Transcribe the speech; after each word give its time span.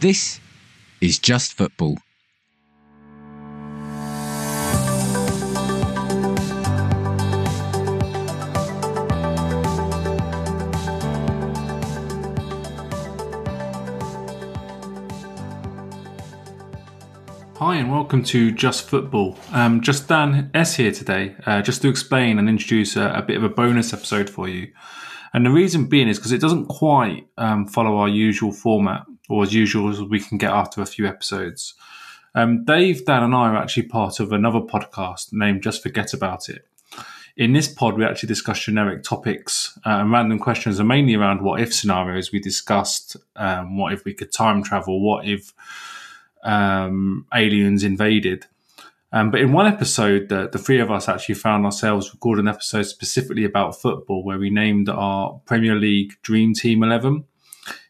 This 0.00 0.40
is 1.02 1.18
Just 1.18 1.52
Football. 1.52 1.98
Hi 17.56 17.76
and 17.76 17.92
welcome 17.92 18.24
to 18.24 18.52
Just 18.52 18.88
Football. 18.88 19.36
Um, 19.52 19.82
just 19.82 20.08
Dan 20.08 20.50
S 20.54 20.76
here 20.76 20.92
today, 20.92 21.36
uh, 21.44 21.60
just 21.60 21.82
to 21.82 21.90
explain 21.90 22.38
and 22.38 22.48
introduce 22.48 22.96
a, 22.96 23.10
a, 23.10 23.20
bit 23.20 23.36
of 23.36 23.44
a 23.44 23.50
bonus 23.50 23.92
episode 23.92 24.30
for 24.30 24.48
you. 24.48 24.72
And 25.34 25.44
the 25.44 25.50
reason 25.50 25.90
being 25.90 26.08
is 26.08 26.18
because 26.18 26.32
it 26.32 26.40
doesn't 26.40 26.68
quite 26.68 27.28
um, 27.36 27.66
follow 27.66 27.98
our 27.98 28.08
usual 28.08 28.50
format 28.50 29.04
or 29.30 29.42
as 29.42 29.54
usual 29.54 29.88
as 29.88 30.02
we 30.02 30.20
can 30.20 30.38
get 30.38 30.52
after 30.52 30.80
a 30.80 30.86
few 30.86 31.06
episodes. 31.06 31.74
Um, 32.34 32.64
Dave, 32.64 33.04
Dan, 33.04 33.22
and 33.22 33.34
I 33.34 33.48
are 33.48 33.56
actually 33.56 33.84
part 33.84 34.20
of 34.20 34.32
another 34.32 34.60
podcast 34.60 35.32
named 35.32 35.62
Just 35.62 35.82
Forget 35.82 36.12
About 36.14 36.48
It. 36.48 36.66
In 37.36 37.52
this 37.52 37.68
pod, 37.68 37.96
we 37.96 38.04
actually 38.04 38.28
discuss 38.28 38.60
generic 38.60 39.02
topics 39.02 39.78
uh, 39.86 40.00
and 40.00 40.12
random 40.12 40.38
questions, 40.38 40.78
are 40.78 40.84
mainly 40.84 41.14
around 41.14 41.42
what 41.42 41.60
if 41.60 41.74
scenarios. 41.74 42.32
We 42.32 42.40
discussed 42.40 43.16
um, 43.36 43.76
what 43.76 43.92
if 43.92 44.04
we 44.04 44.14
could 44.14 44.32
time 44.32 44.62
travel, 44.62 45.00
what 45.00 45.26
if 45.26 45.52
um, 46.42 47.26
aliens 47.34 47.84
invaded. 47.84 48.46
Um, 49.12 49.30
but 49.30 49.40
in 49.40 49.52
one 49.52 49.66
episode, 49.66 50.28
the, 50.28 50.48
the 50.48 50.58
three 50.58 50.80
of 50.80 50.90
us 50.90 51.08
actually 51.08 51.34
found 51.34 51.64
ourselves 51.64 52.12
recording 52.12 52.46
an 52.46 52.54
episode 52.54 52.84
specifically 52.84 53.44
about 53.44 53.80
football 53.80 54.24
where 54.24 54.38
we 54.38 54.50
named 54.50 54.88
our 54.88 55.40
Premier 55.46 55.74
League 55.74 56.12
Dream 56.22 56.54
Team 56.54 56.82
11. 56.82 57.24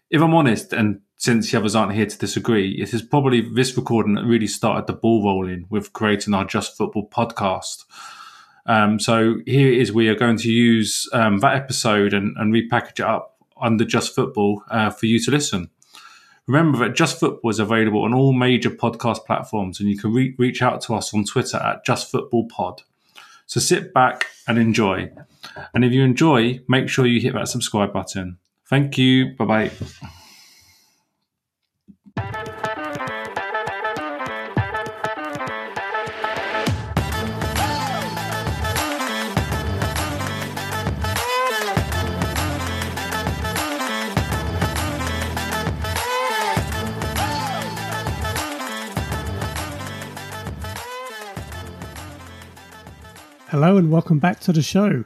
If 0.08 0.22
I'm 0.22 0.34
honest, 0.34 0.72
and 0.72 1.00
since 1.20 1.50
the 1.50 1.58
others 1.58 1.76
aren't 1.76 1.92
here 1.92 2.06
to 2.06 2.18
disagree, 2.18 2.80
it 2.80 2.94
is 2.94 3.02
probably 3.02 3.42
this 3.42 3.76
recording 3.76 4.14
that 4.14 4.24
really 4.24 4.46
started 4.46 4.86
the 4.86 4.94
ball 4.94 5.22
rolling 5.22 5.66
with 5.68 5.92
creating 5.92 6.32
our 6.32 6.46
Just 6.46 6.78
Football 6.78 7.10
podcast. 7.10 7.84
Um, 8.64 8.98
so 8.98 9.36
here 9.44 9.70
it 9.70 9.78
is. 9.80 9.92
We 9.92 10.08
are 10.08 10.14
going 10.14 10.38
to 10.38 10.50
use 10.50 11.06
um, 11.12 11.40
that 11.40 11.56
episode 11.56 12.14
and, 12.14 12.34
and, 12.38 12.54
repackage 12.54 13.00
it 13.00 13.06
up 13.06 13.36
under 13.60 13.84
Just 13.84 14.14
Football 14.14 14.64
uh, 14.70 14.88
for 14.88 15.04
you 15.04 15.20
to 15.20 15.30
listen. 15.30 15.68
Remember 16.46 16.78
that 16.78 16.96
Just 16.96 17.20
Football 17.20 17.50
is 17.50 17.58
available 17.58 18.04
on 18.04 18.14
all 18.14 18.32
major 18.32 18.70
podcast 18.70 19.26
platforms, 19.26 19.78
and 19.78 19.90
you 19.90 19.98
can 19.98 20.14
re- 20.14 20.34
reach 20.38 20.62
out 20.62 20.80
to 20.82 20.94
us 20.94 21.12
on 21.12 21.24
Twitter 21.24 21.58
at 21.58 21.84
Just 21.84 22.10
Football 22.10 22.48
Pod. 22.48 22.80
So 23.44 23.60
sit 23.60 23.92
back 23.92 24.28
and 24.48 24.56
enjoy. 24.56 25.10
And 25.74 25.84
if 25.84 25.92
you 25.92 26.02
enjoy, 26.02 26.60
make 26.66 26.88
sure 26.88 27.04
you 27.04 27.20
hit 27.20 27.34
that 27.34 27.48
subscribe 27.48 27.92
button. 27.92 28.38
Thank 28.64 28.96
you. 28.96 29.34
Bye 29.36 29.44
bye. 29.44 29.70
Hello 53.62 53.76
and 53.76 53.90
welcome 53.90 54.18
back 54.18 54.40
to 54.40 54.54
the 54.54 54.62
show. 54.62 55.04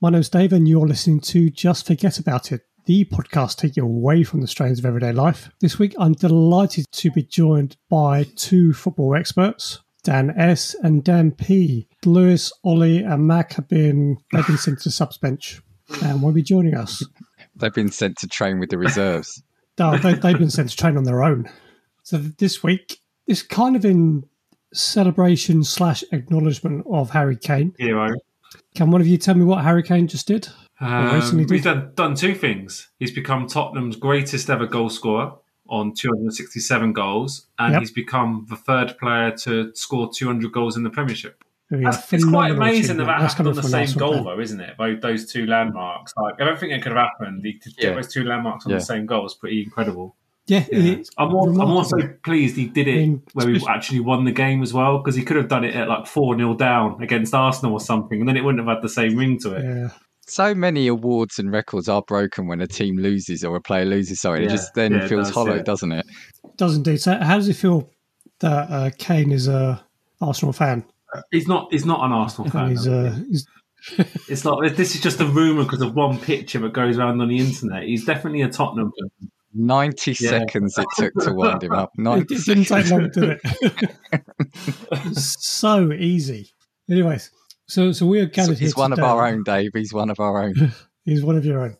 My 0.00 0.08
name's 0.08 0.30
Dave 0.30 0.54
and 0.54 0.66
you're 0.66 0.86
listening 0.88 1.20
to 1.20 1.50
Just 1.50 1.86
Forget 1.86 2.18
About 2.18 2.50
It, 2.50 2.62
the 2.86 3.04
podcast 3.04 3.58
taking 3.58 3.84
you 3.84 3.86
away 3.86 4.24
from 4.24 4.40
the 4.40 4.46
strains 4.46 4.78
of 4.78 4.86
everyday 4.86 5.12
life. 5.12 5.50
This 5.60 5.78
week 5.78 5.94
I'm 5.98 6.14
delighted 6.14 6.86
to 6.90 7.10
be 7.10 7.22
joined 7.22 7.76
by 7.90 8.24
two 8.34 8.72
football 8.72 9.14
experts, 9.14 9.80
Dan 10.04 10.32
S 10.38 10.74
and 10.82 11.04
Dan 11.04 11.32
P. 11.32 11.86
Lewis, 12.06 12.50
Ollie 12.64 13.02
and 13.02 13.26
Mac 13.26 13.52
have 13.52 13.68
been, 13.68 14.16
they've 14.32 14.46
been 14.46 14.56
sent 14.56 14.80
to 14.80 14.90
subs 14.90 15.18
bench 15.18 15.60
and 16.02 16.22
will 16.22 16.32
be 16.32 16.42
joining 16.42 16.74
us. 16.74 17.04
They've 17.56 17.74
been 17.74 17.92
sent 17.92 18.16
to 18.20 18.26
train 18.26 18.58
with 18.58 18.70
the 18.70 18.78
reserves. 18.78 19.42
no, 19.78 19.98
they, 20.02 20.14
they've 20.14 20.38
been 20.38 20.48
sent 20.48 20.70
to 20.70 20.76
train 20.78 20.96
on 20.96 21.04
their 21.04 21.22
own. 21.22 21.46
So 22.04 22.16
this 22.16 22.62
week, 22.62 23.00
it's 23.26 23.42
kind 23.42 23.76
of 23.76 23.84
in 23.84 24.24
celebration 24.72 25.64
slash 25.64 26.04
acknowledgement 26.12 26.86
of 26.90 27.10
Harry 27.10 27.36
Kane. 27.36 27.74
Hero. 27.78 28.14
Can 28.74 28.90
one 28.90 29.00
of 29.00 29.06
you 29.06 29.18
tell 29.18 29.34
me 29.34 29.44
what 29.44 29.62
Harry 29.64 29.82
Kane 29.82 30.08
just 30.08 30.26
did? 30.26 30.48
Um, 30.80 31.20
did? 31.36 31.50
He's 31.50 31.64
done, 31.64 31.92
done 31.94 32.14
two 32.14 32.34
things. 32.34 32.90
He's 32.98 33.12
become 33.12 33.46
Tottenham's 33.46 33.96
greatest 33.96 34.50
ever 34.50 34.66
goal 34.66 34.90
scorer 34.90 35.32
on 35.68 35.94
267 35.94 36.92
goals, 36.92 37.46
and 37.58 37.72
yep. 37.72 37.80
he's 37.80 37.92
become 37.92 38.46
the 38.50 38.56
third 38.56 38.96
player 38.98 39.30
to 39.30 39.72
score 39.74 40.10
200 40.12 40.52
goals 40.52 40.76
in 40.76 40.82
the 40.82 40.90
Premiership. 40.90 41.42
it's 41.70 42.24
quite 42.24 42.50
amazing 42.50 42.98
that 42.98 43.06
that 43.06 43.20
happened 43.20 43.48
on 43.48 43.54
the 43.54 43.62
same 43.62 43.90
goal, 43.96 44.24
though, 44.24 44.40
isn't 44.40 44.60
it? 44.60 44.76
Both 44.76 45.00
those 45.00 45.30
two 45.30 45.46
landmarks. 45.46 46.12
Like, 46.16 46.34
I 46.40 46.44
don't 46.44 46.58
think 46.58 46.72
it 46.72 46.82
could 46.82 46.92
have 46.92 47.06
happened. 47.06 47.42
To 47.42 47.50
get 47.52 47.74
yeah. 47.78 47.94
those 47.94 48.12
two 48.12 48.24
landmarks 48.24 48.66
on 48.66 48.72
yeah. 48.72 48.78
the 48.78 48.84
same 48.84 49.06
goal 49.06 49.24
is 49.24 49.34
pretty 49.34 49.62
incredible. 49.62 50.16
Yeah, 50.46 50.66
yeah. 50.72 50.96
I'm, 51.18 51.30
I'm, 51.30 51.60
also 51.60 51.96
pleased 52.24 52.56
he 52.56 52.66
did 52.66 52.88
it 52.88 53.20
where 53.32 53.46
we 53.46 53.64
actually 53.68 54.00
won 54.00 54.24
the 54.24 54.32
game 54.32 54.62
as 54.62 54.74
well 54.74 54.98
because 54.98 55.14
he 55.14 55.22
could 55.22 55.36
have 55.36 55.48
done 55.48 55.64
it 55.64 55.74
at 55.76 55.88
like 55.88 56.06
4 56.06 56.36
0 56.36 56.54
down 56.56 57.00
against 57.00 57.32
Arsenal 57.32 57.74
or 57.74 57.80
something 57.80 58.18
and 58.18 58.28
then 58.28 58.36
it 58.36 58.42
wouldn't 58.42 58.66
have 58.66 58.74
had 58.74 58.82
the 58.82 58.88
same 58.88 59.16
ring 59.16 59.38
to 59.40 59.54
it. 59.54 59.64
Yeah. 59.64 59.90
So 60.26 60.54
many 60.54 60.86
awards 60.86 61.38
and 61.38 61.52
records 61.52 61.88
are 61.88 62.02
broken 62.02 62.46
when 62.46 62.60
a 62.60 62.66
team 62.66 62.96
loses 62.96 63.44
or 63.44 63.56
a 63.56 63.60
player 63.60 63.84
loses. 63.84 64.20
Sorry, 64.20 64.40
yeah. 64.40 64.46
it 64.46 64.50
just 64.50 64.74
then 64.74 64.92
yeah, 64.92 65.06
feels 65.06 65.28
does, 65.28 65.34
hollow, 65.34 65.62
doesn't 65.62 65.92
it? 65.92 66.06
Does 66.56 66.76
indeed. 66.76 67.00
So, 67.00 67.18
how 67.18 67.36
does 67.36 67.48
it 67.48 67.54
feel 67.54 67.90
that 68.38 68.70
uh, 68.70 68.90
Kane 68.98 69.32
is 69.32 69.48
a 69.48 69.84
Arsenal 70.20 70.52
fan? 70.52 70.84
He's 71.30 71.48
not. 71.48 71.72
He's 71.72 71.84
not 71.84 72.04
an 72.04 72.12
Arsenal 72.12 72.50
fan. 72.50 72.70
He's, 72.70 72.86
uh, 72.86 73.18
he's... 73.28 73.46
it's 74.28 74.44
not. 74.44 74.60
This 74.76 74.94
is 74.94 75.00
just 75.00 75.20
a 75.20 75.26
rumor 75.26 75.64
because 75.64 75.82
of 75.82 75.94
one 75.94 76.18
picture 76.18 76.60
that 76.60 76.72
goes 76.72 76.98
around 76.98 77.20
on 77.20 77.28
the 77.28 77.38
internet. 77.38 77.82
He's 77.82 78.04
definitely 78.04 78.42
a 78.42 78.48
Tottenham 78.48 78.92
fan. 78.98 79.30
90 79.54 80.10
yeah. 80.12 80.30
seconds 80.30 80.78
it 80.78 80.86
took 80.96 81.14
to 81.24 81.34
wind 81.34 81.62
him 81.62 81.72
up. 81.72 81.92
90 81.96 82.34
it 82.34 82.44
didn't 82.44 82.64
take 82.64 82.90
long, 82.90 83.10
did 83.10 83.40
it? 83.42 85.16
so 85.16 85.92
easy. 85.92 86.50
Anyways, 86.90 87.30
so 87.66 87.92
so 87.92 88.06
we 88.06 88.20
are 88.20 88.26
gathered 88.26 88.58
He's 88.58 88.74
here. 88.74 88.82
one 88.82 88.90
today. 88.90 89.02
of 89.02 89.08
our 89.08 89.26
own, 89.26 89.42
Dave. 89.44 89.70
He's 89.74 89.92
one 89.92 90.10
of 90.10 90.20
our 90.20 90.42
own. 90.42 90.72
He's 91.04 91.24
one 91.24 91.36
of 91.36 91.44
your 91.44 91.62
own. 91.62 91.76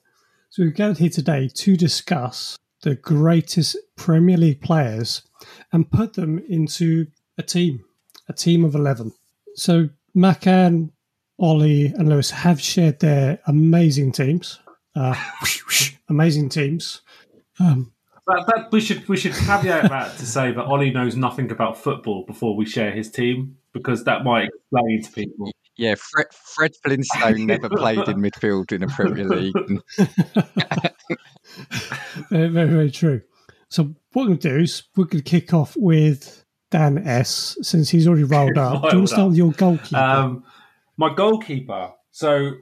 So 0.51 0.63
we've 0.63 0.75
gathered 0.75 0.99
here 0.99 1.11
today 1.11 1.49
to 1.49 1.77
discuss 1.77 2.59
the 2.83 2.95
greatest 2.97 3.77
Premier 3.97 4.37
League 4.37 4.61
players 4.61 5.23
and 5.73 5.91
put 5.91 6.15
them 6.15 6.39
into 6.49 7.07
a 7.39 7.43
team, 7.43 7.85
a 8.29 8.33
team 8.33 8.65
of 8.65 8.75
11. 8.75 9.13
So 9.55 9.89
Macan, 10.15 10.93
Ollie, 11.39 11.87
and 11.87 12.09
Lewis 12.09 12.31
have 12.31 12.61
shared 12.61 13.01
their 13.01 13.41
amazing 13.47 14.13
teams. 14.13 14.59
Uh, 14.95 15.15
amazing 16.09 16.49
teams. 16.49 17.01
Um, 17.63 17.93
but, 18.27 18.47
but 18.47 18.73
we 18.73 18.81
should 18.81 19.09
we 19.09 19.17
should 19.17 19.33
caveat 19.33 19.91
that 19.91 20.17
to 20.19 20.27
say 20.27 20.53
that 20.53 20.65
Ollie 20.65 20.91
knows 20.91 21.17
nothing 21.17 21.51
about 21.51 21.77
football 21.77 22.25
before 22.25 22.57
we 22.57 22.67
share 22.67 22.93
his 22.93 23.11
team 23.11 23.57
because 23.73 24.05
that 24.05 24.25
might 24.25 24.49
explain 24.49 25.03
to 25.03 25.13
people. 25.13 25.51
Yeah, 25.77 25.95
Fred, 25.97 26.27
Fred 26.33 26.73
Flintstone 26.85 27.47
never 27.47 27.69
played 27.69 28.07
in 28.07 28.19
midfield 28.19 28.73
in 28.73 28.83
a 28.83 28.89
Premier 28.89 29.25
League. 29.25 29.55
very, 32.29 32.49
very, 32.49 32.69
very 32.69 32.91
true. 32.91 33.23
So 33.69 33.85
what 34.13 34.23
we're 34.23 34.27
going 34.27 34.39
to 34.39 34.49
do 34.51 34.59
is 34.59 34.83
we're 34.97 35.07
going 35.07 35.23
to 35.23 35.31
kick 35.31 35.55
off 35.55 35.75
with 35.77 36.45
Dan 36.71 36.99
S. 37.07 37.57
Since 37.63 37.89
he's 37.89 38.07
already 38.07 38.25
rolled 38.25 38.59
up. 38.59 38.83
do 38.83 38.89
you 38.89 38.97
want 38.97 39.09
to 39.09 39.15
start 39.15 39.29
with 39.29 39.39
your 39.39 39.53
goalkeeper? 39.53 39.97
Um, 39.97 40.45
my 40.99 41.15
goalkeeper. 41.15 41.93
So 42.11 42.53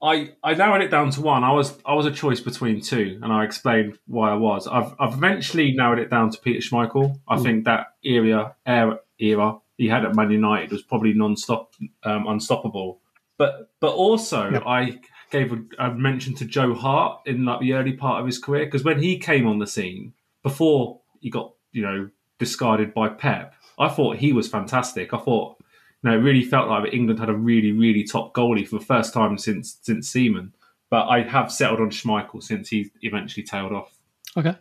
I, 0.00 0.32
I 0.44 0.54
narrowed 0.54 0.82
it 0.82 0.90
down 0.90 1.10
to 1.10 1.20
one. 1.20 1.42
I 1.42 1.52
was 1.52 1.76
I 1.84 1.94
was 1.94 2.06
a 2.06 2.12
choice 2.12 2.40
between 2.40 2.80
two, 2.80 3.18
and 3.22 3.32
I 3.32 3.44
explained 3.44 3.98
why 4.06 4.30
I 4.30 4.34
was. 4.34 4.66
I've 4.66 4.94
I've 5.00 5.14
eventually 5.14 5.72
narrowed 5.72 5.98
it 5.98 6.10
down 6.10 6.30
to 6.30 6.38
Peter 6.38 6.60
Schmeichel. 6.60 7.18
I 7.26 7.36
mm. 7.36 7.42
think 7.42 7.64
that 7.64 7.86
era 8.04 8.54
era 8.64 9.00
era 9.18 9.58
he 9.76 9.88
had 9.88 10.04
at 10.04 10.14
Man 10.14 10.30
United 10.30 10.70
was 10.70 10.82
probably 10.82 11.14
non-stop 11.14 11.72
um, 12.04 12.26
unstoppable. 12.26 13.00
But 13.38 13.70
but 13.80 13.92
also. 13.92 14.62
I 14.66 15.00
gave 15.30 15.52
a, 15.52 15.58
a 15.78 15.94
mention 15.94 16.34
to 16.36 16.44
Joe 16.44 16.74
Hart 16.74 17.20
in 17.26 17.44
like 17.44 17.60
the 17.60 17.74
early 17.74 17.92
part 17.92 18.20
of 18.20 18.26
his 18.26 18.38
career 18.38 18.64
because 18.64 18.84
when 18.84 19.02
he 19.02 19.18
came 19.18 19.46
on 19.46 19.58
the 19.58 19.66
scene 19.66 20.14
before 20.42 21.00
he 21.20 21.30
got 21.30 21.52
you 21.72 21.82
know 21.82 22.08
discarded 22.38 22.94
by 22.94 23.08
Pep, 23.08 23.54
I 23.78 23.88
thought 23.88 24.16
he 24.16 24.32
was 24.32 24.48
fantastic. 24.48 25.12
I 25.12 25.18
thought 25.18 25.57
no, 26.02 26.12
it 26.12 26.22
really 26.22 26.44
felt 26.44 26.68
like 26.68 26.92
England 26.92 27.18
had 27.18 27.28
a 27.28 27.36
really, 27.36 27.72
really 27.72 28.04
top 28.04 28.34
goalie 28.34 28.66
for 28.66 28.78
the 28.78 28.84
first 28.84 29.12
time 29.12 29.38
since 29.38 29.78
since 29.82 30.08
Seaman. 30.08 30.54
But 30.90 31.06
I 31.08 31.22
have 31.22 31.52
settled 31.52 31.80
on 31.80 31.90
Schmeichel 31.90 32.42
since 32.42 32.68
he 32.68 32.90
eventually 33.02 33.44
tailed 33.44 33.72
off. 33.72 33.98
Okay, 34.36 34.56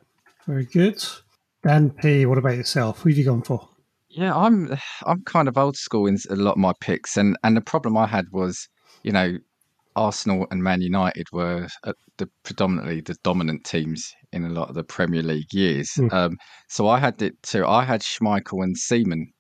very 0.46 0.66
good. 0.66 1.04
Dan 1.64 1.90
P, 1.90 2.26
what 2.26 2.38
about 2.38 2.56
yourself? 2.56 3.02
Who 3.02 3.10
have 3.10 3.18
you 3.18 3.26
gone 3.26 3.44
for? 3.44 3.68
Yeah, 4.10 4.36
I'm 4.36 4.78
I'm 5.06 5.24
kind 5.24 5.48
of 5.48 5.58
old 5.58 5.78
school 5.78 6.08
in 6.08 6.18
a 6.30 6.36
lot 6.36 6.54
of 6.54 6.58
my 6.58 6.74
picks, 6.80 7.18
and 7.18 7.38
and 7.44 7.56
the 7.56 7.62
problem 7.62 7.98
I 7.98 8.08
had 8.08 8.26
was, 8.32 8.68
you 9.04 9.12
know, 9.12 9.38
Arsenal 9.96 10.48
and 10.52 10.64
Man 10.64 10.82
United 10.82 11.28
were 11.32 11.68
the 12.18 12.30
predominantly 12.44 13.02
the 13.02 13.16
dominant 13.24 13.64
teams 13.64 14.14
in 14.32 14.44
a 14.46 14.50
lot 14.50 14.70
of 14.70 14.76
the 14.76 14.84
Premier 14.84 15.24
League 15.24 15.54
years. 15.54 15.92
Mm. 15.98 16.14
Um, 16.14 16.38
so 16.68 16.88
I 16.88 17.00
had 17.00 17.22
it 17.22 17.42
too. 17.44 17.66
I 17.66 17.84
had 17.84 18.02
Schmeichel 18.02 18.64
and 18.64 18.78
Seaman. 18.78 19.32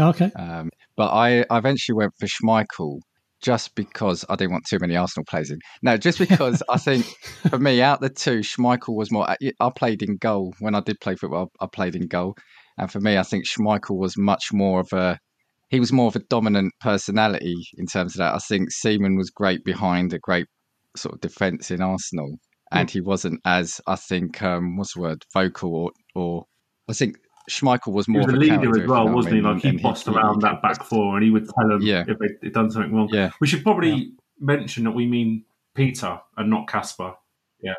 Okay. 0.00 0.30
Um, 0.32 0.70
but 0.96 1.08
I, 1.08 1.44
I 1.50 1.58
eventually 1.58 1.96
went 1.96 2.12
for 2.18 2.26
Schmeichel 2.26 3.00
just 3.42 3.74
because 3.74 4.24
I 4.28 4.36
didn't 4.36 4.52
want 4.52 4.66
too 4.66 4.78
many 4.80 4.96
Arsenal 4.96 5.24
players 5.28 5.50
in. 5.50 5.58
No, 5.82 5.96
just 5.96 6.18
because 6.28 6.62
I 6.68 6.78
think 6.78 7.06
for 7.48 7.58
me, 7.58 7.82
out 7.82 8.00
the 8.00 8.08
two, 8.08 8.40
Schmeichel 8.40 8.94
was 8.94 9.10
more. 9.10 9.28
I 9.28 9.70
played 9.76 10.02
in 10.02 10.16
goal 10.16 10.54
when 10.60 10.74
I 10.74 10.80
did 10.80 11.00
play 11.00 11.16
football. 11.16 11.50
I 11.60 11.66
played 11.72 11.96
in 11.96 12.06
goal, 12.06 12.34
and 12.78 12.90
for 12.90 13.00
me, 13.00 13.18
I 13.18 13.22
think 13.22 13.46
Schmeichel 13.46 13.98
was 13.98 14.16
much 14.16 14.52
more 14.52 14.80
of 14.80 14.92
a. 14.92 15.18
He 15.68 15.78
was 15.78 15.92
more 15.92 16.08
of 16.08 16.16
a 16.16 16.24
dominant 16.28 16.72
personality 16.80 17.54
in 17.76 17.86
terms 17.86 18.14
of 18.14 18.18
that. 18.18 18.34
I 18.34 18.38
think 18.38 18.72
Seaman 18.72 19.16
was 19.16 19.30
great 19.30 19.64
behind 19.64 20.12
a 20.12 20.18
great 20.18 20.46
sort 20.96 21.14
of 21.14 21.20
defence 21.20 21.70
in 21.70 21.80
Arsenal, 21.80 22.36
and 22.72 22.88
mm. 22.88 22.92
he 22.92 23.00
wasn't 23.00 23.40
as 23.44 23.80
I 23.86 23.96
think 23.96 24.42
um, 24.42 24.76
what's 24.76 24.94
the 24.94 25.00
word 25.00 25.22
vocal 25.32 25.74
or 25.74 25.90
or 26.14 26.44
I 26.88 26.92
think 26.92 27.16
Schmeichel 27.48 27.92
was 27.92 28.08
more 28.08 28.20
he 28.22 28.26
was 28.26 28.34
a 28.34 28.38
leader 28.38 28.80
as 28.80 28.88
well, 28.88 29.08
wasn't 29.08 29.36
he? 29.36 29.40
Like 29.40 29.62
he 29.62 29.72
bossed 29.72 30.08
around 30.08 30.42
that 30.42 30.60
back 30.62 30.82
four, 30.84 31.16
and 31.16 31.24
he 31.24 31.30
would 31.30 31.48
tell 31.48 31.68
them 31.68 31.82
yeah. 31.82 32.04
if 32.06 32.18
they'd 32.40 32.52
done 32.52 32.70
something 32.70 32.94
wrong. 32.94 33.08
Yeah. 33.12 33.30
We 33.40 33.46
should 33.46 33.62
probably 33.62 33.90
yeah. 33.90 34.08
mention 34.38 34.84
that 34.84 34.92
we 34.92 35.06
mean 35.06 35.44
Peter 35.74 36.20
and 36.36 36.50
not 36.50 36.68
Kasper. 36.68 37.14
Yeah. 37.60 37.74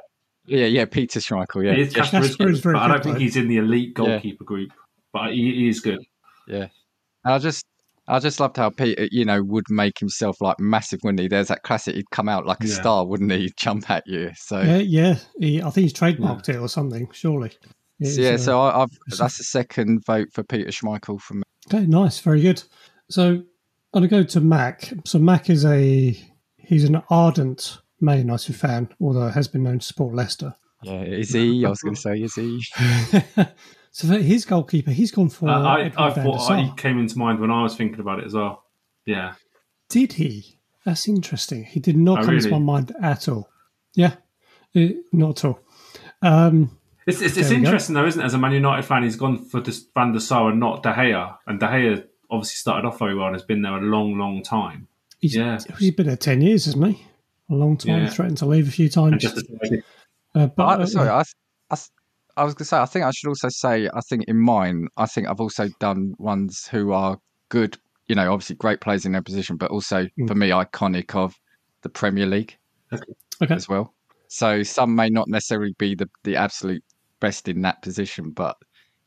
Yeah, 0.45 0.65
yeah, 0.65 0.85
Peter 0.85 1.19
Schmeichel. 1.19 1.65
Yeah, 1.65 1.73
is 1.73 1.93
Kasper 1.93 2.21
is 2.21 2.35
good, 2.35 2.61
but 2.63 2.75
I 2.75 2.87
don't 2.87 3.03
think 3.03 3.17
he's 3.19 3.35
in 3.35 3.47
the 3.47 3.57
elite 3.57 3.93
goalkeeper 3.93 4.43
yeah. 4.43 4.45
group. 4.45 4.71
But 5.13 5.33
he, 5.33 5.53
he, 5.53 5.69
is 5.69 5.81
good. 5.81 5.99
Yeah, 6.47 6.67
I 7.23 7.37
just, 7.37 7.65
I 8.07 8.19
just 8.19 8.39
loved 8.39 8.57
how 8.57 8.69
Peter, 8.69 9.03
uh, 9.03 9.07
you 9.11 9.25
know, 9.25 9.43
would 9.43 9.69
make 9.69 9.99
himself 9.99 10.41
like 10.41 10.59
massive, 10.59 11.01
wouldn't 11.03 11.19
he? 11.19 11.27
There's 11.27 11.49
that 11.49 11.63
classic. 11.63 11.95
He'd 11.95 12.09
come 12.11 12.27
out 12.27 12.45
like 12.45 12.63
a 12.63 12.67
yeah. 12.67 12.73
star, 12.73 13.05
wouldn't 13.05 13.31
he? 13.31 13.39
He'd 13.39 13.57
Jump 13.57 13.89
at 13.89 14.07
you. 14.07 14.31
So 14.35 14.61
yeah, 14.61 14.77
yeah. 14.77 15.15
He, 15.37 15.61
I 15.61 15.69
think 15.69 15.83
he's 15.83 15.93
trademarked 15.93 16.49
it 16.49 16.57
or 16.57 16.69
something. 16.69 17.09
Surely. 17.11 17.51
So, 18.03 18.21
yeah, 18.21 18.37
so 18.37 18.59
I, 18.59 18.79
have 18.79 18.91
that's 19.17 19.37
the 19.37 19.43
second 19.43 20.03
vote 20.05 20.29
for 20.33 20.43
Peter 20.43 20.69
Schmeichel 20.69 21.21
from 21.21 21.37
me. 21.37 21.43
Okay, 21.67 21.85
nice, 21.85 22.19
very 22.19 22.41
good. 22.41 22.63
So 23.09 23.27
I'm 23.27 23.45
going 23.93 24.03
to 24.03 24.07
go 24.07 24.23
to 24.23 24.41
Mac. 24.41 24.91
So 25.05 25.19
Mac 25.19 25.49
is 25.49 25.65
a 25.65 26.17
he's 26.57 26.83
an 26.83 27.01
ardent 27.09 27.77
Man 27.99 28.17
United 28.17 28.55
fan, 28.55 28.89
although 28.99 29.27
has 29.29 29.47
been 29.47 29.63
known 29.63 29.79
to 29.79 29.85
support 29.85 30.15
Leicester. 30.15 30.55
Yeah, 30.81 31.03
is 31.03 31.31
he? 31.31 31.63
I 31.63 31.69
was 31.69 31.81
going 31.81 31.93
to 31.93 32.01
say, 32.01 32.19
is 32.21 32.33
he? 32.33 32.59
so 33.91 34.07
for 34.07 34.17
his 34.17 34.45
goalkeeper, 34.45 34.89
he's 34.89 35.11
gone 35.11 35.29
for. 35.29 35.47
Uh, 35.47 35.61
I, 35.61 35.91
I 35.95 36.09
thought 36.11 36.59
he 36.59 36.71
came 36.77 36.97
into 36.97 37.19
mind 37.19 37.39
when 37.39 37.51
I 37.51 37.61
was 37.61 37.75
thinking 37.75 37.99
about 37.99 38.19
it 38.19 38.25
as 38.25 38.33
well. 38.33 38.63
Yeah. 39.05 39.33
Did 39.89 40.13
he? 40.13 40.57
That's 40.85 41.07
interesting. 41.07 41.65
He 41.65 41.79
did 41.79 41.97
not 41.97 42.19
oh, 42.19 42.21
come 42.21 42.35
really? 42.35 42.45
into 42.45 42.59
my 42.59 42.73
mind 42.73 42.95
at 42.99 43.27
all. 43.27 43.49
Yeah, 43.93 44.15
it, 44.73 45.03
not 45.11 45.43
at 45.43 45.45
all. 45.45 45.59
Um, 46.23 46.77
it's, 47.11 47.21
it's, 47.21 47.37
it's 47.37 47.51
interesting 47.51 47.95
go. 47.95 48.01
though, 48.01 48.07
isn't 48.07 48.21
it? 48.21 48.25
As 48.25 48.33
a 48.33 48.37
Man 48.37 48.51
United 48.51 48.83
fan, 48.83 49.03
he's 49.03 49.15
gone 49.15 49.43
for 49.45 49.61
Van 49.93 50.11
der 50.13 50.19
Sar 50.19 50.49
and 50.49 50.59
not 50.59 50.83
De 50.83 50.91
Gea, 50.93 51.37
and 51.47 51.59
De 51.59 51.67
Gea 51.67 52.07
obviously 52.29 52.55
started 52.55 52.87
off 52.87 52.99
very 52.99 53.15
well 53.15 53.27
and 53.27 53.35
has 53.35 53.43
been 53.43 53.61
there 53.61 53.77
a 53.77 53.81
long, 53.81 54.17
long 54.17 54.41
time. 54.43 54.87
He's, 55.19 55.35
yeah, 55.35 55.59
he's 55.77 55.93
been 55.93 56.07
there 56.07 56.15
ten 56.15 56.41
years, 56.41 56.65
hasn't 56.65 56.85
he? 56.87 57.05
A 57.49 57.53
long 57.53 57.77
time. 57.77 58.03
Yeah. 58.03 58.09
Threatened 58.09 58.37
to 58.37 58.45
leave 58.45 58.67
a 58.67 58.71
few 58.71 58.89
times. 58.89 59.25
Uh, 60.33 60.47
but, 60.47 60.63
I, 60.63 60.73
uh, 60.75 60.85
sorry, 60.85 61.09
I, 61.09 61.23
I, 61.69 61.77
I 62.37 62.43
was 62.43 62.53
going 62.53 62.63
to 62.63 62.65
say. 62.65 62.77
I 62.77 62.85
think 62.85 63.05
I 63.05 63.11
should 63.11 63.27
also 63.27 63.49
say. 63.49 63.89
I 63.93 64.01
think 64.01 64.23
in 64.27 64.39
mine, 64.39 64.87
I 64.95 65.05
think 65.05 65.27
I've 65.27 65.41
also 65.41 65.67
done 65.79 66.15
ones 66.17 66.67
who 66.67 66.93
are 66.93 67.17
good. 67.49 67.77
You 68.07 68.15
know, 68.15 68.31
obviously 68.31 68.55
great 68.55 68.81
players 68.81 69.05
in 69.05 69.11
their 69.11 69.21
position, 69.21 69.57
but 69.57 69.71
also 69.71 70.05
mm. 70.17 70.27
for 70.27 70.35
me, 70.35 70.49
iconic 70.49 71.15
of 71.15 71.37
the 71.81 71.89
Premier 71.89 72.25
League 72.25 72.57
okay. 72.93 73.03
Okay. 73.43 73.53
as 73.53 73.67
well. 73.67 73.93
So 74.27 74.63
some 74.63 74.95
may 74.95 75.09
not 75.09 75.27
necessarily 75.27 75.75
be 75.77 75.93
the, 75.93 76.09
the 76.23 76.37
absolute 76.37 76.83
best 77.21 77.47
in 77.47 77.61
that 77.61 77.81
position, 77.81 78.31
but 78.31 78.57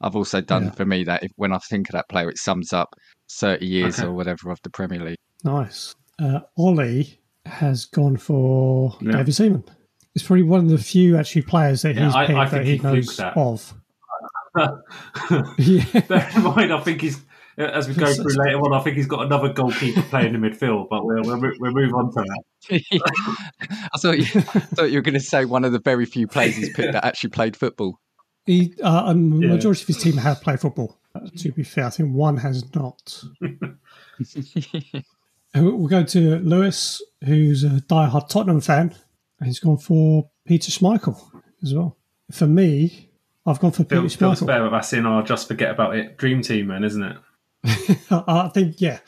I've 0.01 0.17
also 0.17 0.41
done 0.41 0.65
yeah. 0.65 0.71
for 0.71 0.87
me 0.87 1.05
that 1.05 1.23
if, 1.23 1.33
when 1.37 1.53
I 1.53 1.59
think 1.59 1.91
of 1.91 1.93
that 1.93 2.09
player, 2.09 2.31
it 2.31 2.39
sums 2.39 2.73
up 2.73 2.95
30 3.31 3.67
years 3.67 3.99
okay. 3.99 4.09
or 4.09 4.13
whatever 4.13 4.51
of 4.51 4.59
the 4.63 4.71
Premier 4.71 5.01
League. 5.01 5.19
Nice. 5.45 5.95
Uh, 6.19 6.41
Ollie 6.57 7.21
has 7.45 7.85
gone 7.85 8.17
for 8.17 8.97
yeah. 9.03 9.13
David 9.13 9.35
Seaman. 9.35 9.65
It's 10.15 10.25
probably 10.25 10.45
one 10.45 10.61
of 10.61 10.69
the 10.69 10.79
few 10.79 11.19
actually 11.19 11.43
players 11.43 11.83
that 11.83 11.97
yeah, 11.97 12.07
he's 12.07 12.15
picked 12.15 12.39
I, 12.39 12.43
I 12.43 12.49
that 12.49 12.65
he, 12.65 12.77
he 12.77 12.83
knows 12.83 13.17
that. 13.17 13.37
of. 13.37 13.75
yeah. 15.59 16.01
Bear 16.01 16.31
in 16.37 16.43
mind, 16.43 16.73
I 16.73 16.81
think 16.81 17.01
he's 17.01 17.21
as 17.57 17.89
we 17.89 17.95
go 17.95 18.13
through 18.13 18.35
later 18.37 18.59
on, 18.59 18.73
I 18.73 18.81
think 18.81 18.97
he's 18.97 19.07
got 19.07 19.25
another 19.25 19.53
goalkeeper 19.53 20.03
playing 20.03 20.35
in 20.35 20.41
the 20.41 20.49
midfield, 20.49 20.89
but 20.89 21.05
we'll, 21.05 21.23
we'll, 21.23 21.53
we'll 21.61 21.73
move 21.73 21.95
on 21.95 22.13
to 22.13 22.25
that. 22.25 22.83
I 23.95 23.99
thought 23.99 24.19
you, 24.19 24.25
thought 24.25 24.91
you 24.91 24.99
were 24.99 25.03
going 25.03 25.15
to 25.15 25.21
say 25.21 25.45
one 25.45 25.65
of 25.65 25.73
the 25.73 25.79
very 25.79 26.05
few 26.05 26.27
players 26.27 26.57
he's 26.57 26.71
picked 26.71 26.93
that 26.93 27.05
actually 27.05 27.31
played 27.31 27.57
football. 27.57 28.01
He, 28.47 28.75
uh, 28.83 29.05
yeah. 29.07 29.13
majority 29.15 29.83
of 29.83 29.87
his 29.87 29.99
team 29.99 30.17
have 30.19 30.41
played 30.43 30.61
football. 30.61 30.99
Uh, 31.15 31.29
to 31.39 31.53
be 31.53 31.63
fair, 31.63 31.87
I 31.87 31.91
think 31.91 32.15
one 32.15 32.37
has 32.39 32.75
not. 32.75 33.23
we'll 35.55 35.87
go 35.87 36.03
to 36.03 36.39
Lewis, 36.41 37.03
who's 37.25 37.65
a 37.65 37.81
die-hard 37.83 38.29
Tottenham 38.29 38.61
fan, 38.61 38.95
and 39.39 39.47
he's 39.47 39.61
gone 39.61 39.79
for 39.79 40.29
Peter 40.47 40.71
Schmeichel 40.71 41.19
as 41.63 41.73
well. 41.75 41.97
For 42.31 42.47
me, 42.47 43.11
I've 43.47 43.61
gone 43.61 43.73
for 43.73 43.85
Peter 43.85 44.03
Schmeichel. 44.03 44.19
Feels 44.19 44.41
fair 44.41 44.63
with 44.63 44.75
us 44.75 44.93
in 44.93 45.07
our 45.07 45.23
just 45.23 45.49
forget 45.49 45.71
about 45.71 45.97
it 45.97 46.19
dream 46.19 46.43
team, 46.43 46.69
then, 46.69 46.85
isn't 46.85 47.03
it? 47.03 47.17
I 48.11 48.51
think 48.53 48.81
yeah. 48.81 48.99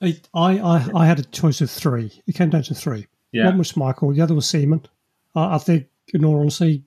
I, 0.00 0.18
I 0.34 0.90
I 0.94 1.06
had 1.06 1.18
a 1.18 1.22
choice 1.22 1.60
of 1.60 1.70
three. 1.70 2.12
It 2.26 2.34
came 2.34 2.50
down 2.50 2.62
to 2.64 2.74
three. 2.74 3.06
Yeah. 3.32 3.46
One 3.46 3.58
was 3.58 3.72
Schmeichel, 3.72 4.14
the 4.14 4.22
other 4.22 4.34
was 4.34 4.48
Seaman. 4.48 4.86
I, 5.34 5.56
I 5.56 5.58
think, 5.58 5.88
in 6.14 6.24
all 6.24 6.40
honesty, 6.40 6.84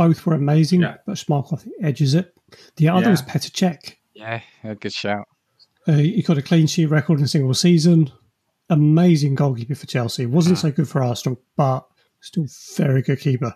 both 0.00 0.24
were 0.24 0.32
amazing, 0.32 0.80
yeah. 0.80 0.96
but 1.04 1.16
Schmeichel 1.16 1.52
I 1.52 1.56
think 1.56 1.76
edges 1.82 2.14
it. 2.14 2.34
The 2.76 2.88
other 2.88 3.02
yeah. 3.02 3.10
was 3.10 3.20
Petr 3.20 3.50
Cech. 3.50 3.96
Yeah, 4.14 4.40
a 4.64 4.74
good 4.74 4.94
shout. 4.94 5.28
Uh, 5.86 5.92
he 5.92 6.22
got 6.22 6.38
a 6.38 6.42
clean 6.42 6.66
sheet 6.66 6.86
record 6.86 7.18
in 7.18 7.26
a 7.26 7.28
single 7.28 7.52
season. 7.52 8.10
Amazing 8.70 9.34
goalkeeper 9.34 9.74
for 9.74 9.84
Chelsea. 9.84 10.24
Wasn't 10.24 10.56
so 10.56 10.70
good 10.70 10.88
for 10.88 11.04
Arsenal, 11.04 11.38
but 11.54 11.86
still 12.22 12.46
very 12.76 13.02
good 13.02 13.20
keeper. 13.20 13.54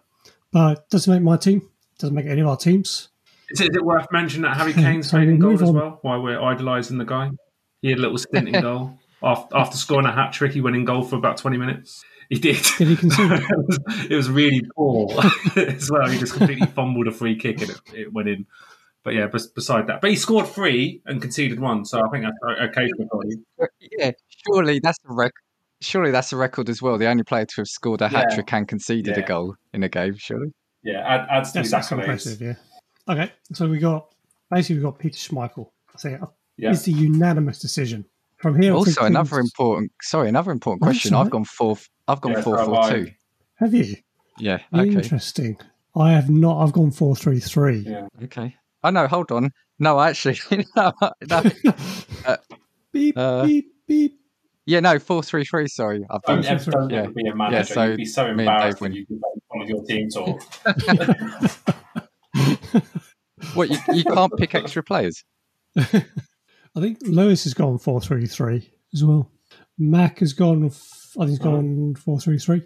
But 0.53 0.87
doesn't 0.91 1.11
make 1.11 1.23
my 1.23 1.39
team. 1.39 1.67
Doesn't 1.99 2.15
make 2.15 2.27
any 2.27 2.43
of 2.43 2.49
our 2.49 2.59
teams. 2.59 3.09
Is 3.49 3.63
it, 3.63 3.71
is 3.71 3.77
it 3.77 3.83
worth 3.83 4.07
mentioning 4.13 4.43
that 4.43 4.59
Harry 4.59 4.75
Kane's 4.75 5.09
played 5.09 5.29
in 5.29 5.39
goal 5.39 5.55
as 5.55 5.63
well? 5.63 5.99
Why 6.03 6.19
we're 6.19 6.43
idolising 6.43 6.99
the 6.99 7.07
guy? 7.07 7.31
He 7.81 7.89
had 7.89 8.01
a 8.01 8.03
little 8.03 8.19
stint 8.19 8.51
in 8.51 8.61
goal. 8.61 8.99
After, 9.23 9.57
after 9.57 9.79
scoring 9.79 10.05
a 10.05 10.13
hat 10.13 10.35
trick, 10.35 10.53
he 10.53 10.61
went 10.61 10.77
in 10.77 10.85
goal 10.85 11.03
for 11.03 11.17
about 11.17 11.39
20 11.39 11.57
minutes. 11.57 12.05
He 12.29 12.39
did. 12.39 12.65
Did 12.79 12.89
he 12.89 12.97
concede? 12.97 13.31
it, 13.33 13.67
was, 13.67 13.79
it 14.11 14.15
was 14.15 14.31
really 14.31 14.63
poor 14.77 15.09
as 15.57 15.91
well. 15.91 16.09
He 16.09 16.19
just 16.19 16.35
completely 16.35 16.67
fumbled 16.67 17.09
a 17.09 17.13
free 17.13 17.37
kick 17.37 17.61
and 17.61 17.71
it, 17.71 17.81
it 17.93 18.13
went 18.13 18.29
in. 18.29 18.47
But 19.05 19.15
yeah, 19.15 19.27
beside 19.27 19.87
that, 19.89 20.01
but 20.01 20.09
he 20.09 20.17
scored 20.17 20.47
three 20.47 21.03
and 21.05 21.21
conceded 21.21 21.61
one, 21.61 21.85
so 21.85 22.01
I 22.01 22.09
think 22.09 22.25
that's 22.25 22.71
okay 22.71 22.89
for 22.97 23.23
him. 23.23 23.45
Yeah, 23.99 24.13
surely 24.47 24.81
that's 24.83 24.99
a 25.07 25.13
record. 25.13 25.35
Surely 25.83 26.11
that's 26.11 26.33
a 26.33 26.39
record 26.39 26.71
as 26.71 26.81
well. 26.81 26.97
The 26.97 27.07
only 27.07 27.23
player 27.23 27.45
to 27.45 27.55
have 27.59 27.69
scored 27.69 28.01
a 28.01 28.09
hat 28.09 28.29
trick 28.33 28.51
yeah. 28.51 28.57
and 28.57 28.67
conceded 28.67 29.15
yeah. 29.15 29.23
a 29.23 29.27
goal 29.27 29.57
in 29.75 29.83
a 29.83 29.91
game. 29.91 30.17
Surely. 30.17 30.55
Yeah, 30.83 31.01
add, 31.07 31.27
adds 31.31 31.53
to 31.53 31.63
that's, 31.63 31.93
impressive. 31.93 32.41
Yeah. 32.41 32.55
Okay, 33.07 33.31
so 33.53 33.69
we 33.69 33.79
got 33.79 34.15
basically 34.51 34.77
we 34.77 34.83
got 34.83 34.99
Peter 34.99 35.17
Schmeichel. 35.17 35.69
I 35.95 35.99
say 35.99 36.15
uh, 36.15 36.27
yeah. 36.57 36.71
it's 36.71 36.87
a 36.87 36.93
unanimous 36.93 37.59
decision. 37.59 38.07
From 38.39 38.61
here, 38.61 38.73
also 38.73 39.05
another 39.05 39.39
important. 39.39 39.93
Sorry, 40.01 40.31
another 40.31 40.51
important 40.51 40.83
question. 40.83 41.15
I've 41.15 41.31
gone 41.31 41.45
four. 41.45 41.77
I've 42.09 42.21
gone 42.21 42.33
yeah, 42.33 42.43
four 42.43 42.65
four 42.65 42.91
two. 42.91 43.11
Have 43.57 43.75
you? 43.75 43.97
Yeah. 44.39 44.59
Okay. 44.75 44.91
Interesting. 44.91 45.57
I 45.97 46.13
have 46.13 46.29
not. 46.29 46.63
I've 46.63 46.73
gone 46.73 46.91
four 46.91 47.17
three 47.17 47.41
three. 47.41 47.79
Yeah. 47.79 48.09
Okay. 48.25 48.55
Oh 48.83 48.91
no, 48.91 49.07
hold 49.07 49.33
on. 49.33 49.51
No, 49.79 49.99
actually, 50.01 50.39
no. 50.77 50.93
no. 51.29 51.43
Uh, 52.27 52.39
beep 52.91 53.19
uh, 53.19 53.45
beep 53.45 53.67
beep. 53.87 54.19
Yeah, 54.65 54.81
no, 54.81 54.99
four 54.99 55.23
three 55.23 55.45
three. 55.45 55.69
Sorry, 55.69 56.07
I've 56.09 56.23
done. 56.23 56.41
Don't, 56.41 56.65
don't 56.65 56.89
yeah. 56.89 57.07
be 57.15 57.29
a 57.29 57.37
manager. 57.37 57.57
Yeah, 57.57 57.63
so 57.65 57.85
You'd 57.85 57.99
be 57.99 58.07
so 58.07 58.25
embarrassed 58.25 58.81
when 58.81 58.95
you 58.95 59.05
one 59.49 59.63
of 59.63 59.69
your 59.69 59.85
team 59.85 60.09
talk. 60.09 60.43
what 63.53 63.69
you, 63.69 63.77
you 63.93 64.05
can't 64.05 64.33
pick 64.39 64.55
extra 64.55 64.83
players? 64.83 65.23
I 65.77 66.81
think 66.81 67.01
Lewis 67.03 67.45
has 67.45 67.53
gone 67.53 67.77
four 67.77 68.01
three 68.01 68.25
three 68.25 68.71
as 68.95 69.05
well. 69.05 69.31
Mac 69.79 70.21
has 70.21 70.33
gone. 70.33 70.71
I 71.17 71.21
think 71.21 71.31
he's 71.31 71.39
gone 71.39 71.95
four 71.95 72.21
three 72.21 72.39
three. 72.39 72.63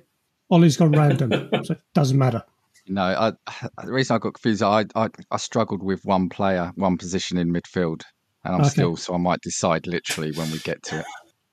Ollie's 0.50 0.76
gone 0.76 0.92
random, 0.92 1.30
so 1.64 1.74
it 1.74 1.80
doesn't 1.94 2.18
matter. 2.18 2.42
No, 2.86 3.02
I, 3.02 3.32
the 3.84 3.92
reason 3.92 4.16
I 4.16 4.18
got 4.18 4.34
confused, 4.34 4.62
I, 4.62 4.86
I, 4.94 5.08
I 5.30 5.36
struggled 5.36 5.82
with 5.82 6.04
one 6.04 6.28
player, 6.28 6.72
one 6.76 6.96
position 6.96 7.38
in 7.38 7.52
midfield, 7.52 8.02
and 8.44 8.54
I'm 8.54 8.60
okay. 8.62 8.70
still 8.70 8.96
so 8.96 9.14
I 9.14 9.18
might 9.18 9.40
decide 9.42 9.86
literally 9.86 10.32
when 10.32 10.50
we 10.50 10.58
get 10.58 10.82
to 10.84 11.00
it. 11.00 11.06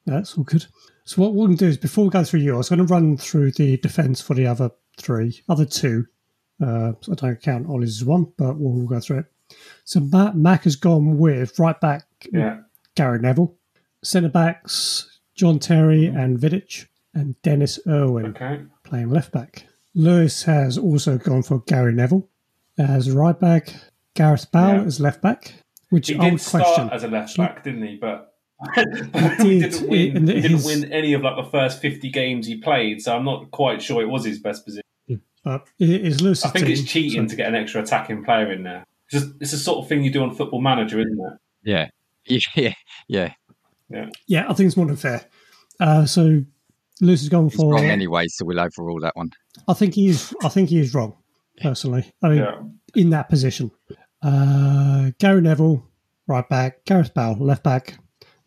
That's 0.06 0.38
all 0.38 0.44
good. 0.44 0.66
So 1.04 1.22
what 1.22 1.34
we're 1.34 1.48
going 1.48 1.58
to 1.58 1.66
do 1.66 1.70
is 1.70 1.78
before 1.78 2.06
we 2.06 2.10
go 2.10 2.24
through 2.24 2.40
yours, 2.40 2.72
I'm 2.72 2.78
going 2.78 2.88
to 2.88 2.94
run 2.94 3.18
through 3.18 3.52
the 3.52 3.78
defence 3.78 4.22
for 4.22 4.34
the 4.34 4.48
other 4.48 4.72
three, 5.00 5.42
other 5.50 5.66
two. 5.66 6.06
Uh, 6.62 6.94
so 7.02 7.12
I 7.12 7.16
don't 7.16 7.42
count 7.42 7.68
Ollie's 7.68 8.02
as 8.02 8.06
one, 8.06 8.32
but 8.38 8.58
we'll, 8.58 8.74
we'll 8.74 8.88
go 8.88 9.00
through 9.00 9.20
it. 9.20 9.26
So 9.84 10.00
Matt, 10.00 10.36
Mac 10.36 10.64
has 10.64 10.76
gone 10.76 11.18
with 11.18 11.60
right 11.60 11.80
back 11.80 12.06
yeah. 12.32 12.62
Gary 12.96 13.20
Neville, 13.20 13.56
centre 14.04 14.30
backs 14.30 15.15
John 15.36 15.60
Terry 15.60 16.06
and 16.08 16.40
Vidic, 16.40 16.86
and 17.14 17.40
Denis 17.42 17.80
Irwin 17.88 18.28
Okay. 18.28 18.62
playing 18.84 19.10
left 19.10 19.32
back. 19.32 19.66
Lewis 19.94 20.44
has 20.44 20.78
also 20.78 21.18
gone 21.18 21.44
for 21.44 21.60
Gary 21.62 21.94
Neville 21.94 22.28
as 22.78 23.10
right 23.12 23.40
back, 23.40 23.74
Gareth 24.16 24.52
Bale 24.52 24.76
Yeah. 24.76 24.84
as 24.84 25.00
left 25.00 25.22
back, 25.22 25.54
which 25.90 26.08
He 26.10 26.16
I 26.16 26.26
did 26.26 26.34
would 26.34 26.42
question. 26.44 26.74
start 26.74 26.94
as 26.94 27.04
a 27.04 27.08
left 27.08 27.38
back, 27.38 27.64
didn't 27.64 27.84
he? 27.84 27.96
But 27.96 28.34
he 28.76 29.60
did, 29.60 29.72
didn't 29.72 29.90
win. 29.90 30.18
and 30.18 30.30
He 30.30 30.42
didn't 30.42 30.64
win 30.66 30.92
any 30.92 31.14
of 31.14 31.22
like 31.22 31.36
the 31.44 31.50
first 31.52 31.82
fifty 31.82 32.10
games 32.10 32.48
he 32.48 32.58
played, 32.58 33.02
so 33.02 33.16
I'm 33.16 33.26
not 33.26 33.52
quite 33.52 33.82
sure 33.82 34.02
it 34.02 34.10
was 34.10 34.26
his 34.26 34.40
best 34.40 34.66
position. 34.66 34.82
Hmm. 35.08 35.16
but 35.44 35.68
it 35.80 35.90
is 35.90 36.22
Lewis's 36.22 36.46
I 36.46 36.50
think 36.50 36.66
team, 36.66 36.74
it's 36.74 36.84
cheating 36.84 37.24
so- 37.24 37.32
to 37.32 37.36
get 37.36 37.48
an 37.50 37.56
extra 37.56 37.82
attacking 37.82 38.24
player 38.24 38.52
in 38.52 38.64
there. 38.64 38.86
It's, 39.10 39.24
just, 39.24 39.36
it's 39.40 39.52
the 39.52 39.58
sort 39.58 39.80
of 39.84 39.88
thing 39.90 40.04
you 40.04 40.12
do 40.12 40.24
on 40.24 40.34
Football 40.34 40.62
Manager, 40.62 41.00
isn't 41.00 41.20
it? 41.20 41.40
Yeah. 41.64 41.90
Yeah. 42.56 42.74
Yeah. 43.08 43.34
Yeah, 44.28 44.46
I 44.50 44.54
think 44.54 44.68
it's 44.68 44.78
more 44.78 44.86
than 44.86 44.96
fair. 44.96 45.26
Uh, 45.80 46.06
so 46.06 46.42
Lewis 47.02 47.22
has 47.22 47.30
gone 47.30 47.50
He's 47.50 47.56
for. 47.56 47.74
wrong 47.74 47.86
anyway, 47.86 48.28
so 48.28 48.46
we'll 48.46 48.60
overrule 48.60 49.00
that 49.02 49.16
one. 49.16 49.32
I 49.68 49.74
think 49.74 49.94
he's. 49.94 50.34
I 50.44 50.50
think 50.50 50.70
he 50.70 50.80
is 50.80 50.94
wrong. 50.94 51.16
Personally, 51.62 52.12
I 52.22 52.30
mean, 52.30 52.38
Yeah. 52.40 52.62
in 52.96 53.10
that 53.12 53.30
position, 53.30 53.72
uh, 54.22 55.12
Gary 55.20 55.42
Neville, 55.42 55.88
right 56.28 56.48
back, 56.50 56.84
Gareth 56.86 57.14
Bale, 57.14 57.38
left 57.40 57.64
back, 57.64 57.98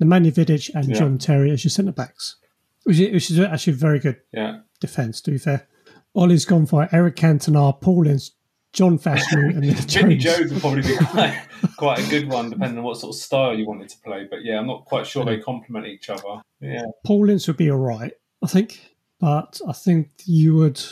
Nemanja 0.02 0.32
Vidic, 0.32 0.70
and 0.74 0.88
Yeah. 0.88 0.98
John 0.98 1.18
Terry 1.18 1.50
as 1.50 1.64
your 1.64 1.70
centre 1.70 1.92
backs, 1.92 2.36
which 2.84 2.98
is, 2.98 3.12
which 3.12 3.30
is 3.30 3.40
actually 3.40 3.72
a 3.74 3.76
very 3.76 3.98
good 3.98 4.16
Yeah. 4.32 4.60
defence. 4.80 5.20
To 5.22 5.30
be 5.30 5.38
fair, 5.38 5.66
Ollie's 6.14 6.44
gone 6.44 6.66
for 6.66 6.88
Eric 6.92 7.16
Cantona, 7.16 7.80
Paul 7.80 8.06
Ince, 8.06 8.32
John 8.72 8.98
Fashanu, 8.98 9.54
and 9.54 9.64
then 9.64 9.74
Vinnie 9.74 10.16
Jones. 10.16 10.24
Jones 10.38 10.52
would 10.52 10.60
probably 10.60 10.82
be 10.82 10.96
quite, 10.96 11.46
quite 11.76 11.98
a 12.06 12.10
good 12.10 12.28
one, 12.28 12.50
depending 12.50 12.78
on 12.78 12.84
what 12.84 12.98
sort 12.98 13.14
of 13.14 13.20
style 13.20 13.54
you 13.56 13.66
wanted 13.66 13.88
to 13.88 13.98
play. 14.04 14.26
But 14.30 14.44
yeah, 14.44 14.58
I'm 14.58 14.66
not 14.66 14.84
quite 14.84 15.06
sure 15.06 15.24
they 15.24 15.38
complement 15.38 15.86
each 15.86 16.10
other. 16.10 16.42
Yeah, 16.60 16.84
Paul 17.04 17.30
Ince 17.30 17.46
would 17.48 17.56
be 17.56 17.70
all 17.70 17.78
right, 17.78 18.12
I 18.42 18.46
think, 18.46 18.94
but 19.18 19.60
I 19.66 19.72
think 19.72 20.10
you 20.26 20.54
would. 20.56 20.82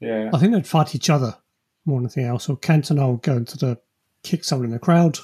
yeah. 0.00 0.30
I 0.32 0.38
think 0.38 0.52
they'd 0.52 0.66
fight 0.66 0.94
each 0.94 1.10
other 1.10 1.36
more 1.84 1.98
than 1.98 2.06
anything 2.06 2.24
else. 2.26 2.48
Or 2.48 2.56
Cantona 2.56 3.10
would 3.10 3.22
go 3.22 3.36
into 3.36 3.58
the 3.58 3.78
kick 4.22 4.44
someone 4.44 4.66
in 4.66 4.72
the 4.72 4.78
crowd. 4.78 5.18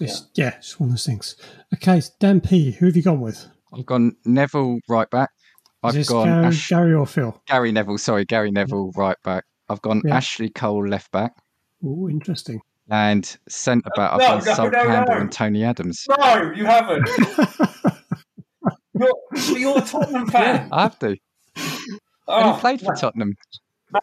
It's, 0.00 0.28
yeah. 0.34 0.54
it's 0.56 0.80
one 0.80 0.88
of 0.88 0.92
those 0.94 1.04
things. 1.04 1.36
Okay, 1.74 2.00
Dan 2.20 2.40
P, 2.40 2.70
who 2.72 2.86
have 2.86 2.96
you 2.96 3.02
gone 3.02 3.20
with? 3.20 3.46
I've 3.72 3.84
gone 3.86 4.16
Neville 4.24 4.80
right 4.88 5.08
back. 5.10 5.30
Is 5.36 5.68
I've 5.82 5.94
this 5.94 6.08
gone 6.08 6.26
Gary, 6.26 6.46
Ash- 6.46 6.68
Gary 6.70 6.94
or 6.94 7.06
Phil? 7.06 7.40
Gary 7.46 7.70
Neville. 7.70 7.98
Sorry, 7.98 8.24
Gary 8.24 8.50
Neville 8.50 8.92
right 8.96 9.16
back. 9.24 9.44
I've 9.68 9.82
gone 9.82 10.00
Yeah. 10.04 10.16
Ashley 10.16 10.48
Cole 10.48 10.88
left 10.88 11.12
back. 11.12 11.32
Oh, 11.84 12.08
interesting. 12.08 12.60
And 12.90 13.24
centre 13.48 13.90
back, 13.96 14.12
I've 14.12 14.18
No, 14.18 14.26
gone 14.26 14.44
no, 14.44 14.54
Sol 14.54 14.70
no, 14.70 14.84
Campbell 14.86 15.14
no. 15.14 15.20
and 15.20 15.32
Tony 15.32 15.64
Adams. 15.64 16.06
No, 16.18 16.52
you 16.52 16.64
haven't. 16.66 17.08
you're, 18.94 19.58
you're 19.58 19.78
a 19.78 19.82
Tottenham 19.82 20.26
fan. 20.26 20.68
I 20.72 20.82
have 20.82 20.98
to. 21.00 21.08
And 21.08 21.18
Oh, 22.28 22.54
he 22.54 22.60
played 22.60 22.80
for 22.80 22.94
Tottenham. 22.94 23.34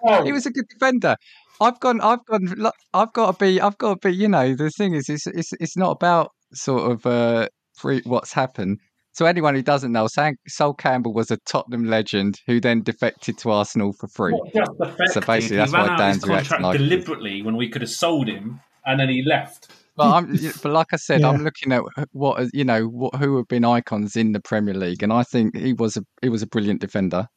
no. 0.05 0.23
He 0.23 0.31
was 0.31 0.45
a 0.45 0.51
good 0.51 0.67
defender. 0.69 1.15
I've 1.61 1.79
gone. 1.79 2.01
I've 2.01 2.23
gone. 2.25 2.47
I've 2.93 3.13
got 3.13 3.31
to 3.39 3.45
be. 3.45 3.59
I've 3.61 3.77
got 3.77 4.01
to 4.01 4.07
be. 4.09 4.15
You 4.15 4.27
know, 4.27 4.53
the 4.55 4.69
thing 4.69 4.93
is, 4.93 5.09
it's 5.09 5.27
it's, 5.27 5.53
it's 5.59 5.77
not 5.77 5.91
about 5.91 6.31
sort 6.53 6.91
of 6.91 7.05
uh, 7.05 7.47
free, 7.73 8.01
what's 8.05 8.31
happened. 8.33 8.79
So 9.17 9.25
anyone 9.25 9.55
who 9.55 9.63
doesn't 9.63 9.91
know, 9.91 10.07
Sol 10.47 10.75
Campbell 10.75 11.11
was 11.11 11.31
a 11.31 11.37
Tottenham 11.37 11.85
legend 11.85 12.39
who 12.45 12.59
then 12.59 12.83
defected 12.83 13.35
to 13.39 13.49
Arsenal 13.49 13.91
for 13.93 14.07
free. 14.07 14.39
Not 14.53 14.53
just 14.53 14.79
affected. 14.79 15.11
So 15.11 15.21
basically, 15.21 15.55
he 15.55 15.57
that's 15.57 15.73
ran 15.73 15.87
why 15.87 15.93
out 15.93 15.97
Dan's 15.97 16.15
his 16.17 16.23
contract 16.25 16.51
reacting 16.51 16.63
like 16.63 16.77
deliberately 16.77 17.41
when 17.41 17.55
we 17.55 17.67
could 17.67 17.81
have 17.81 17.89
sold 17.89 18.27
him, 18.27 18.61
and 18.85 18.99
then 18.99 19.09
he 19.09 19.23
left. 19.23 19.71
But 19.95 20.11
I'm, 20.11 20.31
but 20.61 20.65
like 20.65 20.93
I 20.93 20.97
said, 20.97 21.21
Yeah. 21.21 21.29
I'm 21.29 21.43
looking 21.43 21.71
at 21.71 21.81
what 22.11 22.47
you 22.53 22.63
know, 22.63 22.83
what 22.85 23.15
who 23.15 23.37
have 23.37 23.47
been 23.47 23.65
icons 23.65 24.15
in 24.15 24.33
the 24.33 24.39
Premier 24.39 24.75
League, 24.75 25.01
and 25.01 25.11
I 25.11 25.23
think 25.23 25.57
he 25.57 25.73
was 25.73 25.97
a 25.97 26.03
he 26.21 26.29
was 26.29 26.43
a 26.43 26.47
brilliant 26.47 26.79
defender. 26.79 27.27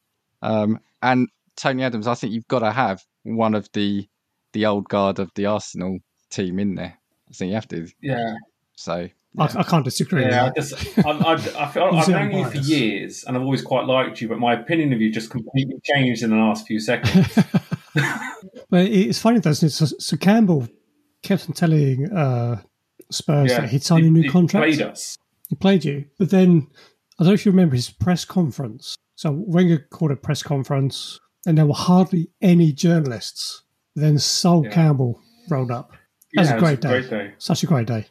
Um, 0.43 0.81
and 1.01 1.29
Tony 1.57 1.83
Adams, 1.83 2.07
I 2.07 2.15
think 2.15 2.35
you've 2.35 2.49
got 2.49 2.59
to 2.59 2.73
have 2.73 3.01
one 3.23 3.55
of 3.55 3.67
the 3.73 4.07
the 4.53 4.67
old 4.67 4.87
guard 4.91 5.19
of 5.19 5.31
the 5.35 5.47
Arsenal 5.47 6.01
team 6.29 6.59
in 6.59 6.75
there. 6.75 6.99
I 7.31 7.33
think 7.33 7.49
you 7.49 7.55
have 7.55 7.69
to. 7.69 7.89
Yeah, 8.03 8.35
So 8.77 9.09
I, 9.39 9.45
I 9.45 9.63
can't 9.63 9.85
disagree. 9.85 10.23
yeah. 10.25 10.47
I 10.47 10.51
just 10.51 10.75
I, 10.99 11.11
I, 11.11 11.33
I 11.35 11.69
feel, 11.69 11.85
I've 11.95 12.09
known 12.09 12.33
you 12.33 12.45
for 12.51 12.57
years, 12.59 13.25
and 13.25 13.37
I've 13.37 13.43
always 13.43 13.63
quite 13.63 13.87
liked 13.87 14.21
you, 14.21 14.29
but 14.29 14.39
my 14.39 14.55
opinion 14.55 14.93
of 14.93 15.01
you 15.01 15.13
just 15.13 15.31
completely 15.31 15.77
changed 15.85 16.23
in 16.23 16.31
the 16.31 16.37
last 16.37 16.67
few 16.67 16.81
seconds. 16.81 17.39
But 18.71 18.87
it's 18.87 19.19
funny 19.19 19.41
though. 19.41 19.51
isn't 19.51 19.67
it? 19.67 19.71
So, 19.73 19.85
so 19.87 20.17
Campbell 20.17 20.69
kept 21.25 21.49
on 21.49 21.55
telling 21.55 22.11
uh, 22.13 22.63
Spurs 23.11 23.51
Yeah, 23.51 23.61
that 23.63 23.71
he'd 23.71 23.83
signed 23.83 24.07
a 24.07 24.11
new 24.11 24.23
he 24.23 24.29
contract. 24.29 24.65
Played 24.65 24.83
us. 24.83 25.19
He 25.49 25.57
played 25.57 25.85
you, 25.85 26.05
but 26.19 26.31
then 26.31 26.69
I 27.19 27.25
don't 27.25 27.29
know 27.29 27.35
if 27.35 27.45
you 27.45 27.51
remember 27.51 27.75
his 27.75 27.91
press 27.91 28.25
conference. 28.25 28.97
So 29.17 29.33
Wenger 29.33 29.87
called 29.91 30.13
a 30.13 30.17
press 30.17 30.43
conference, 30.45 31.19
and 31.47 31.59
there 31.59 31.67
were 31.67 31.75
hardly 31.75 32.31
any 32.41 32.73
journalists. 32.73 33.63
Then 33.97 34.19
Sol 34.19 34.65
Yeah. 34.65 34.71
Campbell 34.71 35.21
rolled 35.51 35.73
up. 35.73 35.91
That 36.35 36.43
was 36.43 36.49
Yeah, 36.49 36.55
a 36.55 36.57
it 36.57 36.61
was 36.63 36.69
great 36.71 36.81
day. 36.81 36.89
Great 37.01 37.11
day. 37.11 37.35
Such 37.39 37.63
a 37.65 37.67
great 37.67 37.87
day. 37.89 38.07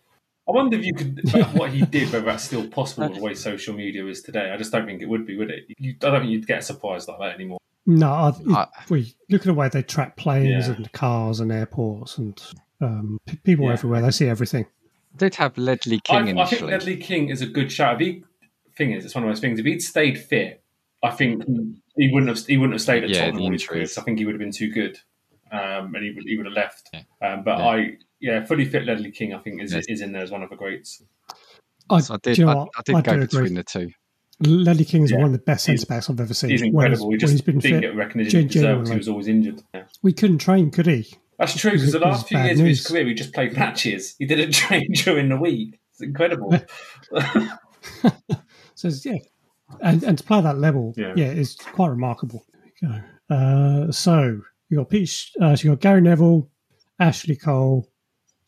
I 0.49 0.51
wonder 0.51 0.77
if 0.77 0.85
you 0.85 0.93
could 0.95 1.21
what 1.53 1.69
he 1.71 1.81
did, 1.85 2.11
whether 2.11 2.25
that's 2.25 2.43
still 2.43 2.67
possible 2.67 3.07
with 3.07 3.17
the 3.17 3.23
way 3.23 3.35
social 3.35 3.75
media 3.75 4.05
is 4.07 4.21
today. 4.23 4.51
I 4.51 4.57
just 4.57 4.71
don't 4.71 4.85
think 4.87 5.01
it 5.01 5.05
would 5.07 5.25
be, 5.27 5.37
would 5.37 5.51
it? 5.51 5.65
You, 5.77 5.93
I 6.01 6.09
don't 6.09 6.21
think 6.21 6.31
you'd 6.31 6.47
get 6.47 6.59
a 6.59 6.61
surprise 6.63 7.07
like 7.07 7.19
that 7.19 7.35
anymore. 7.35 7.59
No, 7.85 8.09
I, 8.11 8.33
I- 8.53 8.67
we 8.89 9.13
look 9.29 9.41
at 9.41 9.45
the 9.47 9.53
way 9.53 9.69
they 9.69 9.83
track 9.83 10.15
planes 10.17 10.67
Yeah. 10.67 10.75
and 10.75 10.91
cars 10.91 11.39
and 11.39 11.51
airports 11.51 12.17
and 12.17 12.41
um, 12.81 13.19
p- 13.27 13.37
people 13.37 13.65
Yeah. 13.67 13.73
everywhere. 13.73 14.01
They 14.01 14.11
see 14.11 14.27
everything. 14.27 14.65
did 15.15 15.35
have 15.35 15.57
Ledley 15.57 16.01
I, 16.09 16.23
King 16.23 16.39
I 16.39 16.45
think. 16.45 16.61
Ledley 16.63 16.97
King 16.97 17.29
is 17.29 17.41
a 17.41 17.47
good 17.47 17.71
shout. 17.71 18.01
If 18.01 18.07
he, 18.07 18.23
thing 18.75 18.91
is, 18.93 19.05
it's 19.05 19.13
one 19.15 19.23
of 19.23 19.29
those 19.29 19.39
things. 19.39 19.59
If 19.59 19.65
he'd 19.65 19.81
stayed 19.81 20.17
fit, 20.19 20.63
I 21.03 21.11
think 21.11 21.43
he 21.95 22.09
wouldn't 22.11 22.29
have. 22.35 22.45
He 22.45 22.57
wouldn't 22.57 22.73
have 22.73 22.81
stayed 22.81 23.03
at 23.03 23.09
Yeah, 23.09 23.19
Tottenham 23.19 23.37
the 23.37 23.43
all 23.43 23.51
his 23.51 23.65
career. 23.67 23.83
I 23.83 24.01
think 24.01 24.19
he 24.19 24.25
would 24.25 24.33
have 24.35 24.39
been 24.39 24.51
too 24.51 24.71
good, 24.71 24.97
um, 25.51 25.93
and 25.95 26.03
he 26.03 26.11
would 26.11 26.23
he 26.25 26.37
would 26.37 26.45
have 26.45 26.55
left. 26.55 26.89
Yeah. 26.93 27.01
Um, 27.21 27.43
but 27.43 27.57
Yeah. 27.57 27.65
I, 27.65 27.97
yeah, 28.19 28.45
fully 28.45 28.65
fit 28.65 28.85
Ledley 28.85 29.11
King, 29.11 29.33
I 29.33 29.39
think 29.39 29.61
is 29.61 29.73
Yes. 29.73 29.85
is 29.87 30.01
in 30.01 30.11
there 30.11 30.21
as 30.23 30.31
one 30.31 30.43
of 30.43 30.49
the 30.49 30.55
greats. 30.55 31.01
I, 31.89 31.99
so 32.01 32.13
I 32.13 32.17
did. 32.21 32.37
you 32.37 32.45
know 32.45 32.69
I. 32.75 32.79
I 32.79 32.81
did 32.85 32.95
I 32.95 33.01
go 33.01 33.19
between 33.19 33.45
agree. 33.45 33.55
the 33.55 33.63
two. 33.63 33.89
Ledley 34.41 34.85
King 34.85 35.03
is 35.03 35.11
Yeah. 35.11 35.17
one 35.17 35.25
of 35.27 35.31
the 35.33 35.37
best 35.39 35.65
He's- 35.65 35.79
centre 35.81 35.89
backs 35.93 36.09
I've 36.09 36.19
ever 36.19 36.33
seen. 36.33 36.49
He's 36.51 36.61
When 36.61 36.69
incredible. 36.69 37.05
He 37.07 37.13
when 37.13 37.19
just 37.19 37.31
he's 37.31 37.41
been 37.41 37.59
didn't 37.59 37.75
fit. 37.75 37.81
get 37.81 37.95
recognition 37.95 38.31
gen- 38.31 38.41
he 38.43 38.47
deserved. 38.47 38.79
'cause. 38.81 38.89
He 38.91 38.97
was 38.97 39.07
always 39.09 39.27
injured. 39.27 39.63
Yeah. 39.73 39.83
We 40.01 40.13
couldn't 40.13 40.37
train, 40.37 40.71
could 40.71 40.85
he? 40.87 41.07
That's 41.37 41.55
true 41.57 41.71
because 41.71 41.91
the 41.93 41.99
last 41.99 42.27
few 42.27 42.37
bad 42.37 42.45
years 42.47 42.59
of 42.59 42.65
his 42.67 42.85
career, 42.87 43.05
he 43.07 43.13
just 43.13 43.33
played 43.33 43.53
matches. 43.57 44.15
He 44.19 44.25
didn't 44.25 44.51
train 44.63 44.91
during 44.93 45.29
the 45.29 45.37
week. 45.37 45.79
It's 45.91 46.01
incredible. 46.01 46.53
So 48.75 48.87
yeah, 49.03 49.17
and 49.81 50.03
and 50.03 50.17
to 50.17 50.23
play 50.23 50.39
that 50.41 50.57
level, 50.57 50.93
Yeah. 50.95 51.13
yeah, 51.17 51.25
it's 51.25 51.55
quite 51.55 51.89
remarkable. 51.89 52.45
There 52.53 52.61
we 52.81 52.87
go. 52.87 53.35
Uh, 53.35 53.91
so 53.91 54.39
you 54.69 54.77
got 54.77 54.89
Pete, 54.89 55.25
uh, 55.41 55.53
so 55.55 55.65
you 55.67 55.71
got 55.75 55.81
Gary 55.81 55.99
Neville, 56.01 56.49
Ashley 56.97 57.35
Cole, 57.35 57.89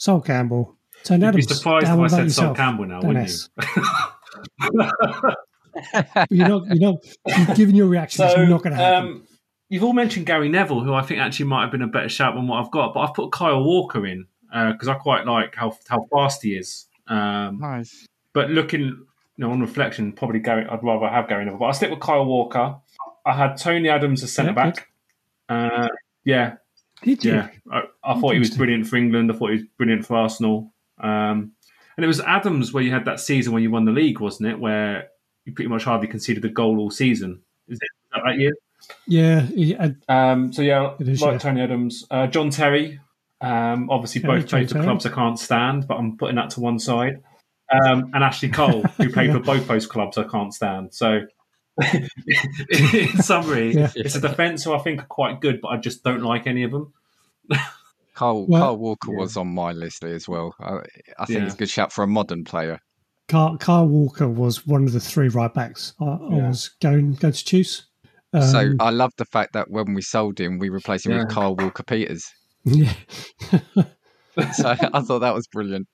Sol 0.01 0.19
Campbell, 0.19 0.75
Tony 1.03 1.23
You'd 1.25 1.35
be 1.35 1.41
Adams. 1.43 1.57
surprised 1.59 1.85
Dan, 1.85 1.93
if 1.93 1.97
I 1.99 2.01
what 2.01 2.11
about 2.11 2.17
said 2.17 2.31
Sol? 2.31 2.55
Campbell 2.55 2.85
now, 2.87 3.01
wouldn't 3.03 3.25
S. 3.29 3.49
you? 4.73 4.91
You're 6.31 6.47
not, 6.49 6.67
you're 6.67 6.91
not, 6.91 6.95
you've 7.37 7.55
given 7.55 7.75
your 7.75 7.85
reaction. 7.87 8.27
So, 8.27 8.45
not 8.45 8.63
going 8.63 8.75
to 8.75 8.81
happen. 8.81 9.07
um, 9.09 9.27
you've 9.69 9.83
all 9.83 9.93
mentioned 9.93 10.25
Gary 10.25 10.49
Neville, 10.49 10.81
who 10.81 10.91
I 10.95 11.03
think 11.03 11.19
actually 11.19 11.45
might 11.45 11.61
have 11.61 11.71
been 11.71 11.83
a 11.83 11.87
better 11.87 12.09
shout 12.09 12.33
than 12.33 12.47
what 12.47 12.63
I've 12.65 12.71
got, 12.71 12.95
but 12.95 13.01
I've 13.01 13.13
put 13.13 13.31
Kyle 13.31 13.63
Walker 13.63 14.07
in 14.07 14.25
because 14.51 14.87
I 14.87 14.95
quite 14.95 15.27
like 15.27 15.53
how 15.53 15.77
how 15.87 16.07
fast 16.11 16.41
he 16.41 16.55
is. 16.55 16.87
Um, 17.07 17.59
Nice. 17.59 18.07
but 18.33 18.49
looking, 18.49 18.81
you 18.81 19.05
know, 19.37 19.51
on 19.51 19.61
reflection, 19.61 20.13
probably 20.13 20.39
Gary. 20.39 20.65
I'd 20.67 20.83
rather 20.83 21.07
have 21.09 21.29
Gary 21.29 21.45
Neville, 21.45 21.59
but 21.59 21.65
I 21.65 21.71
stick 21.73 21.91
with 21.91 21.99
Kyle 21.99 22.25
Walker. 22.25 22.75
I 23.23 23.33
had 23.33 23.55
Tony 23.57 23.87
Adams 23.87 24.23
as 24.23 24.31
centre 24.33 24.49
Yeah, 24.51 24.55
back. 24.55 24.87
Uh, 25.47 25.87
yeah, 26.25 26.55
Did 27.03 27.23
you? 27.25 27.33
yeah. 27.33 27.49
I, 27.71 27.83
I 28.03 28.19
thought 28.19 28.33
he 28.33 28.39
was 28.39 28.51
brilliant 28.51 28.87
for 28.87 28.95
England. 28.95 29.31
I 29.31 29.35
thought 29.35 29.47
he 29.51 29.57
was 29.57 29.65
brilliant 29.77 30.05
for 30.05 30.15
Arsenal. 30.17 30.71
Um, 30.99 31.53
and 31.97 32.03
it 32.03 32.07
was 32.07 32.19
Adams 32.21 32.73
where 32.73 32.83
you 32.83 32.91
had 32.91 33.05
that 33.05 33.19
season 33.19 33.53
when 33.53 33.63
you 33.63 33.71
won 33.71 33.85
the 33.85 33.91
league, 33.91 34.19
wasn't 34.19 34.49
it? 34.49 34.59
Where 34.59 35.09
you 35.45 35.53
pretty 35.53 35.69
much 35.69 35.83
hardly 35.83 36.07
conceded 36.07 36.45
a 36.45 36.49
goal 36.49 36.79
all 36.79 36.91
season. 36.91 37.41
Is 37.67 37.79
it 37.81 37.89
that, 38.13 38.21
that 38.25 38.37
year? 38.37 38.53
Yeah, 39.07 39.89
Um, 40.09 40.51
so 40.53 40.61
yeah, 40.61 40.95
is, 40.99 41.21
like 41.21 41.33
yeah. 41.33 41.37
Tony 41.37 41.61
Adams, 41.61 42.05
uh, 42.11 42.27
John 42.27 42.49
Terry. 42.49 42.99
Um, 43.41 43.89
obviously, 43.89 44.21
Terry, 44.21 44.39
both 44.41 44.49
played 44.49 44.67
for 44.67 44.73
Terry. 44.75 44.85
clubs 44.85 45.05
I 45.05 45.09
can't 45.09 45.39
stand, 45.39 45.87
but 45.87 45.95
I'm 45.97 46.17
putting 46.17 46.35
that 46.35 46.51
to 46.51 46.59
one 46.61 46.79
side. 46.79 47.21
Um, 47.71 48.11
and 48.13 48.23
Ashley 48.23 48.49
Cole, 48.49 48.81
who 48.97 49.09
played 49.09 49.27
Yeah. 49.27 49.33
for 49.37 49.39
both 49.43 49.67
those 49.67 49.87
clubs 49.87 50.17
I 50.17 50.23
can't 50.25 50.53
stand. 50.53 50.93
So, 50.93 51.21
in 53.03 53.17
summary, 53.21 53.73
Yeah. 53.73 53.91
it's 53.95 54.15
a 54.15 54.21
defence 54.21 54.63
who 54.63 54.73
I 54.73 54.79
think 54.79 55.01
are 55.01 55.05
quite 55.07 55.41
good, 55.41 55.61
but 55.61 55.69
I 55.69 55.77
just 55.77 56.03
don't 56.03 56.21
like 56.21 56.47
any 56.47 56.63
of 56.63 56.71
them. 56.71 56.93
Carl, 58.13 58.45
Well- 58.47 58.61
Carl 58.61 58.77
Walker 58.77 59.11
Yeah. 59.11 59.19
was 59.19 59.37
on 59.37 59.47
my 59.47 59.71
list 59.71 60.03
as 60.03 60.27
well. 60.27 60.53
I, 60.59 60.79
I 61.19 61.25
think 61.25 61.39
Yeah. 61.39 61.43
he's 61.45 61.53
a 61.53 61.57
good 61.57 61.69
shout 61.69 61.91
for 61.91 62.03
a 62.03 62.07
modern 62.07 62.43
player. 62.43 62.79
Carl, 63.27 63.57
Kyle 63.57 63.87
Walker 63.87 64.27
was 64.27 64.67
one 64.67 64.83
of 64.83 64.91
the 64.91 64.99
three 64.99 65.29
right 65.29 65.53
backs 65.53 65.93
I, 66.01 66.05
I 66.05 66.47
was 66.47 66.69
going 66.81 67.13
going 67.13 67.33
to 67.33 67.45
choose. 67.45 67.87
Um, 68.33 68.41
so 68.43 68.71
I 68.79 68.89
love 68.89 69.11
the 69.17 69.25
fact 69.25 69.53
that 69.53 69.69
when 69.69 69.93
we 69.93 70.01
sold 70.01 70.39
him, 70.39 70.57
we 70.59 70.69
replaced 70.69 71.05
him 71.05 71.13
Yeah. 71.13 71.19
with 71.19 71.29
Carl 71.29 71.55
Walker 71.55 71.83
Peters. 71.83 72.25
yeah, 72.65 72.93
So 74.53 74.75
I 74.93 75.01
thought 75.01 75.19
that 75.19 75.33
was 75.33 75.47
brilliant. 75.47 75.87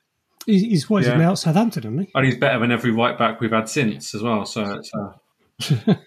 he's, 0.46 0.62
he's 0.64 0.90
what 0.90 1.02
is 1.02 1.08
Yeah. 1.08 1.14
he 1.16 1.20
now 1.22 1.32
at 1.32 1.38
Southampton, 1.40 1.84
isn't 1.84 2.00
he? 2.06 2.12
And 2.16 2.26
he's 2.26 2.38
better 2.38 2.60
than 2.60 2.72
every 2.72 2.92
right 2.92 3.18
back 3.18 3.40
we've 3.40 3.52
had 3.52 3.70
since 3.70 4.14
as 4.16 4.22
well. 4.22 4.46
So, 4.46 4.64
it's, 4.78 4.92
uh, 4.94 5.14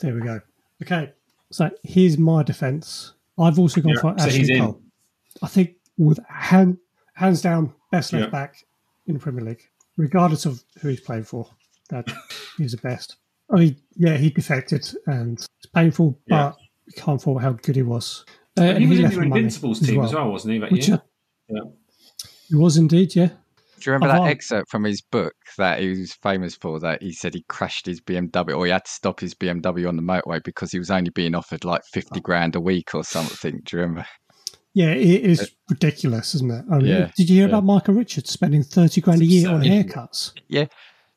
There 0.00 0.14
we 0.14 0.20
go. 0.20 0.40
Okay, 0.82 1.12
so 1.50 1.70
here's 1.82 2.16
my 2.18 2.42
defence. 2.44 3.14
I've 3.38 3.58
also 3.58 3.80
gone 3.80 3.94
Yeah, 3.94 4.00
for 4.00 4.14
so 4.18 4.24
Ashley 4.26 4.38
he's 4.38 4.48
in. 4.50 4.60
Cole. 4.60 4.80
I 5.42 5.48
think 5.48 5.74
with 5.96 6.20
hand, 6.28 6.78
hands 7.14 7.42
down 7.42 7.72
best 7.90 8.12
left 8.12 8.26
Yeah. 8.26 8.30
back 8.30 8.64
in 9.08 9.14
the 9.14 9.20
Premier 9.20 9.44
League, 9.44 9.68
regardless 9.96 10.46
of 10.46 10.62
who 10.80 10.88
he's 10.88 11.00
playing 11.00 11.24
for. 11.24 11.48
That 11.90 12.06
he's 12.58 12.72
the 12.72 12.76
best. 12.78 13.16
I 13.50 13.56
mean, 13.56 13.76
yeah, 13.96 14.16
he 14.18 14.30
defected 14.30 14.88
and 15.06 15.32
it's 15.38 15.66
painful, 15.74 16.16
Yeah. 16.26 16.50
but 16.50 16.56
you 16.86 17.02
can't 17.02 17.20
fault 17.20 17.42
how 17.42 17.52
good 17.52 17.74
he 17.76 17.82
was. 17.82 18.24
Uh, 18.58 18.62
and 18.64 18.78
he 18.84 18.86
was 18.86 18.98
in 18.98 19.04
left 19.04 19.14
your 19.16 19.24
Invincibles 19.24 19.80
team 19.80 20.00
as 20.04 20.12
well, 20.14 20.30
wasn't 20.30 20.52
he? 20.54 20.58
That 20.60 20.70
year? 20.72 21.02
Yeah. 21.48 21.60
he 22.48 22.54
was 22.54 22.76
indeed, 22.76 23.16
yeah. 23.16 23.30
Do 23.80 23.90
you 23.90 23.94
remember 23.94 24.14
I've 24.14 24.22
that 24.24 24.30
excerpt 24.30 24.70
from 24.70 24.84
his 24.84 25.02
book 25.02 25.34
that 25.56 25.80
he 25.80 25.90
was 25.90 26.14
famous 26.22 26.56
for? 26.56 26.80
That 26.80 27.02
he 27.02 27.12
said 27.12 27.34
he 27.34 27.44
crashed 27.48 27.86
his 27.86 28.00
BMW 28.00 28.56
or 28.56 28.66
he 28.66 28.72
had 28.72 28.84
to 28.84 28.90
stop 28.90 29.20
his 29.20 29.34
BMW 29.34 29.88
on 29.88 29.96
the 29.96 30.02
motorway 30.02 30.42
because 30.42 30.72
he 30.72 30.78
was 30.78 30.90
only 30.90 31.10
being 31.10 31.34
offered 31.34 31.64
like 31.64 31.82
50 31.92 32.20
grand 32.20 32.56
a 32.56 32.60
week 32.60 32.94
or 32.94 33.04
something. 33.04 33.60
Do 33.64 33.76
you 33.76 33.82
remember? 33.82 34.06
Yeah, 34.74 34.90
it 34.90 35.24
is 35.24 35.40
uh, 35.40 35.46
ridiculous, 35.70 36.34
isn't 36.36 36.52
it? 36.52 36.64
I 36.70 36.78
mean, 36.78 36.86
Yeah, 36.86 37.10
did 37.16 37.30
you 37.30 37.36
hear 37.36 37.48
yeah. 37.48 37.54
about 37.56 37.64
Michael 37.64 37.94
Richards 37.94 38.30
spending 38.30 38.62
30 38.62 39.00
grand 39.00 39.22
a 39.22 39.24
year 39.24 39.48
on 39.48 39.62
haircuts? 39.62 40.32
Yeah, 40.48 40.66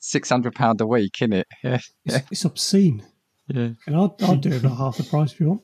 £600 0.01 0.81
a 0.81 0.87
week, 0.87 1.13
innit? 1.21 1.43
Yeah. 1.63 1.79
It's, 2.05 2.31
it's 2.31 2.45
obscene. 2.45 3.05
Yeah. 3.47 3.69
And 3.85 3.95
I'll, 3.95 4.15
I'll 4.21 4.37
do 4.37 4.49
it 4.49 4.61
for 4.61 4.69
half 4.69 4.97
the 4.97 5.03
price 5.03 5.33
if 5.33 5.39
you 5.39 5.49
want. 5.49 5.61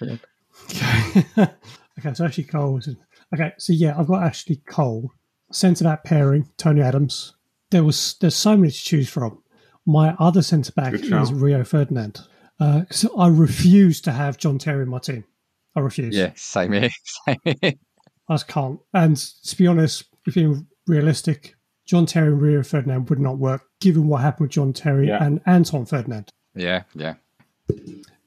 Yeah. 0.00 0.16
Okay. 0.70 1.52
okay, 1.98 2.14
so 2.14 2.24
Ashley 2.24 2.44
Cole 2.44 2.74
was 2.74 2.86
in. 2.86 2.96
Okay, 3.34 3.52
so 3.58 3.72
yeah, 3.72 3.98
I've 3.98 4.06
got 4.06 4.22
Ashley 4.22 4.56
Cole. 4.68 5.10
Centre 5.52 5.84
back 5.84 6.04
pairing, 6.04 6.48
Tony 6.56 6.80
Adams. 6.80 7.34
There 7.70 7.84
was 7.84 8.16
there's 8.20 8.36
so 8.36 8.56
many 8.56 8.70
to 8.72 8.78
choose 8.78 9.08
from. 9.08 9.42
My 9.86 10.14
other 10.18 10.42
centre 10.42 10.72
back 10.72 10.94
is. 10.94 11.32
Rio 11.32 11.64
Ferdinand. 11.64 12.20
Uh, 12.58 12.82
so 12.90 13.16
I 13.18 13.28
refuse 13.28 14.00
to 14.02 14.12
have 14.12 14.36
John 14.38 14.58
Terry 14.58 14.82
in 14.82 14.88
my 14.88 14.98
team. 14.98 15.24
I 15.74 15.80
refuse. 15.80 16.14
Yeah, 16.16 16.32
same 16.36 16.72
here. 16.72 16.90
Same 17.26 17.36
here. 17.44 17.72
I 18.28 18.34
just 18.34 18.48
can't. 18.48 18.78
And 18.92 19.16
to 19.16 19.56
be 19.56 19.66
honest, 19.66 20.04
if 20.26 20.34
being 20.34 20.66
realistic, 20.86 21.54
John 21.86 22.06
Terry 22.06 22.28
and 22.28 22.40
Rio 22.40 22.62
Ferdinand 22.62 23.08
would 23.08 23.18
not 23.20 23.38
work 23.38 23.62
given 23.80 24.06
what 24.08 24.20
happened 24.20 24.46
with 24.46 24.50
John 24.52 24.72
Terry 24.72 25.08
Yeah. 25.08 25.24
and 25.24 25.40
Anton 25.46 25.86
Ferdinand. 25.86 26.30
Yeah, 26.54 26.82
yeah. 26.94 27.14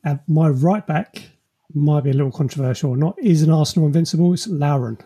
And 0.03 0.19
my 0.27 0.49
right 0.49 0.85
back 0.85 1.29
might 1.73 2.03
be 2.03 2.09
a 2.09 2.13
little 2.13 2.31
controversial 2.31 2.91
or 2.91 2.97
not. 2.97 3.17
Is 3.19 3.43
an 3.43 3.51
Arsenal 3.51 3.87
invincible? 3.87 4.33
It's 4.33 4.47
Lauren. 4.47 4.97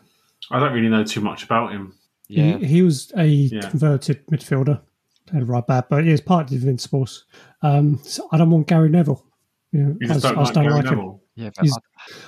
I 0.52 0.60
don't 0.60 0.74
really 0.74 0.90
know 0.90 1.04
too 1.04 1.22
much 1.22 1.44
about 1.44 1.72
him. 1.72 1.94
Yeah. 2.27 2.57
He, 2.57 2.65
he 2.65 2.81
was 2.81 3.12
a 3.17 3.25
Yeah. 3.25 3.69
converted 3.69 4.25
midfielder, 4.27 4.81
played 5.27 5.43
right 5.48 5.65
back, 5.65 5.89
but 5.89 6.03
he 6.03 6.12
is 6.12 6.22
part 6.22 6.43
of 6.43 6.50
the 6.50 6.55
Invincibles. 6.57 7.25
Um, 7.62 8.00
so 8.03 8.27
I 8.31 8.38
don't 8.38 8.50
want 8.50 8.67
Gary 8.67 8.89
Neville. 8.89 9.24
You 9.72 9.79
know, 9.81 9.98
You 10.00 10.07
I 10.10 10.13
just 10.13 10.24
don't 10.24 10.38
I 10.38 10.41
like 10.43 10.53
Gary 10.53 10.67
him. 10.79 10.84
Neville. 10.86 11.22
Yeah, 11.36 11.50
He's- 11.62 11.77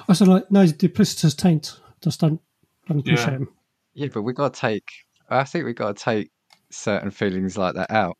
I 0.08 0.12
just 0.12 0.20
don't 0.20 0.30
like 0.30 0.52
no 0.52 0.62
he's 0.62 0.74
duplicitous 0.74 1.36
taint. 1.36 1.80
Just 2.02 2.20
don't, 2.22 2.40
don't 2.88 3.06
Yeah. 3.06 3.14
appreciate 3.14 3.34
him. 3.34 3.50
yeah, 3.94 4.08
but 4.14 4.22
we 4.24 4.34
got 4.34 4.54
to 4.54 4.60
take, 4.60 4.88
I 5.30 5.44
think 5.44 5.66
we 5.66 5.74
got 5.74 5.98
to 5.98 6.04
take 6.04 6.32
certain 6.72 7.12
feelings 7.12 7.58
like 7.58 7.76
that 7.76 7.92
out. 7.92 8.18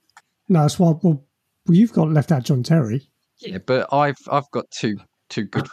No, 0.48 0.62
that's 0.62 0.80
why. 0.80 0.90
Well, 1.02 1.24
well, 1.68 1.76
you've 1.78 1.94
got 1.94 2.10
left 2.10 2.32
out 2.32 2.44
John 2.44 2.64
Terry. 2.64 3.08
Yeah, 3.40 3.60
but 3.66 3.94
I've 3.94 4.18
I've 4.32 4.50
got 4.52 4.70
two 4.72 4.98
two 5.30 5.44
good 5.46 5.68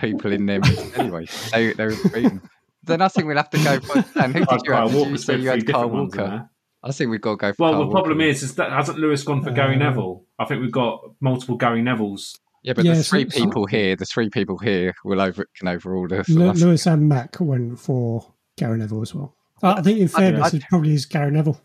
people 0.00 0.32
in 0.32 0.46
them 0.46 0.62
anyway. 0.96 1.26
They 1.52 1.72
they 1.72 1.86
were 1.86 1.96
beaten. 2.14 2.40
Then 2.84 3.00
I 3.02 3.08
think 3.08 3.26
we'll 3.26 3.36
have 3.36 3.50
to 3.50 3.58
go 3.62 3.80
for. 3.80 4.04
And 4.20 4.34
who 4.34 4.44
did 4.44 4.60
you 4.64 4.72
have? 4.72 4.90
Did 4.90 5.08
you 5.08 5.16
say 5.16 5.36
you 5.38 5.48
had 5.48 5.66
Carl 5.66 5.88
different 5.88 5.92
ones 5.92 6.14
in 6.14 6.20
Walker? 6.20 6.50
I 6.84 6.90
think 6.92 7.10
we've 7.10 7.20
got 7.20 7.30
to 7.32 7.36
go 7.36 7.52
for. 7.52 7.62
Well, 7.62 7.72
Carl 7.74 7.84
the 7.86 7.90
problem 7.92 8.20
is, 8.20 8.42
is 8.42 8.54
that 8.56 8.72
hasn't 8.72 8.98
Lewis 8.98 9.22
gone 9.22 9.42
for 9.42 9.50
Gary 9.52 9.76
Uh, 9.76 9.78
Neville? 9.78 10.24
I 10.38 10.44
think 10.46 10.60
we've 10.62 10.72
got 10.72 11.00
multiple 11.20 11.56
Gary 11.56 11.80
Nevilles. 11.82 12.36
yeah, 12.64 12.72
but 12.72 12.84
Yeah, 12.84 12.94
the 12.94 13.04
three 13.04 13.28
so- 13.30 13.38
people 13.44 13.66
here, 13.66 13.94
the 13.94 14.04
three 14.06 14.28
people 14.30 14.58
here 14.58 14.94
will 15.04 15.20
over 15.20 15.46
can 15.56 15.68
overrule 15.68 16.08
the. 16.08 16.24
Lew- 16.28 16.52
Lewis 16.52 16.86
and 16.86 17.08
Mac 17.08 17.36
went 17.40 17.78
for 17.78 18.32
Gary 18.56 18.78
Neville 18.78 19.02
as 19.02 19.14
well. 19.14 19.36
Uh, 19.62 19.74
I 19.78 19.82
think, 19.82 20.00
in 20.00 20.08
fairness, 20.08 20.52
I- 20.52 20.56
it 20.56 20.64
probably 20.68 20.94
is 20.94 21.06
Gary 21.06 21.30
Neville. 21.30 21.60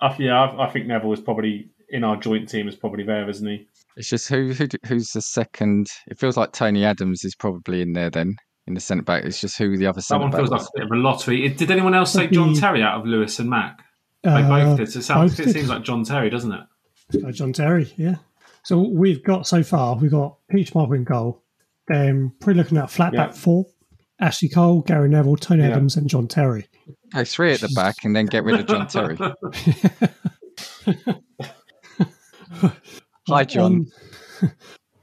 Uh, 0.00 0.14
yeah, 0.18 0.40
I, 0.42 0.66
I 0.66 0.70
think 0.70 0.86
Neville 0.86 1.12
is 1.12 1.20
probably 1.20 1.70
in 1.90 2.02
our 2.02 2.16
joint 2.16 2.48
team 2.48 2.66
is 2.66 2.74
probably 2.74 3.04
there, 3.04 3.30
isn't 3.30 3.46
he? 3.46 3.68
It's 3.96 4.08
just 4.08 4.28
who, 4.28 4.52
who 4.52 4.66
who's 4.84 5.12
the 5.12 5.22
second. 5.22 5.86
It 6.08 6.18
feels 6.18 6.36
like 6.36 6.52
Tony 6.52 6.84
Adams 6.84 7.24
is 7.24 7.34
probably 7.36 7.80
in 7.82 7.92
there 7.92 8.10
then 8.10 8.34
in 8.66 8.74
the 8.74 8.80
centre 8.80 9.02
back. 9.02 9.24
It's 9.24 9.40
just 9.40 9.58
who 9.58 9.76
the 9.76 9.86
other 9.86 10.00
centre 10.00 10.24
back. 10.24 10.32
That 10.32 10.38
one 10.42 10.50
back 10.50 10.50
feels 10.50 10.62
like 10.62 10.68
a 10.68 10.78
bit 10.78 10.84
of 10.84 10.90
a 10.92 10.96
lottery. 11.02 11.48
Did 11.50 11.70
anyone 11.70 11.94
else 11.94 12.12
say 12.12 12.26
John 12.28 12.54
Terry 12.54 12.82
out 12.82 13.00
of 13.00 13.06
Lewis 13.06 13.38
and 13.38 13.50
Mac? 13.50 13.80
They 14.22 14.30
Uh, 14.30 14.48
both 14.48 14.76
did. 14.78 14.90
So 14.90 14.98
it, 14.98 15.02
sounds, 15.02 15.32
both 15.32 15.40
it 15.40 15.44
did. 15.46 15.52
seems 15.54 15.68
like 15.68 15.82
John 15.82 16.04
Terry, 16.04 16.30
doesn't 16.30 16.52
it? 16.52 16.60
Uh, 17.24 17.30
John 17.32 17.52
Terry, 17.52 17.92
yeah. 17.96 18.16
So 18.64 18.78
we've 18.80 19.22
got 19.22 19.46
so 19.46 19.62
far, 19.62 19.96
we've 19.96 20.10
got 20.10 20.38
Peach 20.50 20.74
Marple 20.74 20.94
in 20.96 21.04
goal. 21.04 21.44
Then 21.86 22.32
probably 22.40 22.54
looking 22.62 22.78
at 22.78 22.90
flat 22.90 23.12
Yeah. 23.12 23.26
back 23.26 23.34
four. 23.36 23.66
Ashley 24.20 24.48
Cole, 24.48 24.80
Gary 24.80 25.08
Neville, 25.08 25.36
Tony 25.36 25.62
Yeah. 25.62 25.70
Adams, 25.70 25.96
and 25.96 26.08
John 26.08 26.26
Terry. 26.26 26.66
Go 27.12 27.22
three 27.24 27.52
at 27.52 27.60
the 27.60 27.68
back 27.76 27.96
and 28.04 28.16
then 28.16 28.26
get 28.26 28.42
rid 28.42 28.58
of 28.58 28.66
John 28.66 28.88
Terry. 28.88 29.16
Hi, 33.28 33.44
John. 33.44 33.86
On, 34.42 34.52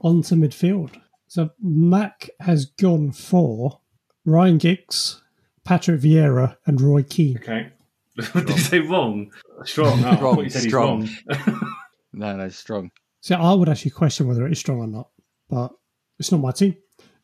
on 0.00 0.22
to 0.22 0.34
midfield. 0.34 0.90
So 1.34 1.50
Mac 1.60 2.30
has 2.38 2.64
gone 2.64 3.10
for 3.10 3.80
Ryan 4.24 4.56
Giggs, 4.56 5.20
Patrick 5.64 6.00
Vieira, 6.00 6.58
and 6.64 6.80
Roy 6.80 7.02
Keane. 7.02 7.38
Okay. 7.38 7.72
Did 8.16 8.50
you 8.50 8.56
say 8.58 8.78
wrong? 8.78 9.32
Strong. 9.64 10.04
Oh, 10.04 10.10
I 10.10 10.14
Strong, 10.14 10.34
thought 10.36 10.44
you 10.44 10.50
said 10.50 10.62
strong. 10.62 11.02
he's 11.02 11.18
wrong. 11.48 11.60
No, 12.12 12.36
no, 12.36 12.48
strong. 12.50 12.92
So 13.20 13.34
I 13.34 13.52
would 13.52 13.68
actually 13.68 13.90
question 13.90 14.28
whether 14.28 14.46
it 14.46 14.52
is 14.52 14.60
strong 14.60 14.78
or 14.78 14.86
not, 14.86 15.08
but 15.50 15.72
it's 16.20 16.30
not 16.30 16.40
my 16.40 16.52
team. 16.52 16.76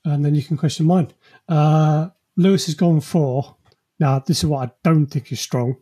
And 0.04 0.24
then 0.24 0.34
you 0.34 0.42
can 0.42 0.56
question 0.56 0.86
mine. 0.86 1.12
Uh, 1.48 2.08
Lewis 2.36 2.66
has 2.66 2.74
gone 2.74 3.00
for. 3.00 3.54
Now, 4.00 4.18
this 4.18 4.38
is 4.38 4.46
what 4.46 4.68
I 4.68 4.72
don't 4.82 5.06
think 5.06 5.30
is 5.30 5.38
strong. 5.38 5.76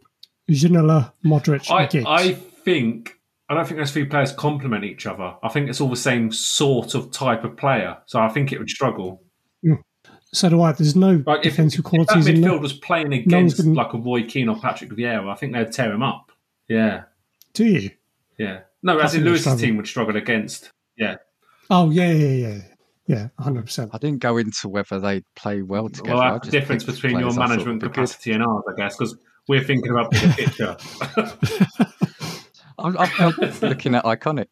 Ginola, 0.51 1.15
Modric, 1.25 1.71
I, 1.71 1.85
and 1.85 1.91
Giggs. 1.91 2.07
I 2.07 2.35
think 2.35 3.18
I 3.51 3.55
don't 3.55 3.67
think 3.67 3.79
those 3.79 3.93
three 3.93 4.05
players 4.05 4.33
complement 4.33 4.85
each 4.85 5.07
other. 5.07 5.35
I 5.43 5.49
think 5.49 5.69
it's 5.71 5.81
all 5.81 5.89
the 5.89 5.97
same 5.97 6.31
sort 6.31 6.95
of 6.95 7.11
type 7.11 7.45
of 7.45 7.57
player. 7.57 7.97
So 8.07 8.21
I 8.21 8.29
think 8.29 8.53
it 8.53 8.59
would 8.59 8.69
struggle. 8.69 9.23
so 10.35 10.49
do 10.51 10.61
I. 10.61 10.73
There's 10.73 10.95
no 10.97 11.23
Like 11.27 11.41
if, 11.41 11.47
if 11.47 11.53
defensive 11.53 11.83
that 11.85 11.89
qualities 11.89 12.27
in 12.27 12.41
there. 12.43 12.51
midfield 12.51 12.61
was 12.61 12.73
playing 12.75 13.13
against 13.15 13.57
gonna- 13.57 13.75
like 13.75 13.95
a 13.95 13.99
Roy 13.99 14.25
Keane 14.25 14.49
or 14.51 14.57
Patrick 14.61 14.91
Vieira, 14.91 15.31
I 15.31 15.35
think 15.35 15.55
they'd 15.55 15.73
tear 15.73 15.91
him 15.93 16.03
up. 16.03 16.31
Yeah, 16.69 17.05
Do 17.55 17.65
you? 17.65 17.91
yeah. 18.39 18.61
No, 18.83 18.99
I 18.99 19.05
as 19.05 19.15
in 19.15 19.25
Lewis's 19.25 19.59
team 19.61 19.77
would 19.79 19.87
struggle 19.87 20.17
against. 20.17 20.71
Yeah. 20.97 21.17
Oh, 21.71 21.91
yeah, 21.91 22.13
yeah, 22.13 22.49
yeah. 22.49 22.61
Yeah, 23.07 23.29
100%. 23.41 23.89
I 23.95 23.99
didn't 23.99 24.19
go 24.21 24.37
into 24.37 24.69
whether 24.69 25.01
they 25.01 25.23
play 25.35 25.63
well 25.63 25.89
together. 25.89 26.17
Well, 26.19 26.33
that's 26.35 26.45
the 26.47 26.53
difference 26.53 26.85
between 26.85 27.13
your 27.13 27.21
players 27.23 27.39
I 27.39 27.41
thought 27.41 27.49
management 27.49 27.83
would 27.83 27.93
good. 27.93 27.95
capacity 27.95 28.33
and 28.33 28.43
ours, 28.43 28.65
I 28.71 28.75
guess, 28.77 28.97
because 28.99 29.17
we're 29.49 29.65
thinking 29.65 29.91
about 29.91 30.11
the 30.11 30.35
picture. 30.37 31.97
I'm, 32.79 32.97
I'm 32.99 33.33
looking 33.63 33.95
at 33.95 34.05
iconic. 34.05 34.49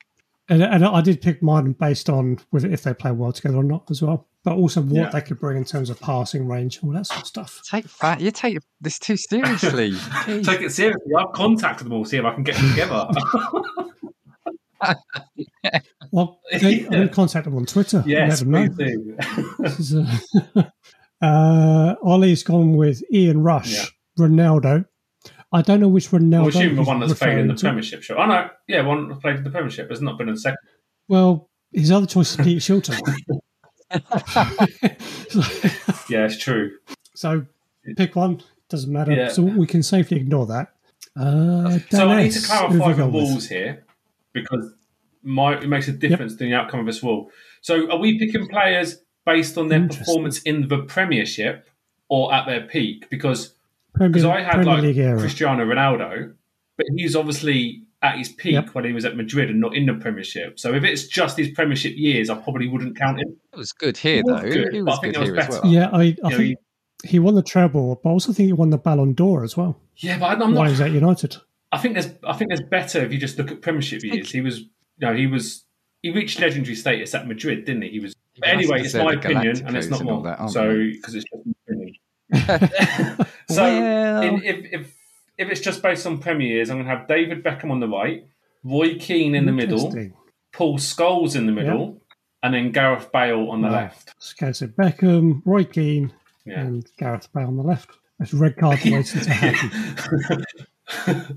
And, 0.48 0.62
and 0.62 0.84
I 0.84 1.00
did 1.00 1.20
pick 1.20 1.42
mine 1.42 1.72
based 1.72 2.08
on 2.08 2.38
whether 2.50 2.68
if 2.70 2.82
they 2.84 2.94
play 2.94 3.10
well 3.10 3.32
together 3.32 3.56
or 3.56 3.64
not 3.64 3.90
as 3.90 4.00
well, 4.00 4.28
but 4.44 4.54
also 4.54 4.80
what 4.80 4.94
Yeah. 4.94 5.08
they 5.10 5.20
could 5.20 5.40
bring 5.40 5.56
in 5.56 5.64
terms 5.64 5.90
of 5.90 5.98
passing 6.00 6.46
range, 6.46 6.76
and 6.76 6.84
all 6.88 6.92
that 6.94 7.06
sort 7.06 7.22
of 7.22 7.26
stuff. 7.26 7.60
Take 7.68 7.86
that. 7.98 8.20
You 8.20 8.30
take 8.30 8.58
this 8.80 8.98
too 9.00 9.16
seriously. 9.16 9.92
Take 10.26 10.60
it 10.60 10.70
seriously. 10.72 11.12
I've 11.18 11.32
contacted 11.32 11.86
them 11.86 11.92
all, 11.94 12.04
see 12.04 12.16
if 12.18 12.24
I 12.24 12.32
can 12.32 12.44
get 12.44 12.54
them 12.54 12.70
together. 12.70 13.08
Well, 16.12 16.40
they, 16.52 16.84
I'm 16.84 16.90
going 16.90 17.08
to 17.08 17.14
contact 17.14 17.44
them 17.46 17.56
on 17.56 17.66
Twitter. 17.66 17.98
and 17.98 18.06
yes, 18.06 18.42
let 18.42 18.76
them 18.76 19.16
know. 19.16 19.16
please 19.58 19.78
is 19.80 19.94
a- 19.94 20.72
uh, 21.20 21.94
Ollie's 22.02 22.42
gone 22.42 22.76
with 22.76 23.02
Ian 23.12 23.42
Rush, 23.42 23.72
Yeah. 23.74 23.84
Ronaldo. 24.18 24.84
I 25.56 25.62
don't 25.62 25.80
know 25.80 25.88
which 25.88 26.10
Ronaldo. 26.10 26.40
We'll 26.40 26.48
assume 26.48 26.76
the 26.76 26.82
one 26.82 27.00
that's 27.00 27.14
played 27.14 27.38
in 27.38 27.48
the. 27.48 27.54
Premiership. 27.54 28.02
Sure. 28.02 28.20
Oh 28.20 28.26
no, 28.26 28.50
yeah, 28.68 28.82
one 28.82 29.08
that 29.08 29.22
played 29.22 29.36
in 29.36 29.44
the 29.44 29.50
Premiership 29.50 29.88
has 29.88 30.02
not 30.02 30.18
been 30.18 30.28
in 30.28 30.34
the 30.34 30.40
second. 30.40 30.58
Well, 31.08 31.48
his 31.72 31.90
other 31.90 32.06
choice 32.06 32.32
is 32.32 32.36
Peter 32.36 32.60
Shilton. 32.60 33.00
Yeah, 36.08 36.26
it's 36.26 36.38
true. 36.38 36.72
so 37.14 37.46
pick 37.96 38.14
one. 38.14 38.42
Doesn't 38.68 38.92
matter. 38.92 39.12
Yeah. 39.12 39.28
So 39.28 39.42
we 39.42 39.66
can 39.66 39.82
safely 39.82 40.18
ignore 40.18 40.46
that. 40.46 40.72
Uh, 41.16 41.78
So 41.90 42.08
I 42.10 42.22
need 42.24 42.32
to 42.32 42.40
clarify 42.46 42.92
the 42.92 43.04
rules 43.06 43.48
here 43.48 43.84
because 44.32 44.72
my, 45.22 45.58
it 45.58 45.68
makes 45.68 45.88
a 45.88 45.92
difference 45.92 46.32
to 46.36 46.44
the 46.44 46.54
outcome 46.54 46.80
of 46.80 46.86
this 46.86 47.02
rule. 47.02 47.30
So 47.62 47.90
are 47.90 47.98
we 47.98 48.18
picking 48.18 48.46
players 48.48 49.02
based 49.24 49.56
on 49.58 49.68
their 49.68 49.86
performance 49.88 50.42
in 50.42 50.68
the 50.68 50.78
Premiership 50.82 51.68
or 52.08 52.32
at 52.34 52.46
their 52.46 52.62
peak? 52.62 53.08
Because 53.10 53.54
because 53.98 54.24
I 54.24 54.40
had 54.42 54.52
Premier 54.54 54.74
like 54.74 54.82
League 54.82 54.98
era. 54.98 55.18
Cristiano 55.18 55.64
Ronaldo, 55.64 56.34
but 56.76 56.86
he's 56.96 57.14
obviously 57.16 57.82
at 58.02 58.18
his 58.18 58.28
peak 58.28 58.52
Yep. 58.52 58.74
when 58.74 58.84
he 58.84 58.92
was 58.92 59.04
at 59.04 59.16
Madrid 59.16 59.48
and 59.50 59.60
not 59.60 59.74
in 59.74 59.86
the 59.86 59.94
Premiership. 59.94 60.58
So 60.60 60.74
if 60.74 60.84
it's 60.84 61.06
just 61.06 61.36
his 61.38 61.48
Premiership 61.50 61.94
years, 61.96 62.28
I 62.30 62.34
probably 62.36 62.68
wouldn't 62.68 62.96
count 62.96 63.18
him. 63.20 63.36
It 63.52 63.56
was 63.56 63.72
good 63.72 63.96
here, 63.96 64.16
He 64.16 64.22
was 64.22 64.42
though. 64.42 64.50
good, 64.50 64.72
he 64.74 64.80
but 64.82 64.90
I 64.90 64.92
was 64.92 65.00
think 65.00 65.14
good 65.14 65.26
there 65.26 65.34
was 65.34 65.44
here 65.46 65.56
as 65.56 65.62
well. 65.62 65.72
Yeah, 65.72 65.88
I, 65.92 65.98
I 65.98 66.02
You 66.04 66.16
know, 66.22 66.36
think 66.36 66.58
he 67.04 67.18
won 67.18 67.34
the 67.34 67.42
treble, 67.42 68.00
but 68.02 68.10
I 68.10 68.12
also 68.12 68.32
think 68.32 68.46
he 68.46 68.52
won 68.52 68.70
the 68.70 68.78
Ballon 68.78 69.12
d'Or 69.14 69.44
as 69.44 69.56
well 69.56 69.80
Yeah, 69.96 70.18
but 70.18 70.26
I'm 70.26 70.38
while 70.40 70.48
he 70.48 70.54
not. 70.54 70.70
was 70.70 70.80
at 70.82 70.90
United. 70.92 71.36
I 71.72 71.78
think 71.78 71.94
there's. 71.94 72.10
I 72.24 72.32
think 72.34 72.50
there's 72.50 72.62
better 72.68 73.00
if 73.04 73.12
you 73.12 73.18
just 73.18 73.38
look 73.38 73.50
at 73.50 73.60
Premiership 73.60 74.02
years. 74.04 74.30
He 74.30 74.40
was. 74.40 74.60
You 74.60 74.68
know, 75.08 75.14
he 75.14 75.26
was 75.26 75.64
he 76.02 76.10
reached 76.10 76.38
legendary 76.40 76.76
status 76.76 77.14
at 77.14 77.26
Madrid, 77.26 77.64
didn't 77.64 77.82
he? 77.82 77.88
He 77.90 78.00
was. 78.00 78.14
But 78.38 78.48
anyway, 78.50 78.82
it's 78.82 78.94
my 78.94 79.14
opinion, 79.14 79.66
and 79.66 79.76
it's 79.76 79.88
not 79.88 80.00
and 80.00 80.08
all 80.10 80.14
more. 80.16 80.24
that, 80.24 80.38
aren't 80.38 80.52
so 80.52 80.74
because 80.92 81.14
it's 81.16 81.24
just 81.24 81.44
my 82.38 82.54
opinion. 82.54 83.18
so 83.48 83.62
Well. 83.62 84.22
in, 84.22 84.42
if 84.42 84.64
if 84.72 84.94
if 85.38 85.48
it's 85.50 85.60
just 85.60 85.82
based 85.82 86.06
on 86.06 86.18
Premier 86.18 86.46
years, 86.48 86.70
I'm 86.70 86.76
going 86.76 86.88
to 86.88 86.96
have 86.96 87.06
David 87.08 87.44
Beckham 87.44 87.70
on 87.70 87.80
the 87.80 87.88
right, 87.88 88.26
Roy 88.64 88.94
Keane 88.98 89.34
in 89.34 89.44
the 89.46 89.52
middle, 89.52 89.92
Paul 90.52 90.78
Scholes 90.78 91.36
in 91.36 91.44
the 91.46 91.52
middle, 91.52 92.00
and 92.42 92.54
then 92.54 92.72
Gareth 92.72 93.10
Bale 93.12 93.50
on 93.50 93.60
the 93.60 93.68
left. 93.68 94.14
Okay, 94.40 94.52
so 94.52 94.66
Beckham, 94.66 95.42
Roy 95.44 95.64
Keane, 95.64 96.12
Yeah. 96.46 96.60
and 96.60 96.86
Gareth 96.98 97.28
Bale 97.34 97.48
on 97.48 97.56
the 97.56 97.62
left. 97.62 97.90
That's 98.18 98.32
red 98.32 98.56
card 98.56 98.78
waiting 98.84 99.02
to 99.02 99.30
happen. 99.30 100.46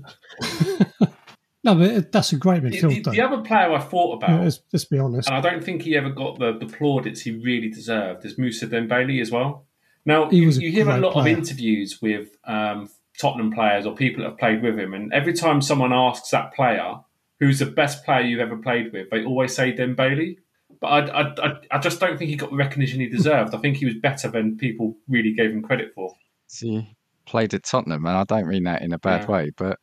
No, 1.62 1.74
but 1.74 2.10
that's 2.10 2.32
a 2.32 2.36
great 2.36 2.62
The, 2.62 2.70
midfield, 2.70 2.88
the- 2.88 3.00
though. 3.02 3.10
the 3.10 3.20
other 3.20 3.42
player 3.42 3.70
I 3.70 3.80
thought 3.80 4.14
about, 4.14 4.30
Yeah, 4.30 4.40
let's, 4.44 4.60
let's 4.72 4.86
be 4.86 4.98
honest. 4.98 5.28
and 5.28 5.36
I 5.36 5.42
don't 5.42 5.62
think 5.62 5.82
he 5.82 5.94
ever 5.94 6.08
got 6.08 6.38
the, 6.38 6.56
the 6.58 6.64
plaudits 6.64 7.20
he 7.20 7.32
really 7.32 7.68
deserved, 7.68 8.24
is 8.24 8.36
Mousa 8.38 8.66
Dembele 8.66 9.20
as 9.20 9.30
well. 9.30 9.66
Now, 10.06 10.30
He 10.30 10.38
you, 10.38 10.46
was 10.46 10.58
a 10.58 10.62
you 10.62 10.70
hear 10.72 10.88
a 10.88 10.98
lot 10.98 11.12
player. 11.12 11.32
of 11.32 11.38
interviews 11.38 12.00
with 12.00 12.28
um, 12.44 12.88
Tottenham 13.18 13.52
players 13.52 13.86
or 13.86 13.94
people 13.94 14.22
that 14.22 14.30
have 14.30 14.38
played 14.38 14.62
with 14.62 14.78
him, 14.78 14.94
and 14.94 15.12
every 15.12 15.32
time 15.32 15.60
someone 15.62 15.92
asks 15.92 16.30
that 16.30 16.54
player 16.54 16.96
who's 17.38 17.58
the 17.58 17.66
best 17.66 18.04
player 18.04 18.20
you've 18.22 18.40
ever 18.40 18.56
played 18.56 18.92
with, 18.92 19.10
they 19.10 19.24
always 19.24 19.54
say 19.54 19.72
Dembele. 19.72 20.36
But 20.80 20.86
I, 20.86 21.00
I, 21.22 21.22
I, 21.48 21.52
I 21.72 21.78
just 21.78 22.00
don't 22.00 22.16
think 22.18 22.30
he 22.30 22.36
got 22.36 22.50
the 22.50 22.56
recognition 22.56 23.00
he 23.00 23.08
deserved. 23.08 23.54
I 23.54 23.58
think 23.58 23.76
he 23.76 23.84
was 23.86 23.94
better 23.96 24.28
than 24.28 24.56
people 24.56 24.96
really 25.08 25.32
gave 25.34 25.50
him 25.50 25.62
credit 25.62 25.92
for. 25.94 26.14
He 26.50 26.96
played 27.26 27.52
at 27.54 27.64
Tottenham, 27.64 28.06
and 28.06 28.16
I 28.16 28.24
don't 28.24 28.48
mean 28.48 28.64
that 28.64 28.82
in 28.82 28.92
a 28.92 28.98
bad 28.98 29.22
Yeah. 29.22 29.30
way, 29.30 29.50
but 29.56 29.78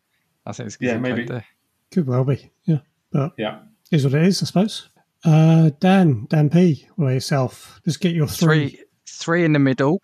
I 0.46 0.52
think 0.54 0.68
it's 0.68 0.78
'cause 0.78 0.86
Yeah, 0.88 0.96
he 0.96 1.00
played 1.02 1.16
maybe. 1.16 1.28
there. 1.28 1.46
Could 1.92 2.08
well 2.08 2.24
be, 2.24 2.52
yeah. 2.66 2.80
But 3.12 3.34
Yeah. 3.38 3.60
is 3.92 4.04
what 4.06 4.14
it 4.16 4.24
is, 4.24 4.42
I 4.42 4.46
suppose. 4.48 4.90
Uh, 5.24 5.72
Dan, 5.80 6.26
Dan 6.30 6.50
P, 6.50 6.88
what 6.96 7.06
about 7.06 7.14
yourself? 7.16 7.80
Just 7.86 8.00
get 8.02 8.14
your 8.16 8.28
three. 8.28 8.70
Three, 8.70 8.80
three 9.10 9.44
in 9.44 9.54
the 9.54 9.60
middle. 9.60 10.00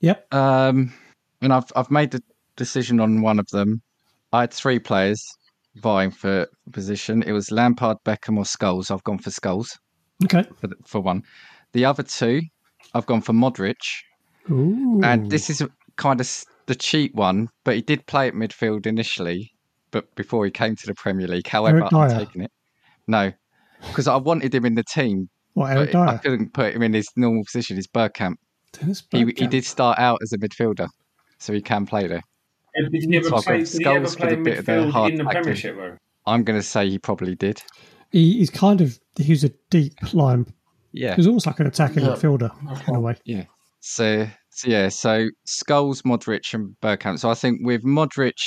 Yep. 0.00 0.32
Um, 0.34 0.92
and 1.40 1.52
I've 1.52 1.70
I've 1.76 1.90
made 1.90 2.10
the 2.10 2.22
decision 2.56 3.00
on 3.00 3.22
one 3.22 3.38
of 3.38 3.46
them. 3.52 3.82
I 4.32 4.42
had 4.42 4.52
three 4.52 4.78
players 4.78 5.22
vying 5.76 6.10
for 6.10 6.46
position. 6.72 7.22
It 7.22 7.32
was 7.32 7.50
Lampard, 7.50 7.96
Beckham, 8.04 8.36
or 8.36 8.44
Scholes. 8.44 8.90
I've 8.90 9.04
gone 9.04 9.18
for 9.18 9.30
Scholes 9.30 9.68
Okay. 10.24 10.44
for 10.60 10.68
the, 10.68 10.76
for 10.86 11.00
one. 11.00 11.22
The 11.72 11.84
other 11.84 12.02
two, 12.02 12.40
I've 12.94 13.06
gone 13.06 13.20
for 13.20 13.32
Modric, 13.32 13.74
Ooh. 14.50 15.00
and 15.02 15.30
this 15.30 15.50
is 15.50 15.62
kind 15.96 16.20
of 16.20 16.44
the 16.66 16.74
cheap 16.74 17.14
one, 17.14 17.48
but 17.64 17.74
he 17.74 17.82
did 17.82 18.06
play 18.06 18.28
at 18.28 18.34
midfield 18.34 18.86
initially, 18.86 19.50
but 19.90 20.12
before 20.14 20.44
he 20.44 20.50
came 20.50 20.76
to 20.76 20.86
the 20.86 20.94
Premier 20.94 21.26
League. 21.26 21.46
However, 21.46 21.82
I'm 21.82 21.90
Dyer. 21.90 22.24
taking 22.24 22.42
it. 22.42 22.50
No, 23.06 23.32
because 23.88 24.06
I 24.08 24.16
wanted 24.16 24.54
him 24.54 24.64
in 24.64 24.74
the 24.74 24.84
team, 24.84 25.28
what, 25.54 25.76
Eric 25.76 25.92
but 25.92 26.08
I 26.08 26.16
couldn't 26.18 26.54
put 26.54 26.74
him 26.74 26.82
in 26.82 26.94
his 26.94 27.08
normal 27.16 27.44
position. 27.44 27.76
His 27.76 27.88
Bergkamp. 27.88 28.36
Dennis 28.78 29.02
He, 29.10 29.24
he 29.36 29.46
did 29.46 29.64
start 29.64 29.98
out 29.98 30.18
as 30.22 30.32
a 30.32 30.38
midfielder, 30.38 30.88
so 31.38 31.52
he 31.52 31.60
can 31.60 31.86
play 31.86 32.06
there. 32.06 32.22
Did 32.90 33.02
he 33.04 33.16
ever 33.16 33.28
So 33.28 33.36
I've 33.36 33.44
play, 33.44 33.58
got 33.58 33.66
did 33.70 33.78
he 33.80 33.86
ever 33.86 34.06
Scholes 34.06 34.10
for 34.12 34.16
play 34.18 34.34
the 34.34 34.42
bit 34.42 34.58
of 34.58 34.66
the 34.66 34.72
midfield 34.72 34.90
hard 34.90 35.12
in 35.12 35.18
the 35.18 35.24
tackling. 35.24 35.42
Premiership, 35.44 35.76
though? 35.76 35.96
I'm 36.26 36.42
going 36.44 36.58
to 36.58 36.62
say 36.62 36.88
he 36.88 36.98
probably 36.98 37.34
did. 37.34 37.62
He, 38.10 38.38
he's 38.38 38.50
kind 38.50 38.80
of, 38.80 38.98
he's 39.16 39.44
a 39.44 39.50
deep 39.70 39.94
line. 40.12 40.46
Yeah. 40.92 41.14
He's 41.16 41.26
almost 41.26 41.46
like 41.46 41.60
an 41.60 41.66
attacking 41.66 42.04
Yeah. 42.04 42.10
midfielder 42.10 42.88
in 42.88 42.94
a 42.94 43.00
way. 43.00 43.16
So, 43.80 44.26
so 44.50 44.68
yeah, 44.68 44.88
so 44.88 45.28
Scholes, 45.46 46.02
Modric, 46.02 46.54
and 46.54 46.74
Bergkamp. 46.80 47.18
So 47.18 47.30
I 47.30 47.34
think 47.34 47.60
with 47.62 47.82
Modric 47.84 48.38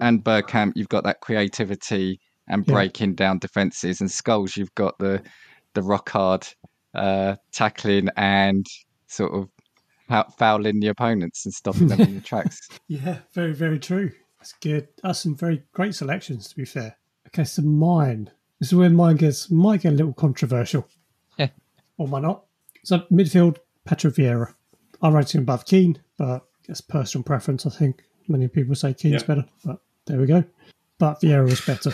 and 0.00 0.22
Bergkamp, 0.22 0.72
you've 0.76 0.88
got 0.88 1.04
that 1.04 1.20
creativity 1.20 2.20
and 2.48 2.64
Yeah. 2.66 2.74
breaking 2.74 3.14
down 3.14 3.38
defenses, 3.38 4.00
and 4.00 4.10
Scholes, 4.10 4.56
you've 4.56 4.74
got 4.74 4.98
the 4.98 5.22
the 5.74 5.82
rock 5.82 6.10
hard 6.10 6.46
uh, 6.94 7.36
tackling 7.52 8.08
and 8.16 8.66
sort 9.08 9.32
of 9.32 9.44
fou- 9.44 9.50
fouling 10.38 10.80
the 10.80 10.88
opponents 10.88 11.44
and 11.44 11.54
stopping 11.54 11.88
them 11.88 12.00
in 12.00 12.14
the 12.16 12.20
tracks. 12.32 12.68
Yeah, 12.88 13.18
very, 13.34 13.52
very 13.52 13.78
true. 13.78 14.12
That's 14.38 14.52
good. 14.60 14.88
That's 15.02 15.18
some 15.20 15.34
very 15.36 15.62
great 15.72 15.94
selections, 15.94 16.48
to 16.48 16.56
be 16.56 16.64
fair. 16.64 16.96
Okay, 17.28 17.44
so 17.44 17.62
mine. 17.62 18.30
This 18.60 18.68
is 18.68 18.74
where 18.74 18.88
mine 18.90 19.16
gets 19.16 19.50
might 19.50 19.82
get 19.82 19.92
a 19.92 19.96
little 19.96 20.12
controversial. 20.14 20.86
Yeah. 21.38 21.48
Or 21.98 22.08
might 22.08 22.22
not. 22.22 22.44
So 22.84 23.00
midfield, 23.12 23.58
Patrick 23.84 24.14
Vieira. 24.14 24.54
I 25.02 25.10
rate 25.10 25.34
him 25.34 25.42
above 25.42 25.66
Keane, 25.66 25.98
but 26.16 26.46
it's 26.66 26.80
personal 26.80 27.22
preference. 27.24 27.66
I 27.66 27.70
think 27.70 28.02
many 28.28 28.48
people 28.48 28.74
say 28.74 28.94
Keane's 28.94 29.20
Yeah. 29.22 29.26
better, 29.26 29.44
but 29.64 29.80
there 30.06 30.18
we 30.18 30.26
go. 30.26 30.44
But 30.98 31.20
Vieira 31.20 31.50
is 31.50 31.60
better. 31.60 31.92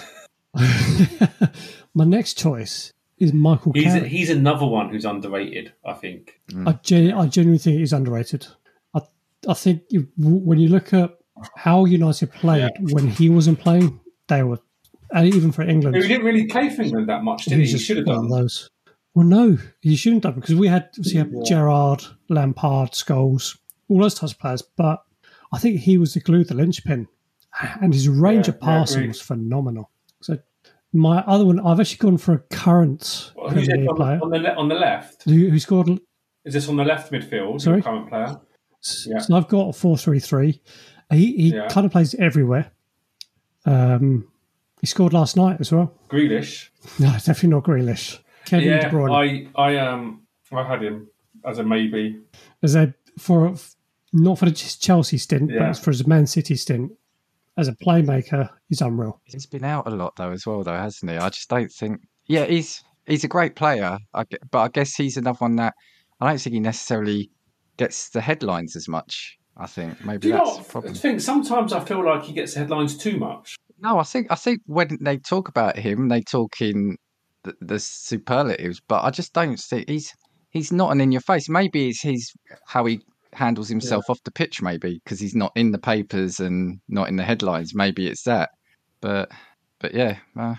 My 1.95 2.05
next 2.05 2.35
choice 2.39 2.93
is 3.23 3.33
Michael 3.33 3.73
He's, 3.73 3.85
Carrick. 3.85 4.05
he's 4.11 4.31
another 4.31 4.67
one 4.67 4.89
who's 4.91 5.05
underrated, 5.05 5.73
I 5.85 5.93
think. 5.95 6.41
Hmm. 6.51 6.69
I, 6.69 6.73
gen- 6.83 7.13
I 7.13 7.27
genuinely 7.27 7.59
think 7.59 7.79
he's 7.79 7.93
underrated. 7.93 8.47
I, 8.95 9.01
I 9.49 9.55
think 9.55 9.83
you, 9.91 10.09
when 10.19 10.59
you 10.59 10.69
look 10.69 10.93
at 10.93 11.17
how 11.57 11.85
United 11.85 12.33
played 12.33 12.71
when 12.91 13.09
he 13.09 13.29
wasn't 13.31 13.59
playing, 13.61 14.01
they 14.29 14.43
were, 14.43 14.59
and 15.13 15.27
even 15.35 15.53
for 15.53 15.63
England, 15.63 15.97
He 15.97 16.03
didn't 16.09 16.25
really 16.25 16.47
play 16.47 16.69
for 16.71 16.83
England 16.83 17.09
that 17.09 17.23
much, 17.23 17.45
did 17.45 17.55
he? 17.55 17.61
he's 17.61 17.73
He 17.73 17.79
should 17.79 17.97
have 17.99 18.07
done. 18.07 18.29
those. 18.29 18.69
Well, 19.15 19.27
no, 19.27 19.59
he 19.81 19.95
shouldn't 19.97 20.25
have 20.25 20.35
because 20.37 20.55
we 20.55 20.69
had 20.69 20.89
obviously 20.99 21.19
had 21.19 21.33
Gerrard, 21.47 22.03
Lampard, 22.31 22.93
Scholes, 22.93 23.59
all 23.89 23.99
those 24.01 24.15
types 24.15 24.33
of 24.33 24.39
players. 24.39 24.63
But 24.63 25.03
I 25.53 25.59
think 25.59 25.81
he 25.81 25.99
was 25.99 26.15
the 26.15 26.21
glue, 26.21 26.45
the 26.45 26.55
linchpin, 26.55 27.07
and 27.81 27.93
his 27.93 28.09
range 28.09 28.49
Yeah, 28.49 28.55
of 28.55 28.61
passing 28.61 28.99
agreed. 29.01 29.09
was 29.09 29.21
phenomenal. 29.21 29.91
So 30.23 30.39
my 30.93 31.19
other 31.21 31.45
one, 31.47 31.59
I've 31.61 31.81
actually 31.81 31.99
gone 31.99 32.19
for 32.19 32.35
a 32.35 32.39
current 32.55 33.33
Well, 33.37 33.51
who's 33.51 33.69
on, 33.69 33.97
player 33.97 34.21
on 34.23 34.31
the 34.31 34.55
on 34.55 34.69
the 34.69 34.75
left? 34.75 35.23
who, 35.25 35.49
who 35.51 35.59
scored 35.59 35.89
Is 36.45 36.55
this 36.55 36.69
on 36.69 36.77
the 36.77 36.85
left 36.85 37.11
midfield? 37.13 37.61
Sorry? 37.61 37.83
Current 37.83 38.09
player. 38.09 38.39
Yeah. 39.07 39.19
So 39.21 39.37
I've 39.37 39.49
got 39.49 39.69
a 39.69 39.73
four 39.73 39.97
three 39.97 40.19
three. 40.21 40.61
He 41.11 41.37
he 41.37 41.55
Yeah. 41.55 41.69
kind 41.69 41.87
of 41.87 41.93
plays 41.93 42.15
everywhere. 42.17 42.73
Um, 43.65 44.29
he 44.81 44.87
scored 44.87 45.13
last 45.13 45.37
night 45.37 45.59
as 45.61 45.73
well. 45.73 45.95
Grealish. 46.09 46.69
No, 46.99 47.11
definitely 47.13 47.51
not 47.51 47.63
Grealish. 47.65 48.19
Kevin 48.45 48.69
yeah, 48.69 48.89
De 48.89 48.91
Bruyne. 48.91 49.49
I 49.57 49.61
I 49.63 49.77
um 49.79 50.23
I 50.51 50.65
had 50.67 50.83
him 50.83 51.09
as 51.47 51.59
a 51.59 51.63
maybe. 51.65 52.19
As 52.63 52.75
a 52.75 52.93
for 53.19 53.55
not 54.13 54.39
for 54.39 54.47
the 54.47 54.53
Chelsea 54.53 55.17
stint, 55.17 55.51
Yeah. 55.51 55.69
but 55.69 55.79
for 55.79 55.91
his 55.93 56.07
Man 56.07 56.27
City 56.27 56.57
stint 56.57 56.93
as 57.57 57.69
a 57.69 57.73
playmaker, 57.73 58.49
he's 58.69 58.81
unreal. 58.81 59.21
He's 59.25 59.47
been 59.47 59.65
out 59.65 59.87
a 59.87 59.91
lot 59.91 60.15
though, 60.17 60.31
as 60.31 60.47
well, 60.47 60.63
though, 60.63 60.77
hasn't 60.77 61.11
he? 61.11 61.19
I 61.19 61.29
just 61.29 61.49
don't 61.49 61.71
think. 61.71 62.01
Yeah, 62.27 62.45
he's 62.47 62.83
he's 63.07 63.25
a 63.25 63.29
great 63.29 63.57
player, 63.57 63.99
but 64.13 64.59
I 64.59 64.69
guess 64.69 64.95
he's 64.95 65.17
another 65.17 65.39
one 65.39 65.57
that 65.57 65.75
I 66.21 66.29
don't 66.29 66.39
think 66.41 66.55
he 66.55 66.61
necessarily 66.61 67.31
gets 67.77 68.11
the 68.11 68.21
headlines 68.21 68.77
as 68.77 68.89
much. 68.89 69.37
I 69.57 69.67
think 69.67 70.03
maybe 70.05 70.19
Do 70.21 70.29
you 70.29 70.35
that's 70.35 70.49
not 70.49 70.65
the 70.65 70.71
problem. 70.71 70.95
think 70.95 71.21
sometimes 71.21 71.73
I 71.73 71.81
feel 71.85 72.05
like 72.05 72.23
he 72.23 72.33
gets 72.33 72.55
headlines 72.55 72.97
too 72.97 73.19
much? 73.19 73.57
No, 73.81 73.99
I 73.99 74.05
think 74.05 74.29
I 74.31 74.35
think 74.37 74.61
when 74.67 74.97
they 75.01 75.19
talk 75.19 75.49
about 75.49 75.77
him, 75.79 76.09
they 76.09 76.23
talk 76.23 76.61
in 76.61 76.97
the, 77.43 77.55
the 77.61 77.79
superlatives, 77.79 78.81
but 78.87 79.03
I 79.05 79.11
just 79.11 79.33
don't 79.35 79.59
see 79.59 79.85
he's 79.87 80.15
he's 80.51 80.73
not 80.73 80.93
an 80.93 81.01
in 81.01 81.13
your 81.13 81.21
face. 81.21 81.49
Maybe 81.49 81.89
it's 81.89 82.03
his 82.03 82.33
how 82.67 82.87
he 82.87 83.01
handles 83.35 83.69
himself 83.69 84.05
off 84.09 84.23
the 84.25 84.31
pitch, 84.31 84.61
maybe 84.63 85.01
because 85.05 85.19
he's 85.21 85.35
not 85.35 85.53
in 85.57 85.73
the 85.73 85.79
papers 85.79 86.41
and 86.41 86.81
not 86.89 87.09
in 87.09 87.17
the 87.17 87.23
headlines. 87.25 87.75
Maybe 87.75 88.07
it's 88.09 88.23
that, 88.25 88.51
but 89.01 89.31
but 89.79 89.95
yeah, 89.95 90.19
uh, 90.39 90.55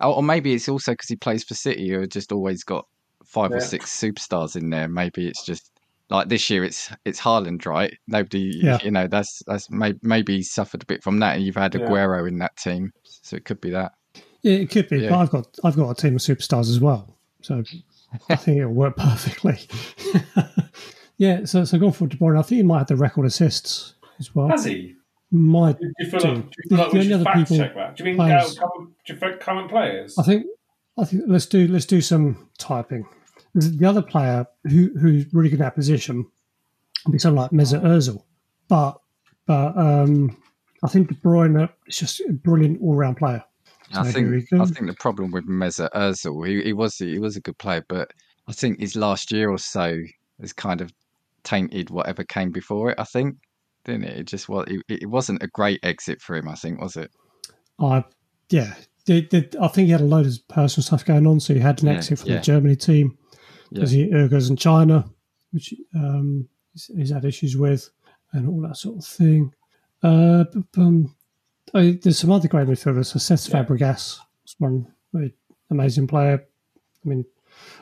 or 0.00 0.22
maybe 0.22 0.52
it's 0.54 0.68
also 0.68 0.92
because 0.92 1.08
he 1.08 1.16
plays 1.16 1.44
for 1.44 1.54
City, 1.54 1.88
who 1.90 2.06
just 2.06 2.32
always 2.32 2.64
got 2.64 2.86
five 3.24 3.52
or 3.52 3.60
six 3.60 3.90
superstars 3.98 4.56
in 4.56 4.70
there. 4.70 4.88
Maybe 4.88 5.26
it's 5.28 5.44
just. 5.44 5.70
Like 6.10 6.30
this 6.30 6.48
year, 6.48 6.64
it's 6.64 6.90
it's 7.04 7.20
Haaland, 7.20 7.66
right? 7.66 7.94
Nobody, 8.06 8.50
Yeah. 8.62 8.78
you 8.82 8.90
know, 8.90 9.08
that's 9.08 9.42
that's 9.46 9.68
maybe 9.68 9.98
maybe 10.02 10.36
he 10.36 10.42
suffered 10.42 10.82
a 10.82 10.86
bit 10.86 11.02
from 11.02 11.18
that, 11.18 11.36
and 11.36 11.44
you've 11.44 11.54
had 11.54 11.74
Yeah. 11.74 11.82
Aguero 11.82 12.26
in 12.26 12.38
that 12.38 12.56
team, 12.56 12.92
so 13.04 13.36
it 13.36 13.44
could 13.44 13.60
be 13.60 13.68
that. 13.72 13.92
Yeah, 14.40 14.54
it 14.54 14.70
could 14.70 14.88
be, 14.88 15.00
Yeah. 15.00 15.10
but 15.10 15.18
I've 15.18 15.28
got 15.30 15.58
I've 15.62 15.76
got 15.76 15.90
a 15.90 15.94
team 15.94 16.14
of 16.14 16.22
superstars 16.22 16.70
as 16.70 16.80
well, 16.80 17.14
so 17.42 17.62
I 18.30 18.36
think 18.36 18.56
it'll 18.60 18.72
work 18.72 18.96
perfectly. 18.96 19.58
yeah, 21.18 21.44
so 21.44 21.64
so 21.64 21.78
going 21.78 21.92
forward 21.92 22.12
De 22.12 22.16
Bruyne, 22.16 22.38
I 22.38 22.42
think 22.42 22.56
he 22.58 22.62
might 22.62 22.78
have 22.78 22.86
the 22.88 22.96
record 22.96 23.26
assists 23.26 23.94
as 24.18 24.34
well. 24.34 24.48
Has 24.48 24.64
he? 24.64 24.94
Might 25.30 25.78
Do 25.78 25.92
you 25.98 26.10
feel 26.10 26.20
do. 26.20 26.28
like, 26.28 26.36
do 26.36 26.50
you 26.64 26.68
feel 26.70 26.78
like 26.78 26.90
The 26.90 26.92
we 26.94 26.98
only 27.00 27.02
should 27.04 27.12
other 27.14 27.24
fact 27.24 27.38
people- 27.38 27.56
check 27.58 27.74
that? 27.74 27.96
Do 27.96 28.04
you 28.04 28.10
mean 28.12 28.20
uh, 28.20 28.24
players- 28.40 28.58
current, 28.58 28.90
do 29.06 29.12
you 29.14 29.36
current 29.38 29.70
players? 29.70 30.18
I 30.18 30.22
think 30.22 30.46
I 30.98 31.04
think 31.04 31.22
let's 31.26 31.46
do 31.46 31.68
let's 31.68 31.84
do 31.86 32.00
some 32.00 32.48
typing. 32.58 33.06
The 33.54 33.86
other 33.86 34.02
player 34.02 34.46
who 34.64 34.90
who's 34.98 35.26
really 35.34 35.48
good 35.50 35.60
at 35.60 35.64
that 35.64 35.74
position 35.74 36.26
would 37.04 37.12
be 37.12 37.18
someone 37.18 37.42
like 37.42 37.50
Mesut 37.50 37.82
Ozil, 37.82 38.22
but 38.68 38.98
but 39.46 39.76
um, 39.76 40.36
I 40.84 40.88
think 40.88 41.08
De 41.08 41.14
Bruyne 41.14 41.68
is 41.86 41.96
just 41.98 42.20
a 42.20 42.32
brilliant 42.32 42.80
all 42.80 42.94
round 42.94 43.16
player. 43.18 43.42
I 43.94 44.10
So 44.10 44.20
here 44.20 44.30
we 44.30 44.40
think. 44.42 44.62
I 44.62 44.64
think 44.66 44.86
the 44.86 44.94
problem 44.94 45.30
with 45.30 45.46
Mesut 45.46 45.90
Ozil, 45.92 46.46
he, 46.46 46.62
he 46.62 46.72
was 46.72 46.96
he 46.98 47.18
was 47.18 47.36
a 47.36 47.40
good 47.40 47.58
player, 47.58 47.84
but 47.88 48.12
I 48.46 48.52
think 48.52 48.80
his 48.80 48.96
last 48.96 49.30
year 49.32 49.50
or 49.50 49.58
so 49.58 49.98
has 50.40 50.52
kind 50.52 50.80
of 50.80 50.92
tainted 51.48 51.90
whatever 51.90 52.24
came 52.24 52.50
before 52.52 52.90
it. 52.90 52.98
I 53.00 53.04
think, 53.04 53.36
didn't 53.84 54.04
it? 54.04 54.18
It 54.20 54.26
just 54.26 54.48
was. 54.48 54.66
It, 54.68 55.02
it 55.04 55.06
wasn't 55.06 55.42
a 55.42 55.48
great 55.48 55.80
exit 55.82 56.20
for 56.20 56.36
him. 56.36 56.48
I 56.48 56.54
think 56.54 56.80
was 56.80 56.96
it? 56.96 57.10
I 57.80 58.04
yeah, 58.50 58.74
Did, 59.04 59.28
did, 59.28 59.56
I 59.56 59.68
think 59.68 59.86
he 59.86 59.92
had 59.92 60.00
a 60.00 60.04
load 60.14 60.26
of 60.26 60.48
personal 60.48 60.84
stuff 60.84 61.04
going 61.04 61.26
on. 61.26 61.38
So 61.40 61.54
he 61.54 61.60
had 61.60 61.82
an 61.82 61.88
Yeah, 61.88 61.96
exit 61.96 62.18
from 62.18 62.30
yeah. 62.30 62.36
the 62.36 62.42
Germany 62.42 62.76
team 62.76 63.16
Yeah. 63.70 63.74
because 63.74 63.90
he 63.90 64.10
Uyghurs 64.10 64.50
in 64.50 64.56
China, 64.56 65.04
which 65.52 65.74
um, 65.94 66.48
he's, 66.72 66.90
he's 66.96 67.10
had 67.10 67.24
issues 67.24 67.56
with, 67.56 67.90
and 68.32 68.48
all 68.48 68.60
that 68.62 68.76
sort 68.76 68.98
of 68.98 69.04
thing. 69.04 69.52
Uh, 70.02 70.44
but, 70.52 70.80
um, 70.80 71.14
oh, 71.74 71.92
there's 71.92 72.18
some 72.18 72.32
other 72.32 72.48
great 72.48 72.68
midfielders. 72.68 73.06
So 73.06 73.18
Cesc 73.18 73.50
Yeah. 73.50 73.64
Fabregas 73.64 74.18
was 74.44 74.56
one 74.58 74.86
very 75.12 75.34
amazing 75.70 76.06
player. 76.06 76.42
I 77.04 77.08
mean, 77.08 77.24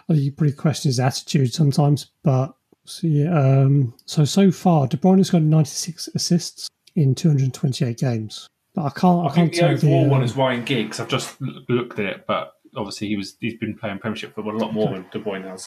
you 0.08 0.32
pretty 0.32 0.54
question 0.54 0.88
his 0.88 0.98
attitude 1.00 1.52
sometimes, 1.52 2.10
but 2.24 2.55
so, 2.86 3.06
yeah, 3.06 3.38
um, 3.38 3.94
so 4.06 4.24
so 4.24 4.50
far, 4.50 4.86
De 4.86 4.96
Bruyne's 4.96 5.30
got 5.30 5.42
96 5.42 6.08
assists 6.14 6.68
in 6.94 7.14
228 7.14 7.98
games. 7.98 8.46
But 8.74 8.84
I 8.86 8.90
can't. 8.90 9.26
I, 9.26 9.30
I 9.30 9.34
can't 9.34 9.34
think 9.34 9.52
the 9.52 9.58
tell 9.60 9.70
overall 9.70 10.00
the, 10.02 10.06
uh, 10.06 10.10
one 10.10 10.22
is 10.22 10.36
Ryan 10.36 10.64
Giggs. 10.64 11.00
I've 11.00 11.08
just 11.08 11.36
looked 11.68 11.98
at 11.98 12.04
it, 12.06 12.24
but 12.26 12.52
obviously 12.76 13.08
he 13.08 13.16
was 13.16 13.36
he's 13.40 13.54
been 13.56 13.76
playing 13.76 13.98
Premiership 13.98 14.34
football 14.34 14.56
a 14.56 14.58
lot 14.58 14.72
more 14.74 14.88
than 14.90 15.06
De 15.10 15.18
Bruyne 15.18 15.44
has. 15.44 15.66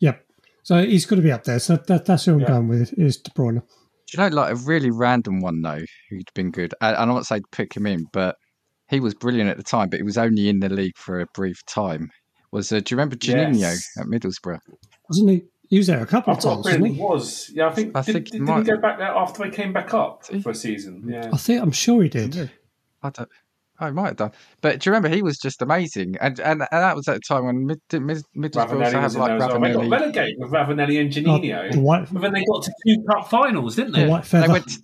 Yep. 0.00 0.24
So 0.62 0.84
he's 0.84 1.04
got 1.06 1.16
to 1.16 1.22
be 1.22 1.32
up 1.32 1.44
there. 1.44 1.58
So 1.58 1.76
that, 1.76 2.06
that's 2.06 2.24
who 2.24 2.34
I'm 2.34 2.40
Yeah. 2.40 2.46
going 2.48 2.68
with 2.68 2.92
is 2.98 3.16
De 3.18 3.30
Bruyne. 3.30 3.62
Do 4.06 4.22
you 4.22 4.30
know, 4.30 4.34
like 4.36 4.52
a 4.52 4.56
really 4.56 4.90
random 4.90 5.40
one 5.40 5.62
though, 5.62 5.82
who'd 6.10 6.28
been 6.34 6.50
good. 6.50 6.74
And 6.80 6.96
I'm 6.96 7.08
not 7.08 7.26
saying 7.26 7.42
to 7.42 7.46
say 7.48 7.56
pick 7.64 7.76
him 7.76 7.86
in, 7.86 8.06
but 8.12 8.36
he 8.88 9.00
was 9.00 9.14
brilliant 9.14 9.50
at 9.50 9.56
the 9.56 9.62
time. 9.62 9.88
But 9.90 9.98
he 9.98 10.04
was 10.04 10.18
only 10.18 10.48
in 10.48 10.60
the 10.60 10.68
league 10.68 10.96
for 10.96 11.20
a 11.20 11.26
brief 11.34 11.64
time. 11.66 12.10
Was 12.52 12.70
uh, 12.70 12.80
do 12.80 12.94
you 12.94 12.96
remember 12.96 13.16
Juninho 13.16 13.58
Yes. 13.58 13.88
at 13.98 14.06
Middlesbrough? 14.06 14.60
Wasn't 15.08 15.30
he? 15.30 15.42
He 15.74 15.78
was 15.78 15.88
there 15.88 16.00
a 16.00 16.06
couple 16.06 16.32
I 16.32 16.36
of 16.36 16.42
thought 16.42 16.54
times, 16.62 16.66
wasn't 16.78 16.86
he? 16.94 17.00
was. 17.02 17.50
Yeah, 17.52 17.66
I 17.66 17.72
think. 17.72 17.96
I 17.96 18.02
did, 18.02 18.12
think 18.12 18.26
he 18.28 18.30
did, 18.30 18.38
did 18.38 18.42
might- 18.48 18.58
he 18.58 18.62
go 18.64 18.76
back 18.76 18.98
there 18.98 19.08
after 19.08 19.42
they 19.42 19.50
came 19.50 19.72
back 19.72 19.92
up 19.92 20.24
for 20.40 20.50
a 20.50 20.54
season? 20.54 21.02
Mm. 21.04 21.12
Yeah. 21.12 21.30
I 21.32 21.36
think 21.36 21.60
I'm 21.60 21.72
sure 21.72 22.00
he 22.04 22.08
did. 22.08 22.48
I 23.02 23.10
don't. 23.10 23.28
I 23.80 23.90
might 23.90 24.06
have 24.06 24.16
done, 24.16 24.30
but 24.60 24.78
do 24.78 24.88
you 24.88 24.94
remember 24.94 25.08
he 25.16 25.20
was 25.20 25.36
just 25.36 25.60
amazing, 25.60 26.14
and 26.20 26.38
and, 26.38 26.62
and 26.62 26.68
that 26.70 26.94
was 26.94 27.08
at 27.08 27.16
a 27.16 27.20
time 27.20 27.46
when 27.46 27.66
Mid, 27.66 27.80
Mid, 27.92 28.22
Middlesbrough 28.36 28.84
also 28.84 28.90
had 28.92 29.02
was 29.02 29.16
like 29.16 29.26
there 29.30 29.36
as 29.36 29.48
well. 29.50 29.60
They 29.60 29.72
got 29.72 29.88
relegated 29.90 30.36
with 30.38 30.52
Ravanelli 30.52 31.00
and 31.00 31.26
Oh, 31.28 31.38
Juninho. 31.40 31.72
the 31.72 31.80
white, 31.80 32.06
but 32.12 32.22
then 32.22 32.32
they 32.34 32.44
got 32.44 32.62
to 32.62 32.72
two 32.86 33.04
cup 33.10 33.28
finals, 33.28 33.74
didn't 33.74 33.92
the 33.94 33.98
they? 34.02 34.06
white 34.06 34.24
They 34.26 34.46
went 34.46 34.68
to 34.68 34.78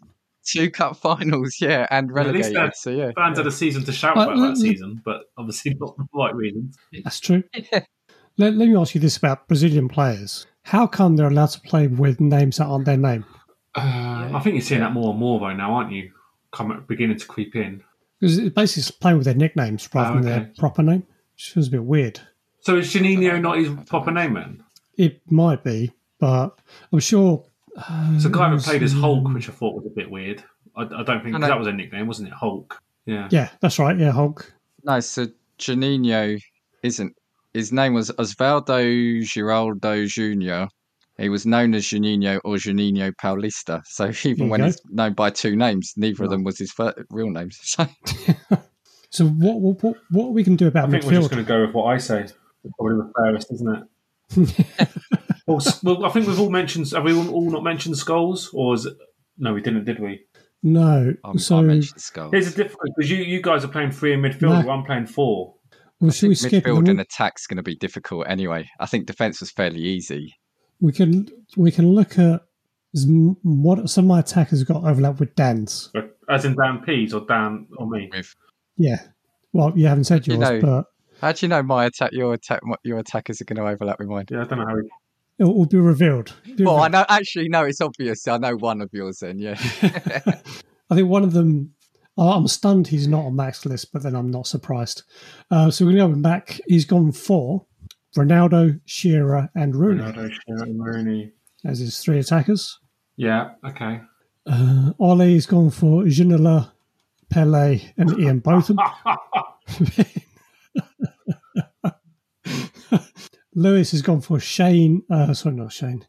two 0.45 0.71
cup 0.73 0.97
finals, 0.97 1.55
yeah, 1.61 1.87
and 1.93 2.11
at 2.19 2.35
least 2.35 2.51
relegated. 2.53 2.75
So 2.75 2.91
yeah, 2.91 3.13
Fans 3.15 3.39
had 3.39 3.47
a 3.47 3.53
season 3.53 3.85
to 3.85 3.93
shout 3.93 4.17
Uh, 4.17 4.23
about 4.23 4.35
l- 4.37 4.41
that 4.43 4.49
uh, 4.49 4.53
uh, 4.53 4.57
season, 4.57 5.01
but 5.05 5.23
obviously 5.39 5.75
not 5.81 5.95
for 5.97 6.03
the 6.03 6.19
right 6.19 6.35
reasons. 6.35 6.77
That's 7.05 7.21
true. 7.21 7.45
Let, 8.41 8.55
let 8.55 8.69
me 8.71 8.77
ask 8.77 8.95
you 8.95 9.01
this 9.03 9.19
about 9.19 9.47
Brazilian 9.49 9.87
players. 9.87 10.47
How 10.63 10.87
come 10.87 11.15
they're 11.15 11.29
allowed 11.29 11.51
to 11.51 11.61
play 11.61 11.89
with 11.89 12.21
names 12.21 12.57
that 12.57 12.65
aren't 12.65 12.87
their 12.87 12.97
name? 12.97 13.27
Uh, 13.77 14.31
I 14.35 14.41
think 14.43 14.55
you're 14.55 14.63
seeing 14.63 14.81
that 14.81 14.93
more 14.95 15.11
and 15.11 15.19
more 15.19 15.39
though 15.39 15.53
now, 15.53 15.75
aren't 15.75 15.93
you? 15.93 16.11
Come 16.51 16.83
beginning 16.89 17.19
to 17.19 17.27
creep 17.27 17.55
in. 17.55 17.83
Because 18.19 18.39
it's 18.39 18.55
basically 18.55 18.97
playing 18.99 19.19
with 19.19 19.27
their 19.27 19.35
nicknames 19.35 19.87
rather 19.95 20.11
Oh, 20.11 20.15
than 20.15 20.25
their 20.25 20.53
proper 20.59 20.83
name, 20.83 21.07
which 21.35 21.51
feels 21.53 21.69
a 21.69 21.71
bit 21.71 21.85
weird. 21.85 22.19
So 22.61 22.77
is 22.77 22.93
Juninho 22.93 23.39
not 23.43 23.59
his 23.59 23.69
proper 23.87 24.11
name 24.11 24.33
then? 24.35 24.65
It 24.97 25.21
might 25.31 25.63
be, 25.63 25.93
but 26.19 26.59
I'm 26.93 26.99
sure. 27.01 27.45
It's 28.15 28.25
a 28.25 28.31
guy 28.31 28.51
that 28.55 28.63
played 28.63 28.83
as 28.83 28.93
Hulk, 28.95 29.25
Mm. 29.25 29.35
which 29.35 29.51
I 29.51 29.53
thought 29.53 29.75
was 29.77 29.85
a 29.87 29.95
bit 29.95 30.11
weird. 30.11 30.43
I, 30.77 30.83
I 30.85 31.03
don't 31.03 31.23
think 31.23 31.37
I 31.37 31.41
'cause 31.41 31.49
that 31.49 31.59
was 31.59 31.67
a 31.69 31.73
nickname, 31.73 32.07
wasn't 32.07 32.29
it? 32.29 32.35
Hulk. 32.35 32.81
Yeah. 33.05 33.29
Yeah, 33.31 33.51
that's 33.61 33.79
right. 33.79 33.99
Yeah, 33.99 34.13
Hulk. 34.13 34.51
no. 34.85 34.99
So 35.01 35.27
Juninho 35.59 36.41
isn't. 36.83 37.15
His 37.55 37.73
name 37.73 37.95
was 37.95 38.11
Osvaldo 38.13 39.23
Giraldo 39.23 40.07
Junior. 40.07 40.69
He 41.19 41.29
was 41.29 41.45
known 41.45 41.75
as 41.75 41.85
Juninho 41.85 42.41
or 42.45 42.57
Juninho 42.57 43.13
Paulista. 43.21 43.83
So 43.87 44.13
even 44.29 44.49
when 44.49 44.61
go. 44.61 44.67
he's 44.67 44.81
known 44.89 45.15
by 45.15 45.31
two 45.31 45.57
names, 45.57 45.93
neither 45.97 46.25
of 46.25 46.31
them 46.31 46.45
was 46.45 46.59
his 46.59 46.73
fir- 46.73 46.95
real 47.11 47.31
names. 47.31 47.59
So 47.63 47.87
So 49.13 49.27
what 49.27 49.61
what 49.61 49.83
what, 49.83 49.97
what 50.11 50.27
are 50.27 50.31
we 50.31 50.45
going 50.45 50.57
to 50.57 50.65
do 50.65 50.67
I 50.67 50.69
about 50.69 50.91
think 50.91 51.05
we're 51.05 51.13
just 51.13 51.31
going 51.31 51.45
to 51.45 51.49
go 51.49 51.63
with 51.63 51.75
what 51.75 51.87
I 51.87 51.99
say. 51.99 52.21
It's 52.21 52.35
probably 52.79 52.99
the 52.99 53.13
fairest, 53.19 53.53
isn't 53.53 53.77
it? 53.77 54.89
well, 55.47 55.61
well, 55.83 56.05
I 56.07 56.11
think 56.11 56.29
we've 56.29 56.39
all 56.39 56.51
mentioned. 56.51 56.89
Have 56.93 57.03
we 57.03 57.13
all, 57.13 57.29
all 57.29 57.51
not 57.51 57.65
mentioned 57.65 57.97
Scholes? 57.97 58.55
Or 58.55 58.75
is 58.75 58.87
it, 58.87 58.97
no, 59.37 59.53
we 59.53 59.63
didn't, 59.63 59.85
did 59.85 59.99
we? 59.99 60.21
No. 60.63 61.13
Um, 61.25 61.33
I'm, 61.33 61.39
so 61.39 61.59
I 61.59 61.63
mentioned 61.63 62.01
Skull. 62.01 62.31
Here's 62.31 62.53
a 62.53 62.57
difficult 62.57 62.91
because 62.97 63.11
you, 63.11 63.17
you 63.17 63.43
guys 63.43 63.65
are 63.65 63.69
playing 63.69 63.91
three 63.91 64.13
in 64.13 64.21
midfield. 64.21 64.65
No. 64.65 64.71
I'm 64.71 64.85
playing 64.85 65.07
four. 65.07 65.55
Well, 66.01 66.11
should 66.11 66.29
we 66.31 66.35
skip? 66.35 66.65
Midfield 66.65 66.85
then? 66.87 66.91
and 66.91 67.01
attack's 67.01 67.47
going 67.47 67.57
to 67.59 67.63
be 67.63 67.75
difficult 67.77 68.27
anyway. 68.29 68.69
I 68.81 68.87
think 68.87 69.07
defence 69.07 69.41
was 69.41 69.51
fairly 69.51 69.81
easy. 69.81 70.35
We 70.81 70.93
can 70.93 71.29
we 71.57 71.71
can 71.71 71.89
look 71.95 72.19
at 72.19 72.43
s- 72.95 73.05
what 73.43 73.89
some 73.91 74.05
of 74.05 74.09
my 74.09 74.21
attackers 74.21 74.65
got 74.65 74.85
overlap 74.85 75.21
with 75.21 75.35
Dan's. 75.35 75.91
As 76.29 76.45
in 76.45 76.55
Dan 76.57 76.83
Pease 76.85 77.13
or 77.13 77.27
Dan 77.27 77.67
or 77.77 77.89
me. 77.89 78.09
With 78.13 78.35
Yeah. 78.77 79.03
Well, 79.53 79.73
you 79.77 79.87
haven't 79.89 80.05
said 80.05 80.27
You 80.27 80.35
yours, 80.35 80.49
know- 80.49 80.61
but 80.61 80.85
how 81.21 81.33
do 81.33 81.45
you 81.45 81.49
know 81.51 81.63
my 81.63 81.85
attack, 81.85 82.13
your 82.13 82.33
attack, 82.33 82.65
what 82.65 82.81
your 82.83 82.99
attackers 82.99 83.41
are 83.43 83.45
going 83.45 83.59
to 83.59 83.67
overlap 83.71 83.99
with 83.99 84.09
mine? 84.09 84.25
Yeah, 84.31 84.41
I 84.41 84.45
don't 84.45 84.59
know 84.59 84.67
how. 84.67 84.77
He, 84.77 84.89
it 85.39 85.45
will 85.45 85.67
be 85.67 85.77
revealed. 85.79 86.33
Be 86.57 86.65
Well, 86.65 86.79
I 86.79 86.89
know. 86.89 87.05
Actually, 87.11 87.49
no, 87.51 87.65
it's 87.65 87.81
obvious. 87.83 88.27
I 88.27 88.39
know 88.39 88.57
one 88.57 88.81
of 88.81 88.89
yours. 88.93 89.19
Then, 89.19 89.39
yeah. 89.39 89.57
I 90.91 90.95
think 90.95 91.09
one 91.09 91.25
of 91.25 91.33
them. 91.35 91.75
I'm 92.29 92.47
stunned 92.49 92.89
he's 92.89 93.09
not 93.09 93.25
on 93.25 93.37
Mac's 93.37 93.65
list, 93.65 93.93
but 93.93 94.03
then 94.03 94.15
I'm 94.15 94.31
not 94.31 94.47
surprised. 94.47 95.03
Uh, 95.51 95.71
so 95.71 95.85
we're 95.85 95.93
going 95.93 95.99
to 95.99 96.05
go 96.05 96.09
with 96.11 96.19
Mac. 96.19 96.61
He's 96.67 96.85
gone 96.85 97.13
for 97.13 97.67
Ronaldo, 98.17 98.81
Shearer, 98.85 99.49
and 99.55 99.75
Rooney 99.75 100.03
Ronaldo, 100.03 100.31
Shearer, 100.31 100.63
and 100.65 100.85
Rooney. 100.85 101.33
as 101.65 101.79
his 101.79 101.99
three 101.99 102.19
attackers. 102.19 102.79
Yeah. 103.17 103.53
Okay. 103.65 104.01
Uh, 104.47 104.93
Ollie's 104.99 105.47
gone 105.47 105.71
for 105.71 106.03
Ginola, 106.05 106.73
Pele, 107.31 107.81
and 107.97 108.19
Ian 108.19 108.41
Botham. 108.41 108.79
Lewis 113.55 113.91
has 113.91 114.03
gone 114.03 114.21
for 114.21 114.39
Shane. 114.41 115.03
Uh, 115.11 115.35
sorry, 115.35 115.57
not 115.57 115.73
Shane. 115.73 116.05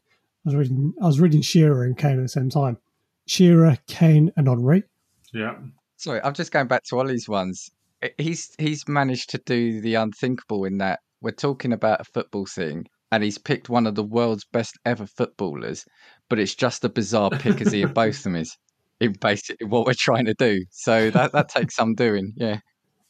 I 0.46 0.48
was 0.48 0.54
reading. 0.56 0.94
I 1.00 1.06
was 1.06 1.20
reading 1.20 1.42
Shearer 1.42 1.84
and 1.84 1.96
Kane 1.96 2.18
at 2.18 2.22
the 2.22 2.28
same 2.28 2.50
time. 2.50 2.78
Shearer, 3.26 3.78
Kane, 3.86 4.32
and 4.36 4.48
Henry. 4.48 4.84
Yeah. 5.32 5.54
Sorry, 6.02 6.20
I'm 6.24 6.34
just 6.34 6.50
going 6.50 6.66
back 6.66 6.82
to 6.88 6.98
Ollie's 6.98 7.28
ones. 7.28 7.70
He's 8.18 8.52
he's 8.58 8.88
managed 8.88 9.30
to 9.30 9.38
do 9.46 9.80
the 9.80 9.94
unthinkable 9.94 10.64
in 10.64 10.78
that 10.78 10.98
we're 11.20 11.30
talking 11.30 11.72
about 11.72 12.00
a 12.00 12.04
football 12.04 12.44
thing, 12.44 12.86
and 13.12 13.22
he's 13.22 13.38
picked 13.38 13.68
one 13.68 13.86
of 13.86 13.94
the 13.94 14.02
world's 14.02 14.44
best 14.44 14.76
ever 14.84 15.06
footballers, 15.06 15.84
but 16.28 16.40
it's 16.40 16.56
just 16.56 16.84
a 16.84 16.88
bizarre 16.88 17.30
pick 17.30 17.60
as 17.60 17.72
Ian 17.72 17.94
them 17.94 18.34
is. 18.34 18.56
In 18.98 19.12
basically 19.12 19.68
what 19.68 19.86
we're 19.86 19.94
trying 19.96 20.24
to 20.24 20.34
do, 20.34 20.64
so 20.70 21.10
that 21.10 21.30
that 21.34 21.48
takes 21.48 21.76
some 21.76 21.94
doing. 21.94 22.32
Yeah, 22.36 22.58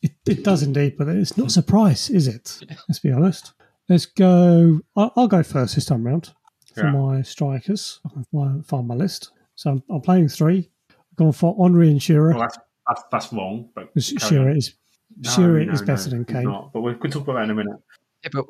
It, 0.02 0.12
it 0.26 0.44
does 0.44 0.62
indeed, 0.62 0.96
but 0.98 1.08
it's 1.08 1.38
not 1.38 1.46
a 1.46 1.50
surprise, 1.50 2.10
is 2.10 2.28
it? 2.28 2.60
Let's 2.88 2.98
be 2.98 3.10
honest. 3.10 3.54
Let's 3.88 4.04
go. 4.04 4.80
I'll, 4.96 5.12
I'll 5.16 5.28
go 5.28 5.42
first 5.42 5.76
this 5.76 5.86
time 5.86 6.04
round 6.06 6.30
for 6.74 6.84
Yeah. 6.84 6.92
my 6.92 7.22
strikers. 7.22 8.00
I 8.04 8.10
can 8.34 8.62
find 8.64 8.86
my 8.86 8.94
list. 8.94 9.30
So 9.54 9.70
I'm, 9.70 9.82
I'm 9.90 10.00
playing 10.02 10.28
three. 10.28 10.70
I've 10.90 11.16
gone 11.16 11.32
for 11.32 11.56
Henry 11.58 11.90
and 11.90 12.02
Shearer. 12.02 12.34
Well, 12.36 12.48
that's 12.86 13.02
that's, 13.10 13.26
that's 13.28 13.32
wrong. 13.32 13.70
But 13.74 13.92
because 13.94 14.12
carry 14.12 14.28
Shearer 14.30 14.50
on. 14.50 14.56
is 14.56 14.74
No, 15.18 15.30
Shearer 15.30 15.64
no, 15.64 15.72
is 15.72 15.80
no, 15.80 15.86
better 15.86 16.10
than 16.10 16.24
he's 16.26 16.34
Kane. 16.34 16.44
Not. 16.44 16.72
But 16.72 16.80
we 16.80 16.94
could 16.94 17.12
talk 17.12 17.22
about 17.22 17.34
that 17.34 17.44
in 17.44 17.50
a 17.50 17.54
minute. 17.54 17.76
yeah, 18.24 18.30
but 18.32 18.46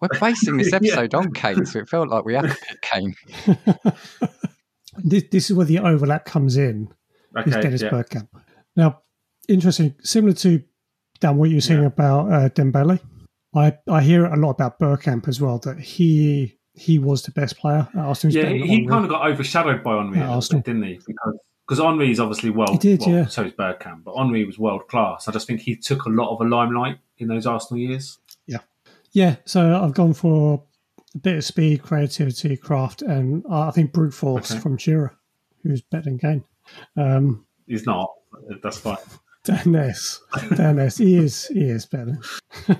we're 0.00 0.20
basing 0.20 0.56
this 0.56 0.68
Yeah. 0.72 0.76
episode 0.76 1.14
on 1.14 1.32
Kane, 1.32 1.64
so 1.66 1.78
it 1.80 1.88
felt 1.88 2.08
like 2.08 2.24
we 2.24 2.34
had 2.34 2.42
to 2.42 2.48
pick 2.68 2.80
Kane. 2.82 3.14
This, 4.98 5.24
this 5.32 5.50
is 5.50 5.56
where 5.56 5.66
the 5.66 5.80
overlap 5.80 6.24
comes 6.24 6.56
in. 6.56 6.88
Is 7.36 7.52
Okay. 7.52 7.62
Dennis 7.62 7.82
yeah. 7.82 7.90
Bergkamp. 7.90 8.28
Now, 8.76 9.00
interesting. 9.48 9.94
Similar 10.04 10.34
to 10.34 10.62
Dan, 11.18 11.36
what 11.36 11.50
you're 11.50 11.60
saying 11.60 11.80
Yeah. 11.80 11.86
about 11.88 12.32
uh, 12.32 12.48
Dembele, 12.50 13.00
I 13.56 13.76
I 13.90 14.02
hear 14.02 14.26
a 14.26 14.36
lot 14.36 14.50
about 14.50 14.78
Bergkamp 14.78 15.26
as 15.26 15.40
well. 15.40 15.58
That 15.58 15.80
he 15.80 16.58
he 16.74 17.00
was 17.00 17.22
the 17.24 17.32
best 17.32 17.56
player 17.58 17.88
at 17.92 17.98
Arsenal. 17.98 18.34
He's 18.36 18.44
Yeah, 18.44 18.50
he, 18.50 18.82
he 18.82 18.86
kind 18.86 19.04
of 19.04 19.10
got 19.10 19.26
overshadowed 19.28 19.82
by 19.82 19.96
Henry, 19.96 20.20
At 20.20 20.28
Arsenal. 20.28 20.62
didn't 20.62 20.84
he? 20.84 21.00
Because 21.04 21.34
because 21.66 21.82
Henry 21.82 22.10
is 22.10 22.20
obviously 22.20 22.50
world. 22.50 22.70
He 22.70 22.78
did, 22.78 23.00
well, 23.00 23.10
yeah. 23.10 23.26
So 23.26 23.44
is 23.44 23.52
Bergkamp, 23.52 24.04
but 24.04 24.16
Henry 24.16 24.44
was 24.44 24.58
world 24.58 24.86
class. 24.88 25.28
I 25.28 25.32
just 25.32 25.46
think 25.46 25.60
he 25.60 25.76
took 25.76 26.04
a 26.04 26.10
lot 26.10 26.32
of 26.34 26.40
a 26.40 26.48
limelight 26.48 26.98
in 27.18 27.28
those 27.28 27.46
Arsenal 27.46 27.80
years. 27.80 28.18
Yeah, 28.46 28.58
yeah. 29.12 29.36
so 29.44 29.82
I've 29.82 29.94
gone 29.94 30.14
for 30.14 30.62
a 31.14 31.18
bit 31.18 31.36
of 31.36 31.44
speed, 31.44 31.82
creativity, 31.82 32.56
craft, 32.56 33.02
and 33.02 33.44
I 33.50 33.70
think 33.70 33.92
brute 33.92 34.14
force 34.14 34.50
Okay. 34.50 34.60
from 34.60 34.76
Shearer, 34.76 35.16
who's 35.62 35.80
better 35.80 36.04
than 36.04 36.18
Kane. 36.18 36.44
Um, 36.96 37.46
He's 37.66 37.86
not. 37.86 38.12
That's 38.62 38.78
fine. 38.78 38.98
Dan 39.44 39.76
S. 39.76 40.20
Dan 40.56 40.78
S. 40.78 40.98
He 40.98 41.16
is, 41.16 41.46
he 41.46 41.64
is 41.64 41.86
better. 41.86 42.18
Uh, 42.68 42.74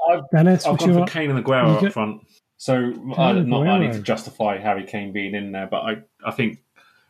I've 0.10 0.22
Dan 0.32 0.48
S. 0.48 0.66
I've 0.66 0.78
gone 0.78 0.94
for 0.94 1.06
Kane 1.06 1.30
and 1.30 1.44
Aguero 1.44 1.82
up 1.82 1.92
front. 1.92 2.22
So 2.58 2.74
I, 3.16 3.32
not, 3.32 3.66
I 3.66 3.78
need 3.78 3.92
to 3.92 4.00
justify 4.00 4.58
Harry 4.58 4.84
Kane 4.84 5.12
being 5.12 5.34
in 5.34 5.52
there, 5.52 5.68
but 5.70 5.78
I, 5.78 5.96
I 6.24 6.32
think 6.32 6.58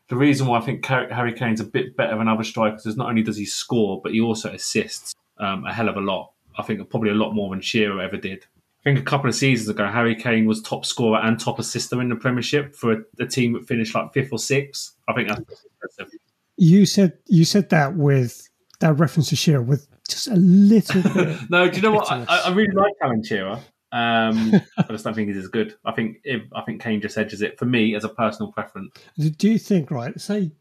the 0.08 0.16
reason 0.16 0.46
why 0.46 0.58
I 0.58 0.62
think 0.62 0.84
Harry 0.86 1.32
Kane's 1.32 1.60
a 1.60 1.64
bit 1.64 1.96
better 1.96 2.16
than 2.16 2.28
other 2.28 2.44
strikers 2.44 2.86
is 2.86 2.96
not 2.96 3.08
only 3.08 3.22
does 3.22 3.36
he 3.36 3.44
score, 3.44 4.00
but 4.02 4.12
he 4.12 4.20
also 4.20 4.50
assists 4.50 5.14
um, 5.38 5.64
a 5.64 5.72
hell 5.72 5.88
of 5.88 5.96
a 5.96 6.00
lot. 6.00 6.32
I 6.56 6.62
think 6.62 6.88
probably 6.90 7.10
a 7.10 7.14
lot 7.14 7.32
more 7.32 7.50
than 7.50 7.60
Shearer 7.60 8.00
ever 8.00 8.16
did. 8.16 8.44
I 8.80 8.84
think 8.84 8.98
a 8.98 9.02
couple 9.02 9.28
of 9.28 9.34
seasons 9.34 9.68
ago, 9.68 9.86
Harry 9.86 10.14
Kane 10.14 10.46
was 10.46 10.62
top 10.62 10.86
scorer 10.86 11.20
and 11.20 11.38
top 11.38 11.58
assister 11.58 12.00
in 12.00 12.08
the 12.08 12.16
Premiership 12.16 12.74
for 12.74 12.92
a, 12.92 12.96
a 13.20 13.26
team 13.26 13.52
that 13.52 13.66
finished 13.66 13.94
like 13.94 14.12
fifth 14.14 14.32
or 14.32 14.38
sixth. 14.38 14.94
I 15.08 15.12
think 15.12 15.28
that's 15.28 15.40
impressive. 15.40 16.18
you 16.56 16.86
said 16.86 17.18
you 17.26 17.44
said 17.44 17.68
that 17.70 17.96
with 17.96 18.48
that 18.80 18.94
reference 18.94 19.28
to 19.28 19.36
Shearer 19.36 19.62
with 19.62 19.88
just 20.08 20.28
a 20.28 20.36
little 20.36 21.02
bit. 21.14 21.50
no, 21.50 21.68
do 21.68 21.76
you 21.76 21.82
know 21.82 21.92
what? 21.92 22.10
I, 22.10 22.24
I 22.46 22.50
really 22.52 22.74
like 22.74 22.92
Alan 23.02 23.22
Shearer. 23.22 23.60
Um, 23.92 24.52
I 24.78 24.82
just 24.90 25.04
don't 25.04 25.14
think 25.14 25.28
he's 25.28 25.36
as 25.38 25.48
good. 25.48 25.76
I 25.84 25.92
think 25.92 26.18
if, 26.24 26.42
I 26.54 26.62
think 26.62 26.82
Kane 26.82 27.00
just 27.00 27.16
edges 27.16 27.42
it 27.42 27.58
for 27.58 27.64
me 27.64 27.94
as 27.94 28.04
a 28.04 28.08
personal 28.08 28.52
preference. 28.52 28.92
Do- 29.18 29.48
you 29.48 29.58
think, 29.58 29.90
right? 29.90 30.18
Say 30.20 30.52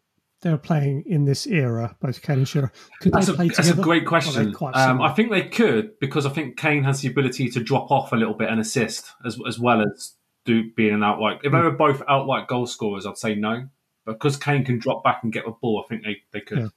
they 0.42 0.52
were 0.52 0.58
playing 0.58 1.04
in 1.08 1.26
this 1.26 1.48
era, 1.48 1.96
both 2.00 2.22
Kane 2.22 2.40
and 2.40 2.48
Shearer. 2.48 2.72
Could 3.02 3.12
That's 3.12 3.28
they 3.28 3.34
a, 3.34 3.36
play 3.36 3.48
that's 3.50 3.70
a 3.70 3.74
great 3.74 4.06
question. 4.06 4.56
Um. 4.74 5.02
I 5.02 5.14
think 5.14 5.32
they 5.32 5.44
could 5.44 6.00
because 6.00 6.26
I 6.26 6.30
think 6.30 6.58
Kane 6.58 6.84
has 6.84 7.02
the 7.02 7.10
ability 7.10 7.50
to 7.50 7.60
drop 7.60 7.92
off 7.92 8.14
a 8.14 8.16
little 8.16 8.36
bit 8.36 8.50
and 8.50 8.60
assist 8.60 9.12
as 9.26 9.38
as 9.48 9.60
well 9.60 9.82
as 9.82 10.14
do 10.46 10.72
being 10.76 10.94
an 10.94 11.04
outright. 11.04 11.40
If 11.44 11.52
they 11.52 11.58
were 11.58 11.72
both 11.72 12.02
outright 12.08 12.48
goal 12.48 12.66
scorers, 12.66 13.06
I'd 13.06 13.18
say 13.18 13.36
no. 13.36 13.68
But 14.06 14.14
because 14.14 14.38
Kane 14.38 14.64
can 14.64 14.80
drop 14.80 15.04
back 15.04 15.20
and 15.24 15.34
get 15.34 15.44
the 15.44 15.52
ball, 15.52 15.84
I 15.84 15.90
think 15.90 16.04
they, 16.06 16.18
they 16.32 16.40
could. 16.40 16.60
Yeah. 16.60 16.68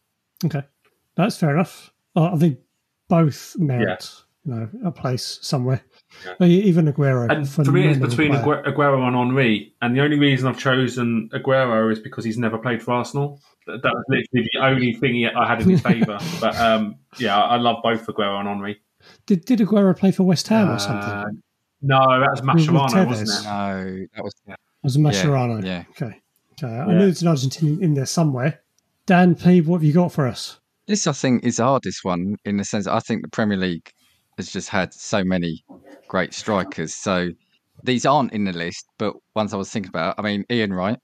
Okay, 0.46 0.62
that's 1.14 1.36
fair 1.36 1.54
enough. 1.54 1.92
I 2.16 2.36
think 2.36 2.58
both 3.08 3.56
merit 3.58 4.10
you 4.44 4.54
know 4.54 4.68
a 4.84 4.90
place 4.90 5.38
somewhere. 5.42 5.82
Yeah. 6.40 6.46
Even 6.46 6.86
Aguero, 6.92 7.30
And 7.30 7.48
for 7.48 7.64
me, 7.70 7.88
it's 7.88 7.98
between 7.98 8.30
player. 8.32 8.62
Agu- 8.62 8.74
Aguero 8.74 9.06
and 9.06 9.16
Henry. 9.16 9.72
And 9.80 9.96
the 9.96 10.00
only 10.02 10.18
reason 10.18 10.48
I've 10.48 10.58
chosen 10.58 11.30
Aguero 11.32 11.90
is 11.92 11.98
because 12.00 12.24
he's 12.24 12.36
never 12.38 12.58
played 12.58 12.82
for 12.82 12.92
Arsenal. 12.92 13.40
That 13.66 13.82
that 13.82 13.92
was 13.94 14.04
literally 14.08 14.48
the 14.52 14.60
only 14.64 14.92
thing 14.94 15.14
he, 15.14 15.26
I 15.28 15.46
had 15.48 15.62
in 15.62 15.70
his 15.70 15.80
favour. 15.90 16.18
but 16.40 16.56
um, 16.56 16.96
yeah, 17.18 17.38
I 17.40 17.56
love 17.56 17.76
both 17.82 18.06
Aguero 18.06 18.38
and 18.40 18.48
Henry. 18.48 18.80
Did 19.26 19.44
did 19.44 19.60
Aguero 19.60 19.96
play 19.96 20.10
for 20.10 20.24
West 20.24 20.48
Ham 20.48 20.68
or 20.68 20.72
Uh, 20.72 20.78
something? 20.78 21.42
No, 21.82 21.98
that 22.20 22.30
was 22.30 22.42
With- 22.42 22.54
with 22.54 22.66
Mascherano, 22.66 23.06
wasn't 23.06 23.28
it? 23.30 23.44
No, 23.44 24.06
that 24.14 24.24
was 24.24 24.34
Was 24.82 24.96
it 24.96 24.98
Mascherano? 24.98 25.64
yeah. 25.64 25.84
Okay. 25.90 26.20
Okay. 26.52 26.66
I 26.66 26.86
Yeah. 26.86 26.92
knew 26.92 26.98
there's 26.98 27.22
an 27.22 27.28
Argentinian 27.32 27.80
in 27.80 27.94
there 27.94 28.04
somewhere. 28.06 28.60
Dan 29.06 29.34
P, 29.34 29.60
what 29.62 29.78
have 29.78 29.84
you 29.84 29.92
got 29.94 30.12
for 30.12 30.26
us? 30.26 30.58
This, 30.86 31.06
I 31.06 31.12
think, 31.12 31.44
is 31.44 31.56
the 31.58 31.64
hardest 31.64 32.04
one 32.04 32.36
in 32.44 32.56
the 32.58 32.64
sense 32.64 32.86
I 32.86 33.00
think 33.00 33.22
the 33.22 33.28
Premier 33.28 33.56
League 33.56 33.90
has 34.40 34.50
just 34.52 34.68
had 34.68 34.92
so 34.92 35.22
many 35.24 35.64
great 36.08 36.34
strikers. 36.34 36.94
So 36.94 37.30
these 37.84 38.04
aren't 38.06 38.32
in 38.32 38.44
the 38.44 38.52
list, 38.52 38.86
but 38.98 39.14
ones 39.34 39.54
I 39.54 39.56
was 39.56 39.70
thinking 39.70 39.90
about. 39.90 40.16
I 40.18 40.22
mean, 40.22 40.44
Ian 40.50 40.72
Wright, 40.72 40.98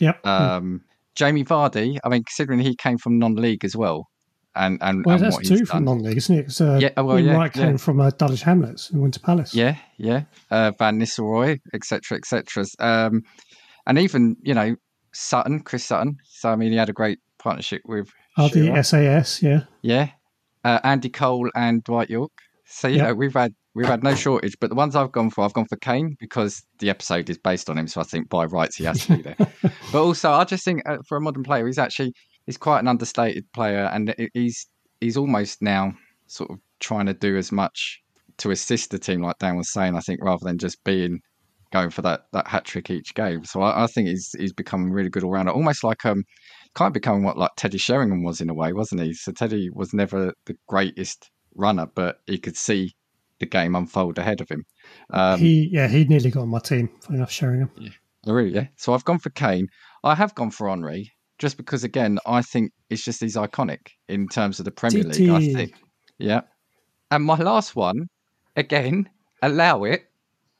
Yep. 0.00 0.26
um, 0.26 0.82
Jamie 1.14 1.44
Vardy. 1.44 1.98
I 2.04 2.08
mean, 2.08 2.24
considering 2.24 2.60
he 2.60 2.74
came 2.76 2.98
from 2.98 3.18
non-league 3.18 3.64
as 3.64 3.74
well, 3.76 4.08
and 4.54 4.78
and, 4.82 5.04
well, 5.06 5.16
and 5.16 5.24
that's 5.24 5.38
two 5.48 5.64
from 5.64 5.84
done. 5.84 5.96
non-league, 5.96 6.16
isn't 6.16 6.38
it? 6.38 6.60
Uh, 6.60 6.78
Yeah, 6.78 7.00
well, 7.00 7.18
Ian 7.18 7.26
yeah, 7.26 7.36
Wright 7.36 7.52
came 7.52 7.70
yeah. 7.72 7.76
from 7.76 8.00
uh, 8.00 8.10
Dulwich 8.10 8.42
Hamlets 8.42 8.90
in 8.90 9.00
Winter 9.00 9.20
Palace. 9.20 9.54
Yeah, 9.54 9.76
yeah. 9.98 10.22
Uh, 10.50 10.72
Van 10.78 10.98
Nistelrooy, 11.00 11.58
etc., 11.74 12.18
etc. 12.18 12.64
Um, 12.78 13.22
and 13.86 13.98
even 13.98 14.36
you 14.42 14.54
know 14.54 14.76
Sutton, 15.12 15.60
Chris 15.60 15.84
Sutton. 15.84 16.16
So 16.24 16.50
I 16.50 16.56
mean, 16.56 16.72
he 16.72 16.78
had 16.78 16.88
a 16.88 16.92
great 16.94 17.18
partnership 17.38 17.82
with 17.84 18.08
Oh, 18.36 18.48
the 18.48 18.80
SAS, 18.84 19.42
yeah. 19.42 19.62
Yeah, 19.82 20.10
uh, 20.62 20.78
Andy 20.84 21.08
Cole 21.08 21.50
and 21.56 21.82
Dwight 21.82 22.10
Yorke. 22.10 22.30
So 22.68 22.86
you 22.86 22.96
Yep. 22.96 23.06
know 23.06 23.14
we've 23.14 23.34
had 23.34 23.54
we've 23.74 23.86
had 23.86 24.04
no 24.04 24.14
shortage, 24.14 24.56
but 24.60 24.68
the 24.68 24.76
ones 24.76 24.94
I've 24.94 25.12
gone 25.12 25.30
for, 25.30 25.44
I've 25.44 25.54
gone 25.54 25.66
for 25.68 25.76
Kane 25.76 26.16
because 26.20 26.62
the 26.80 26.90
episode 26.90 27.30
is 27.30 27.38
based 27.38 27.70
on 27.70 27.78
him. 27.78 27.86
So 27.86 28.00
I 28.00 28.04
think 28.04 28.28
by 28.28 28.44
rights 28.44 28.76
he 28.76 28.84
has 28.84 29.06
to 29.06 29.16
be 29.16 29.22
there. 29.22 29.36
but 29.92 30.02
also, 30.02 30.30
I 30.30 30.44
just 30.44 30.64
think 30.64 30.82
uh, 30.86 30.98
for 31.08 31.16
a 31.16 31.20
modern 31.20 31.44
player, 31.44 31.66
he's 31.66 31.78
actually 31.78 32.12
he's 32.46 32.58
quite 32.58 32.80
an 32.80 32.88
understated 32.88 33.44
player, 33.52 33.88
and 33.92 34.14
he's 34.34 34.66
he's 35.00 35.16
almost 35.16 35.62
now 35.62 35.94
sort 36.26 36.50
of 36.50 36.58
trying 36.80 37.06
to 37.06 37.14
do 37.14 37.36
as 37.36 37.50
much 37.50 38.00
to 38.38 38.50
assist 38.50 38.90
the 38.90 38.98
team, 38.98 39.22
like 39.22 39.38
Dan 39.38 39.56
was 39.56 39.72
saying. 39.72 39.96
I 39.96 40.00
think 40.00 40.20
rather 40.22 40.44
than 40.44 40.58
just 40.58 40.82
being 40.84 41.20
going 41.72 41.90
for 41.90 42.02
that 42.02 42.22
that 42.32 42.48
hat 42.48 42.64
trick 42.64 42.90
each 42.90 43.14
game. 43.14 43.44
So 43.44 43.62
I, 43.62 43.84
I 43.84 43.86
think 43.86 44.08
he's 44.08 44.34
he's 44.38 44.52
become 44.52 44.90
a 44.90 44.92
really 44.92 45.10
good 45.10 45.24
all 45.24 45.30
rounder, 45.30 45.52
almost 45.52 45.84
like 45.84 46.04
um 46.04 46.22
kind 46.74 46.88
of 46.88 46.92
becoming 46.92 47.24
what 47.24 47.38
like 47.38 47.50
Teddy 47.56 47.78
Sheringham 47.78 48.24
was 48.24 48.40
in 48.40 48.50
a 48.50 48.54
way, 48.54 48.72
wasn't 48.72 49.02
he? 49.02 49.14
So 49.14 49.32
Teddy 49.32 49.70
was 49.72 49.94
never 49.94 50.34
the 50.46 50.56
greatest 50.68 51.30
runner, 51.58 51.86
but 51.94 52.20
he 52.26 52.38
could 52.38 52.56
see 52.56 52.94
the 53.40 53.46
game 53.46 53.74
unfold 53.74 54.18
ahead 54.18 54.40
of 54.40 54.48
him. 54.48 54.64
Um, 55.10 55.38
he, 55.38 55.68
yeah, 55.70 55.88
he 55.88 56.04
nearly 56.04 56.30
got 56.30 56.42
on 56.42 56.48
my 56.48 56.58
team. 56.58 56.90
Funny 57.02 57.18
enough, 57.18 57.30
Sheringham. 57.30 57.70
Oh, 58.26 58.32
really, 58.32 58.54
yeah. 58.54 58.66
So 58.76 58.94
I've 58.94 59.04
gone 59.04 59.18
for 59.18 59.30
Kane. 59.30 59.68
I 60.02 60.14
have 60.14 60.34
gone 60.34 60.50
for 60.50 60.68
Henry 60.68 61.12
just 61.38 61.56
because, 61.56 61.84
again, 61.84 62.18
I 62.26 62.42
think 62.42 62.72
it's 62.90 63.04
just 63.04 63.20
he's 63.20 63.36
iconic 63.36 63.88
in 64.08 64.28
terms 64.28 64.58
of 64.58 64.64
the 64.64 64.70
Premier 64.70 65.04
League. 65.04 65.30
I 65.30 65.52
think, 65.52 65.74
yeah. 66.18 66.42
And 67.10 67.24
my 67.24 67.36
last 67.36 67.76
one, 67.76 68.06
again, 68.56 69.08
allow 69.42 69.84
it, 69.84 70.04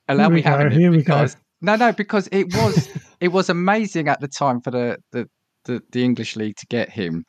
allow 0.08 0.28
me 0.28 0.40
go, 0.40 0.50
having 0.50 0.66
it 0.68 0.72
here 0.72 0.90
we 0.90 0.98
go. 0.98 1.02
because 1.02 1.36
no, 1.60 1.76
no, 1.76 1.92
because 1.92 2.28
it 2.32 2.54
was 2.54 2.88
it 3.20 3.28
was 3.28 3.50
amazing 3.50 4.08
at 4.08 4.20
the 4.20 4.28
time 4.28 4.60
for 4.60 4.70
the 4.70 4.98
the, 5.12 5.28
the, 5.64 5.82
the 5.90 6.04
English 6.04 6.36
league 6.36 6.56
to 6.56 6.66
get 6.66 6.88
him, 6.88 7.24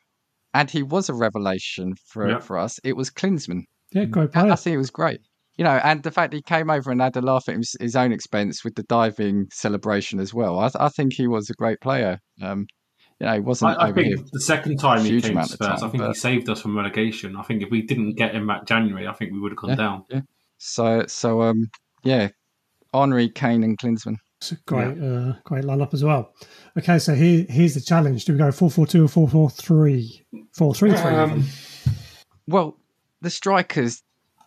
and 0.54 0.70
he 0.70 0.82
was 0.82 1.08
a 1.08 1.14
revelation 1.14 1.94
for 2.06 2.28
Yeah. 2.30 2.38
for 2.40 2.58
us. 2.58 2.78
It 2.84 2.96
was 2.96 3.10
Klinsmann. 3.10 3.62
Yeah, 3.92 4.04
great 4.04 4.30
I, 4.36 4.42
player. 4.42 4.52
I 4.52 4.56
think 4.56 4.74
it 4.74 4.78
was 4.78 4.90
great. 4.90 5.20
You 5.56 5.64
know, 5.64 5.80
and 5.84 6.02
the 6.02 6.10
fact 6.10 6.32
he 6.32 6.42
came 6.42 6.70
over 6.70 6.90
and 6.90 7.00
had 7.02 7.16
a 7.16 7.20
laugh 7.20 7.48
at 7.48 7.56
his, 7.56 7.76
his 7.80 7.96
own 7.96 8.12
expense 8.12 8.64
with 8.64 8.76
the 8.76 8.84
diving 8.84 9.46
celebration 9.52 10.18
as 10.20 10.32
well. 10.32 10.58
I, 10.58 10.70
I 10.78 10.88
think 10.88 11.12
he 11.12 11.26
was 11.26 11.50
a 11.50 11.54
great 11.54 11.80
player. 11.80 12.18
Um, 12.40 12.66
you 13.18 13.26
know, 13.26 13.34
he 13.34 13.40
wasn't 13.40 13.76
I, 13.78 13.88
I 13.88 13.92
think 13.92 14.30
the 14.32 14.40
second 14.40 14.78
time 14.78 15.04
he 15.04 15.20
came 15.20 15.36
to 15.36 15.44
Spurs, 15.44 15.68
I 15.68 15.76
time, 15.76 15.90
think 15.90 16.04
he 16.04 16.14
saved 16.14 16.48
us 16.48 16.62
from 16.62 16.76
relegation. 16.76 17.36
I 17.36 17.42
think 17.42 17.62
if 17.62 17.70
we 17.70 17.82
didn't 17.82 18.14
get 18.16 18.34
him 18.34 18.46
back 18.46 18.64
January, 18.66 19.06
I 19.06 19.12
think 19.12 19.32
we 19.32 19.40
would 19.40 19.52
have 19.52 19.58
gone 19.58 19.70
Yeah. 19.70 19.76
down. 19.76 20.26
So, 20.56 21.04
so 21.06 21.42
um, 21.42 21.66
yeah, 22.04 22.28
Henry, 22.94 23.28
Kane, 23.28 23.62
and 23.62 23.76
Klinsmann. 23.78 24.16
It's 24.40 24.52
a 24.52 24.56
great, 24.66 24.96
uh, 24.98 25.34
great 25.44 25.64
lineup 25.64 25.92
as 25.92 26.02
well. 26.02 26.32
Okay, 26.78 26.98
so 26.98 27.14
here, 27.14 27.44
here's 27.50 27.74
the 27.74 27.80
challenge. 27.82 28.24
Do 28.24 28.32
we 28.32 28.38
go 28.38 28.50
4 28.50 28.70
4 28.70 28.86
2 28.86 29.04
or 29.04 29.08
4 29.08 29.28
4 29.28 29.50
3? 29.50 30.26
4 30.52 30.74
3 30.74 30.90
3. 30.92 31.00
Um, 31.00 31.44
Well, 32.46 32.76
the 33.20 33.30
strikers. 33.30 34.02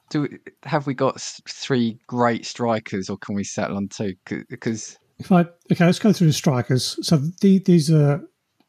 Do 0.10 0.22
we, 0.24 0.38
have 0.63 0.86
we 0.86 0.94
got 0.94 1.20
three 1.22 1.98
great 2.08 2.46
strikers, 2.46 3.10
or 3.10 3.18
can 3.18 3.34
we 3.36 3.44
settle 3.44 3.78
on 3.78 3.88
two? 3.88 4.13
Because 4.50 4.98
If 5.18 5.32
I, 5.32 5.42
okay, 5.72 5.86
let's 5.86 6.00
go 6.00 6.13
through 6.13 6.28
the 6.28 6.34
strikers. 6.34 6.98
So 7.02 7.18
the, 7.42 7.60
these 7.60 7.89
are, 7.92 8.22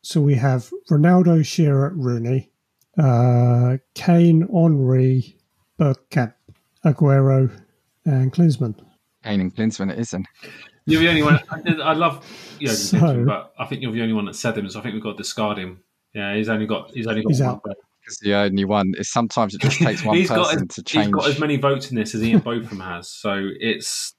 so 0.03 0.21
we 0.23 0.35
have 0.37 0.71
Ronaldo, 0.91 1.45
Shearer, 1.45 1.93
Rooney, 1.97 2.51
uh, 2.99 3.77
Kane, 3.95 4.43
Henry, 4.53 5.37
Bergkamp, 5.79 6.33
Aguero, 6.85 7.51
and 8.07 8.33
Klinsmann. 8.33 8.75
Kane 9.23 9.41
and 9.41 9.55
Klinsmann, 9.55 9.91
it 9.93 9.99
isn't. 9.99 10.27
You're 10.87 11.01
the 11.01 11.09
only 11.09 11.23
one. 11.25 11.41
I, 11.51 11.73
I 11.83 11.93
love 11.95 12.25
you 12.59 12.69
know, 12.69 12.75
So- 12.75 13.25
but 13.25 13.53
I 13.59 13.67
think 13.67 13.83
you're 13.83 13.93
the 13.93 14.03
only 14.03 14.15
one 14.15 14.27
that 14.27 14.37
said 14.37 14.57
him. 14.57 14.69
So 14.71 14.79
I 14.79 14.83
think 14.83 14.95
we've 14.95 15.03
got 15.03 15.13
to 15.13 15.19
discard 15.19 15.59
him. 15.59 15.83
Yeah, 16.15 16.35
he's 16.37 16.49
only 16.49 16.67
got 16.67 16.91
he's 16.93 17.07
only 17.07 17.23
got 17.23 17.31
He's 17.31 17.41
one 17.41 17.49
out. 17.51 17.63
vote. 17.67 17.77
Because 18.01 18.19
the 18.19 18.35
only 18.35 18.65
one 18.65 18.93
is 18.99 19.11
sometimes 19.11 19.55
it 19.55 19.61
just 19.63 19.79
takes 19.81 20.05
one 20.05 20.17
He's 20.17 20.29
got 20.29 20.47
person 20.51 20.67
as- 20.71 20.75
to 20.77 20.81
He's 20.83 20.85
change. 21.05 21.13
got 21.13 21.27
as 21.29 21.39
many 21.41 21.57
votes 21.57 21.91
in 21.91 21.97
this 21.97 22.15
as 22.15 22.23
Ian 22.23 22.41
Botham 22.41 22.81
has, 22.81 23.09
so 23.11 23.49
it's 23.61 24.15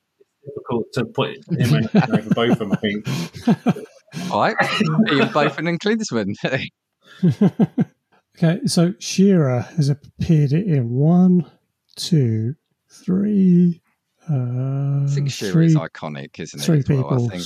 difficult 0.45 0.85
to 0.93 1.05
put 1.05 1.37
him 1.57 1.75
in 1.75 1.89
over 1.95 2.33
Botham. 2.35 2.71
I 2.71 2.75
think. 2.77 3.07
Right, 4.31 4.55
Ian 5.11 5.31
Botham 5.31 5.67
and 5.67 5.79
Klinsmann. 5.79 6.35
Okay, 8.37 8.59
so 8.65 8.93
Shearer 8.99 9.61
has 9.77 9.87
appeared 9.87 10.51
in 10.51 10.89
one, 10.89 11.49
two, 11.95 12.55
three, 12.89 13.81
uh, 14.29 14.33
I 14.33 15.05
think 15.07 15.31
Shearer 15.31 15.53
three, 15.53 15.65
is 15.67 15.75
iconic, 15.77 16.37
isn't 16.39 16.59
he? 16.59 16.65
three 16.65 16.79
as 16.79 17.01
well? 17.01 17.25
I 17.25 17.27
think 17.29 17.43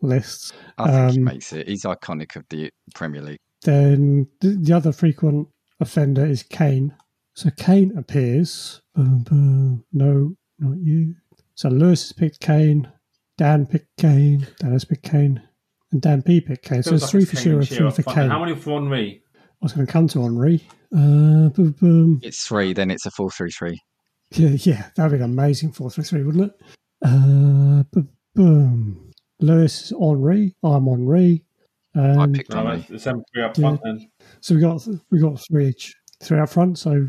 lists. 0.00 0.52
I 0.78 0.90
think 0.90 1.12
he 1.12 1.18
Um, 1.18 1.24
makes 1.24 1.52
it. 1.52 1.68
He's 1.68 1.84
iconic 1.84 2.34
of 2.34 2.44
the 2.50 2.72
Premier 2.92 3.22
League. 3.22 3.38
Then 3.62 4.28
the, 4.40 4.58
the 4.60 4.72
other 4.72 4.92
frequent 4.92 5.48
offender 5.80 6.24
is 6.26 6.42
Kane. 6.42 6.94
So 7.34 7.50
Kane 7.56 7.96
appears. 7.96 8.82
Boom, 8.94 9.22
boom. 9.22 9.84
No, 9.92 10.34
not 10.58 10.78
you. 10.78 11.14
So 11.54 11.68
Lewis 11.68 12.02
has 12.02 12.12
picked 12.12 12.40
Kane. 12.40 12.90
Dan 13.38 13.66
picked 13.66 13.96
Kane. 13.96 14.46
Dan 14.58 14.72
has 14.72 14.84
picked 14.84 15.04
Kane. 15.04 15.42
And 15.92 16.00
Dan 16.00 16.22
P 16.22 16.40
picked 16.40 16.64
Kane. 16.64 16.82
So 16.82 16.94
it's 16.94 17.02
like 17.02 17.10
three 17.10 17.24
for 17.24 17.36
Kane 17.36 17.42
Shearer, 17.42 17.64
three 17.64 17.90
for 17.90 18.02
Fuck, 18.02 18.14
Kane. 18.14 18.30
How 18.30 18.40
many 18.40 18.54
for 18.54 18.80
Henry? 18.80 19.22
I 19.34 19.64
was 19.64 19.72
going 19.72 19.86
to 19.86 19.92
come 19.92 20.08
to 20.08 20.22
Henry. 20.22 20.60
Uh, 20.94 21.48
boom, 21.50 21.74
boom. 21.80 22.20
It's 22.22 22.44
three, 22.46 22.72
then 22.72 22.90
it's 22.90 23.06
a 23.06 23.10
four-three-three. 23.10 23.80
Yeah, 24.32 24.56
yeah, 24.60 24.90
that'd 24.96 25.12
be 25.12 25.16
an 25.16 25.24
amazing 25.24 25.72
4 25.72 25.90
3 25.90 26.04
3, 26.04 26.22
wouldn't 26.22 26.44
it? 26.52 26.62
Uh, 27.04 27.82
boom. 28.34 29.10
Lewis 29.40 29.90
is 29.90 29.98
Henry. 29.98 30.54
I'm 30.62 30.86
Henry. 30.86 31.44
I 31.94 32.10
um, 32.24 32.32
picked 32.32 32.50
No, 32.50 32.66
Henry. 32.66 32.86
it's 32.90 33.04
three 33.04 33.42
up 33.42 33.56
Yeah. 33.58 33.76
then. 33.84 34.08
so 34.40 34.54
we 34.54 34.60
got 34.60 34.86
we 35.10 35.18
got 35.20 35.40
three 35.50 35.68
each, 35.68 35.94
three 36.22 36.38
up 36.38 36.48
front. 36.50 36.78
So 36.78 37.08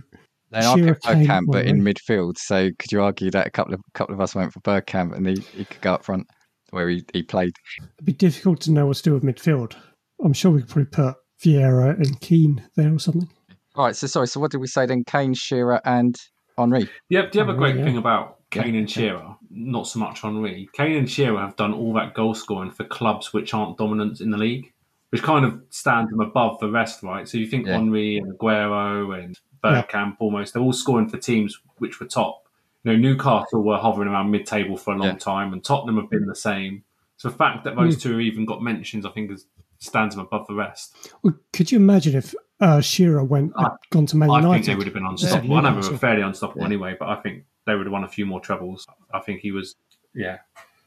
Then 0.52 0.64
I 0.66 0.76
picked 0.76 1.04
Bergkamp, 1.04 1.46
but 1.48 1.66
in 1.66 1.82
midfield. 1.82 2.38
So 2.38 2.70
could 2.80 2.92
you 2.92 3.02
argue 3.02 3.32
that 3.32 3.48
a 3.48 3.52
couple 3.52 3.74
of 3.74 3.82
couple 3.94 4.14
of 4.14 4.22
us 4.22 4.36
went 4.36 4.52
for 4.54 4.60
Bergkamp 4.62 5.16
and 5.16 5.28
he, 5.28 5.36
he 5.56 5.66
could 5.66 5.82
go 5.82 5.94
up 5.94 6.04
front 6.06 6.28
where 6.72 6.90
he, 6.90 7.04
he 7.14 7.24
played? 7.24 7.54
it'd 7.98 8.06
be 8.06 8.14
difficult 8.14 8.62
to 8.62 8.72
know 8.72 8.86
what 8.88 8.98
to 8.98 9.04
do 9.04 9.14
with 9.14 9.24
midfield. 9.24 9.76
I'm 10.24 10.34
sure 10.34 10.52
we 10.52 10.62
could 10.62 10.70
probably 10.70 10.86
put 10.86 11.16
Vieira 11.44 11.96
and 11.98 12.20
Keane 12.22 12.64
there 12.76 12.94
or 12.94 13.00
something. 13.00 13.28
All 13.76 13.86
right. 13.86 13.96
So 13.96 14.08
sorry. 14.08 14.28
So 14.28 14.40
what 14.40 14.52
did 14.52 14.58
we 14.62 14.68
say 14.68 14.86
then? 14.86 15.04
Kane, 15.06 15.34
Shearer, 15.34 15.82
and 15.86 16.16
Henry. 16.58 16.90
Yeah, 17.10 17.28
the 17.32 17.42
other 17.42 17.54
Oh, 17.54 17.58
great 17.58 17.76
yeah. 17.78 17.84
thing 17.86 17.98
about 17.98 18.38
Kane 18.54 18.76
and 18.76 18.90
Shearer, 18.90 19.36
not 19.50 19.88
so 19.88 20.00
much 20.00 20.22
Henry, 20.22 20.70
Kane 20.74 20.98
and 20.98 21.10
Shearer 21.10 21.40
have 21.40 21.56
done 21.56 21.74
all 21.74 21.94
that 21.94 22.14
goal 22.14 22.34
scoring 22.36 22.72
for 22.72 22.84
clubs 22.86 23.34
which 23.34 23.54
aren't 23.54 23.78
dominant 23.78 24.22
in 24.22 24.32
the 24.32 24.38
league, 24.38 24.72
which 25.10 25.24
kind 25.24 25.46
of 25.46 25.62
stands 25.70 26.10
them 26.12 26.20
above 26.22 26.60
the 26.60 26.70
rest, 26.70 27.04
right? 27.04 27.28
So 27.28 27.38
you 27.38 27.48
think 27.48 27.66
Yeah. 27.68 27.74
Henry 27.74 28.18
and 28.18 28.34
Aguero 28.38 29.18
and 29.24 29.38
Bergkamp 29.64 30.18
almost. 30.20 30.54
They're 30.54 30.64
all 30.64 30.74
scoring 30.74 31.08
for 31.10 31.18
teams 31.18 31.60
which 31.78 32.00
were 32.00 32.06
top. 32.08 32.44
You 32.84 32.92
know, 32.94 32.98
Newcastle 32.98 33.64
were 33.64 33.78
hovering 33.78 34.10
around 34.10 34.30
mid-table 34.32 34.76
for 34.78 34.94
a 34.94 34.98
long 34.98 35.08
Yeah. 35.08 35.16
time, 35.16 35.54
and 35.54 35.64
Tottenham 35.64 35.98
have 35.98 36.10
been 36.10 36.26
the 36.26 36.36
same. 36.36 36.84
So 37.18 37.30
the 37.30 37.36
fact 37.36 37.64
that 37.64 37.76
those 37.78 38.02
two 38.02 38.20
even 38.20 38.46
got 38.46 38.62
mentions, 38.62 39.06
I 39.06 39.10
think, 39.12 39.32
is, 39.32 39.46
stands 39.80 40.16
them 40.16 40.26
above 40.26 40.48
the 40.48 40.56
rest. 40.56 40.96
Well, 41.22 41.36
could 41.54 41.72
you 41.72 41.78
imagine 41.78 42.16
if 42.16 42.36
uh, 42.60 42.82
Shearer 42.82 43.24
went 43.24 43.54
had 43.58 43.72
gone 43.90 44.06
to 44.08 44.18
Man 44.18 44.30
I 44.30 44.40
United? 44.40 44.54
think 44.54 44.66
they 44.66 44.76
would 44.76 44.86
have 44.88 44.94
been 44.94 45.06
unstoppable. 45.06 45.56
I 45.56 45.62
know 45.62 45.82
they 45.82 45.90
were 45.90 45.98
fairly 45.98 46.22
unstoppable 46.22 46.62
Yeah. 46.62 46.68
anyway, 46.68 46.96
but 47.00 47.08
I 47.10 47.16
think 47.22 47.44
they 47.66 47.76
would 47.76 47.86
have 47.86 47.94
won 47.94 48.04
a 48.04 48.08
few 48.08 48.26
more 48.26 48.40
trebles. 48.40 48.86
I 49.14 49.20
think 49.20 49.42
he 49.42 49.52
was, 49.52 49.76
yeah. 50.14 50.38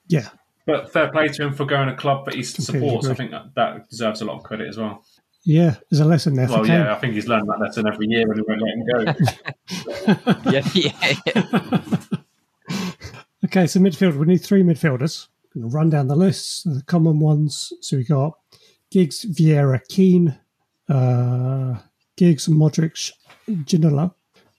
Yeah, 0.08 0.28
But 0.66 0.92
fair 0.92 1.10
play 1.10 1.28
to 1.28 1.42
him 1.44 1.52
for 1.52 1.64
going 1.64 1.88
a 1.88 1.96
club 1.96 2.24
that 2.26 2.34
he 2.34 2.42
Completely 2.42 2.64
supports. 2.88 3.08
I 3.08 3.14
think 3.14 3.30
that, 3.32 3.54
that 3.56 3.88
deserves 3.88 4.20
a 4.20 4.24
lot 4.24 4.36
of 4.36 4.42
credit 4.44 4.68
as 4.68 4.76
well. 4.78 5.04
yeah. 5.44 5.74
There's 5.90 6.00
a 6.00 6.04
lesson 6.04 6.34
there 6.34 6.46
for 6.46 6.54
Well, 6.58 6.64
Kane. 6.64 6.80
yeah, 6.80 6.94
I 6.94 6.98
think 6.98 7.14
he's 7.14 7.26
learned 7.28 7.48
that 7.48 7.58
lesson 7.60 7.86
every 7.88 8.06
year 8.08 8.30
and 8.30 8.36
he 8.36 8.42
won't 8.46 8.62
let 8.62 8.74
him 8.74 10.44
go. 10.44 10.50
yeah, 10.52 10.68
yeah, 10.74 11.14
yeah. 11.34 12.00
Okay, 13.44 13.66
so 13.66 13.78
midfield. 13.78 14.16
We 14.16 14.26
need 14.26 14.38
three 14.38 14.62
midfielders. 14.62 15.28
Gonna 15.54 15.68
run 15.68 15.90
down 15.90 16.08
the 16.08 16.16
lists, 16.16 16.62
the 16.64 16.82
common 16.86 17.20
ones. 17.20 17.72
So 17.80 17.96
we 17.96 18.04
got 18.04 18.32
Giggs, 18.90 19.24
Vieira, 19.24 19.80
Keane, 19.88 20.36
uh, 20.88 21.78
Giggs, 22.16 22.48
Modric, 22.48 23.12
Ginola, 23.48 24.12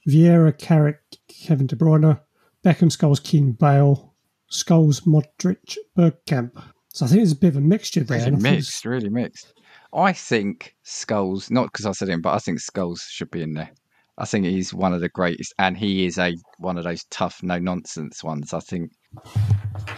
Vieira, 0.08 0.56
Carrick, 0.56 1.00
Kevin 1.28 1.66
De 1.66 1.76
Bruyne, 1.76 2.20
Beckham, 2.64 2.90
Scholes, 2.90 3.22
Keane, 3.22 3.52
Bale, 3.52 4.14
Scholes, 4.50 5.02
Modric, 5.06 5.76
Bergkamp. 5.96 6.52
So 6.88 7.04
I 7.04 7.08
think 7.08 7.20
there's 7.20 7.32
a 7.32 7.36
bit 7.36 7.48
of 7.48 7.56
a 7.56 7.60
mixture 7.60 8.02
there. 8.02 8.18
Really 8.18 8.28
and 8.28 8.42
think 8.42 8.56
mixed, 8.56 8.84
really 8.84 9.08
mixed. 9.08 9.52
I 9.92 10.12
think 10.12 10.74
Scholes, 10.84 11.50
not 11.50 11.72
because 11.72 11.86
I 11.86 11.92
said 11.92 12.08
him, 12.08 12.22
but 12.22 12.34
I 12.34 12.38
think 12.38 12.58
Scholes 12.58 13.00
should 13.08 13.30
be 13.30 13.42
in 13.42 13.54
there. 13.54 13.70
I 14.16 14.24
think 14.24 14.46
he's 14.46 14.74
one 14.74 14.92
of 14.92 15.00
the 15.00 15.08
greatest, 15.08 15.54
and 15.58 15.76
he 15.76 16.04
is 16.04 16.18
a 16.18 16.34
one 16.58 16.76
of 16.76 16.84
those 16.84 17.04
tough, 17.04 17.40
no 17.42 17.58
nonsense 17.58 18.24
ones. 18.24 18.52
I 18.52 18.60
think. 18.60 18.90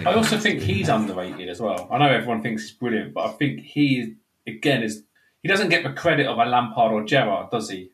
I 0.00 0.12
also 0.12 0.38
think 0.38 0.60
he's 0.60 0.90
underrated 0.90 1.48
as 1.48 1.60
well. 1.60 1.88
I 1.90 1.98
know 1.98 2.08
everyone 2.08 2.42
thinks 2.42 2.62
he's 2.62 2.72
brilliant, 2.72 3.14
but 3.14 3.26
I 3.26 3.32
think 3.32 3.60
he, 3.60 4.16
again, 4.46 4.82
is 4.82 5.04
he 5.42 5.48
doesn't 5.48 5.70
get 5.70 5.84
the 5.84 5.92
credit 5.92 6.26
of 6.26 6.36
a 6.38 6.44
Lampard 6.44 6.92
or 6.92 7.04
Gerrard, 7.04 7.50
does 7.50 7.70
he? 7.70 7.92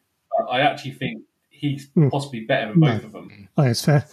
I 0.50 0.60
actually 0.60 0.92
think 0.92 1.22
he's 1.58 1.90
Hmm. 1.94 2.08
possibly 2.08 2.40
better 2.40 2.70
than 2.72 2.80
No. 2.80 2.92
both 2.92 3.04
of 3.04 3.12
them. 3.12 3.48
I 3.56 3.62
think 3.62 3.70
it's 3.72 3.84
fair. 3.84 4.04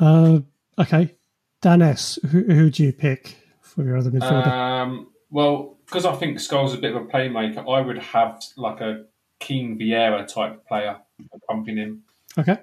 Uh, 0.00 0.40
okay, 0.78 1.14
Dan 1.60 1.82
S. 1.82 2.18
Who, 2.30 2.42
who 2.44 2.70
do 2.70 2.82
you 2.84 2.92
pick 2.92 3.36
for 3.60 3.84
your 3.84 3.96
other 3.96 4.10
midfielder? 4.10 4.46
Um, 4.46 5.08
well, 5.30 5.78
because 5.86 6.04
I 6.04 6.14
think 6.16 6.38
Scholes's 6.38 6.74
a 6.74 6.78
bit 6.78 6.94
of 6.94 7.02
a 7.02 7.06
playmaker, 7.06 7.58
I 7.68 7.80
would 7.80 7.98
have 7.98 8.40
like 8.56 8.80
a 8.80 9.04
Keane 9.40 9.78
Vieira 9.78 10.26
type 10.26 10.66
player 10.66 10.96
pumping 11.48 11.76
him. 11.76 12.02
okay, 12.38 12.58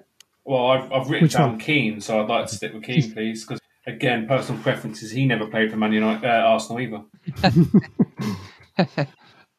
Well, 0.45 0.67
I've, 0.71 0.91
I've 0.91 1.09
written 1.09 1.25
Which 1.25 1.33
down 1.33 1.51
one? 1.51 1.59
Keane, 1.59 2.01
so 2.01 2.21
I'd 2.21 2.29
like 2.29 2.47
to 2.47 2.55
stick 2.55 2.73
with 2.73 2.83
Keane, 2.83 3.11
please. 3.13 3.45
Because 3.45 3.59
again, 3.87 4.27
personal 4.27 4.61
preferences. 4.61 5.11
He 5.11 5.25
never 5.25 5.45
played 5.47 5.71
for 5.71 5.77
Man 5.77 5.93
United, 5.93 6.25
uh, 6.25 6.29
Arsenal 6.47 6.79
either. 6.81 7.03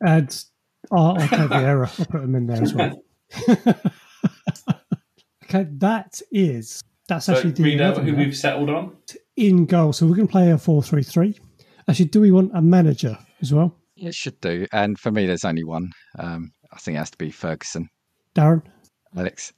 and 0.00 0.44
I'll, 0.90 1.12
I'll 1.12 1.16
take 1.16 1.30
Vieira. 1.30 2.00
I'll 2.00 2.06
put 2.06 2.22
him 2.22 2.34
in 2.34 2.46
there 2.46 2.62
as 2.62 2.74
well. 2.74 3.02
okay, 5.54 5.68
that 5.78 6.20
is 6.30 6.82
that's 7.08 7.26
So 7.26 7.34
actually 7.34 7.52
the 7.52 7.62
read 7.64 7.80
out 7.80 7.98
who 7.98 8.14
we've 8.14 8.36
settled 8.36 8.70
on. 8.70 8.96
in 9.36 9.66
goal. 9.66 9.92
So 9.92 10.06
we're 10.06 10.14
going 10.16 10.28
to 10.28 10.32
play 10.32 10.50
a 10.50 10.58
four-three-three. 10.58 11.38
Actually, 11.88 12.04
do 12.06 12.20
we 12.20 12.30
want 12.30 12.52
a 12.54 12.62
manager 12.62 13.18
as 13.42 13.52
well, 13.52 13.74
It 13.96 14.14
should 14.14 14.40
do. 14.40 14.66
And 14.72 14.98
for 14.98 15.10
me, 15.10 15.26
there's 15.26 15.44
only 15.44 15.64
one. 15.64 15.90
Um, 16.18 16.52
I 16.72 16.76
think 16.78 16.94
it 16.96 16.98
has 16.98 17.10
to 17.10 17.18
be 17.18 17.30
Ferguson, 17.30 17.88
Darren? 18.36 18.62
Alex. 19.16 19.52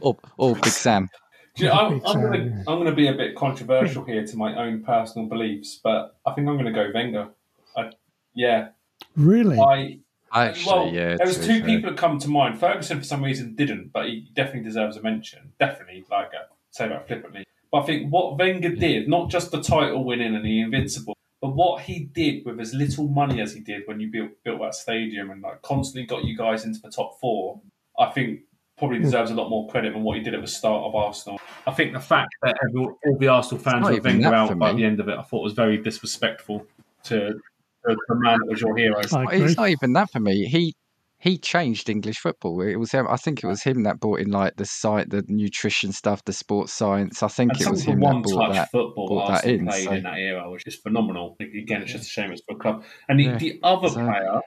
or, 0.00 0.18
or 0.36 0.54
Big 0.56 0.66
Sam. 0.66 1.08
You 1.56 1.66
know, 1.66 1.72
I'm, 1.72 1.92
I'm 2.04 2.20
gonna 2.20 2.64
I'm 2.66 2.78
gonna 2.78 2.94
be 2.94 3.06
a 3.06 3.12
bit 3.14 3.36
controversial 3.36 4.04
here 4.04 4.26
to 4.26 4.36
my 4.36 4.56
own 4.58 4.82
personal 4.82 5.28
beliefs, 5.28 5.80
but 5.82 6.16
I 6.26 6.32
think 6.34 6.48
I'm 6.48 6.56
gonna 6.56 6.72
go 6.72 6.90
Wenger. 6.92 7.28
I, 7.76 7.90
yeah, 8.34 8.70
Really? 9.16 9.58
I 9.58 10.00
Actually, 10.34 10.72
well, 10.72 10.88
yeah. 10.92 11.16
there 11.16 11.26
was 11.26 11.38
two 11.38 11.60
fair. 11.60 11.64
people 11.66 11.90
that 11.90 11.96
come 11.98 12.18
to 12.18 12.28
mind. 12.28 12.58
Ferguson, 12.58 12.98
for 12.98 13.04
some 13.04 13.22
reason, 13.22 13.54
didn't, 13.54 13.92
but 13.92 14.06
he 14.06 14.28
definitely 14.34 14.62
deserves 14.64 14.96
a 14.96 15.02
mention. 15.02 15.52
Definitely, 15.60 16.04
like 16.10 16.28
I 16.28 16.44
say 16.70 16.88
that 16.88 17.06
flippantly. 17.06 17.44
But 17.70 17.82
I 17.82 17.86
think 17.86 18.10
what 18.12 18.36
Wenger 18.38 18.74
did, 18.74 19.08
not 19.08 19.30
just 19.30 19.50
the 19.52 19.62
title 19.62 20.04
winning 20.04 20.34
and 20.34 20.44
the 20.44 20.60
invincible, 20.60 21.16
but 21.40 21.54
what 21.54 21.82
he 21.82 22.04
did 22.12 22.44
with 22.44 22.58
as 22.60 22.72
little 22.74 23.06
money 23.08 23.40
as 23.40 23.52
he 23.54 23.60
did 23.60 23.82
when 23.86 24.00
you 24.00 24.08
built 24.10 24.30
built 24.44 24.60
that 24.60 24.74
stadium 24.74 25.30
and 25.30 25.42
like 25.42 25.62
constantly 25.62 26.06
got 26.06 26.24
you 26.24 26.36
guys 26.36 26.64
into 26.64 26.80
the 26.80 26.90
top 26.90 27.20
four, 27.20 27.60
I 27.98 28.06
think 28.10 28.40
probably 28.76 28.96
Hmm. 28.98 29.04
deserves 29.04 29.30
a 29.30 29.34
lot 29.34 29.50
more 29.50 29.68
credit 29.68 29.92
than 29.92 30.02
what 30.02 30.16
he 30.16 30.22
did 30.24 30.34
at 30.34 30.40
the 30.40 30.48
start 30.48 30.84
of 30.84 30.94
Arsenal. 30.96 31.40
I 31.66 31.70
think 31.70 31.92
the 31.92 32.00
fact 32.00 32.34
that 32.42 32.56
every, 32.68 32.80
all 33.06 33.16
the 33.18 33.28
Arsenal 33.28 33.62
fans 33.62 33.88
were 33.88 34.00
Wenger 34.00 34.34
out 34.34 34.58
by 34.58 34.72
the 34.72 34.84
end 34.84 34.98
of 34.98 35.08
it, 35.08 35.16
I 35.16 35.22
thought 35.22 35.42
was 35.44 35.52
very 35.52 35.76
disrespectful 35.78 36.66
to 37.04 37.38
the, 37.84 37.96
the 38.08 38.14
man 38.16 38.38
that 38.38 38.46
was 38.50 38.60
your 38.60 38.76
hero. 38.76 38.98
It's 39.00 39.56
not 39.56 39.68
even 39.68 39.92
that 39.94 40.10
for 40.10 40.20
me. 40.20 40.46
He 40.46 40.74
he 41.18 41.38
changed 41.38 41.88
English 41.88 42.18
football. 42.18 42.60
It 42.60 42.76
was 42.76 42.92
him. 42.92 43.06
I 43.08 43.16
think 43.16 43.42
it 43.42 43.46
was 43.46 43.62
him 43.62 43.84
that 43.84 43.98
brought 43.98 44.20
in 44.20 44.30
like 44.30 44.56
the 44.56 44.66
site, 44.66 45.08
the 45.08 45.24
nutrition 45.28 45.90
stuff, 45.92 46.22
the 46.24 46.34
sports 46.34 46.72
science. 46.74 47.22
I 47.22 47.28
think 47.28 47.52
And 47.52 47.60
it 47.62 47.70
was 47.70 47.80
of 47.80 47.86
the 47.86 47.92
him 47.92 48.00
that 48.00 48.22
brought 48.22 48.46
touch 48.48 48.54
that. 48.56 48.70
football 48.70 49.08
brought 49.08 49.28
that 49.28 49.44
that 49.44 49.50
in, 49.54 49.66
played 49.66 49.84
so- 49.84 49.92
in 49.92 50.02
that 50.02 50.18
era 50.18 50.50
which 50.50 50.66
is 50.66 50.76
phenomenal. 50.76 51.36
Again, 51.40 51.80
it's 51.82 51.92
just 51.92 52.04
a 52.04 52.10
shame 52.10 52.30
it's 52.30 52.42
for 52.46 52.56
a 52.56 52.58
club. 52.58 52.84
And 53.08 53.18
the, 53.18 53.24
Yeah. 53.24 53.38
the 53.38 53.58
other 53.62 53.88
So- 53.88 54.04
player, 54.04 54.40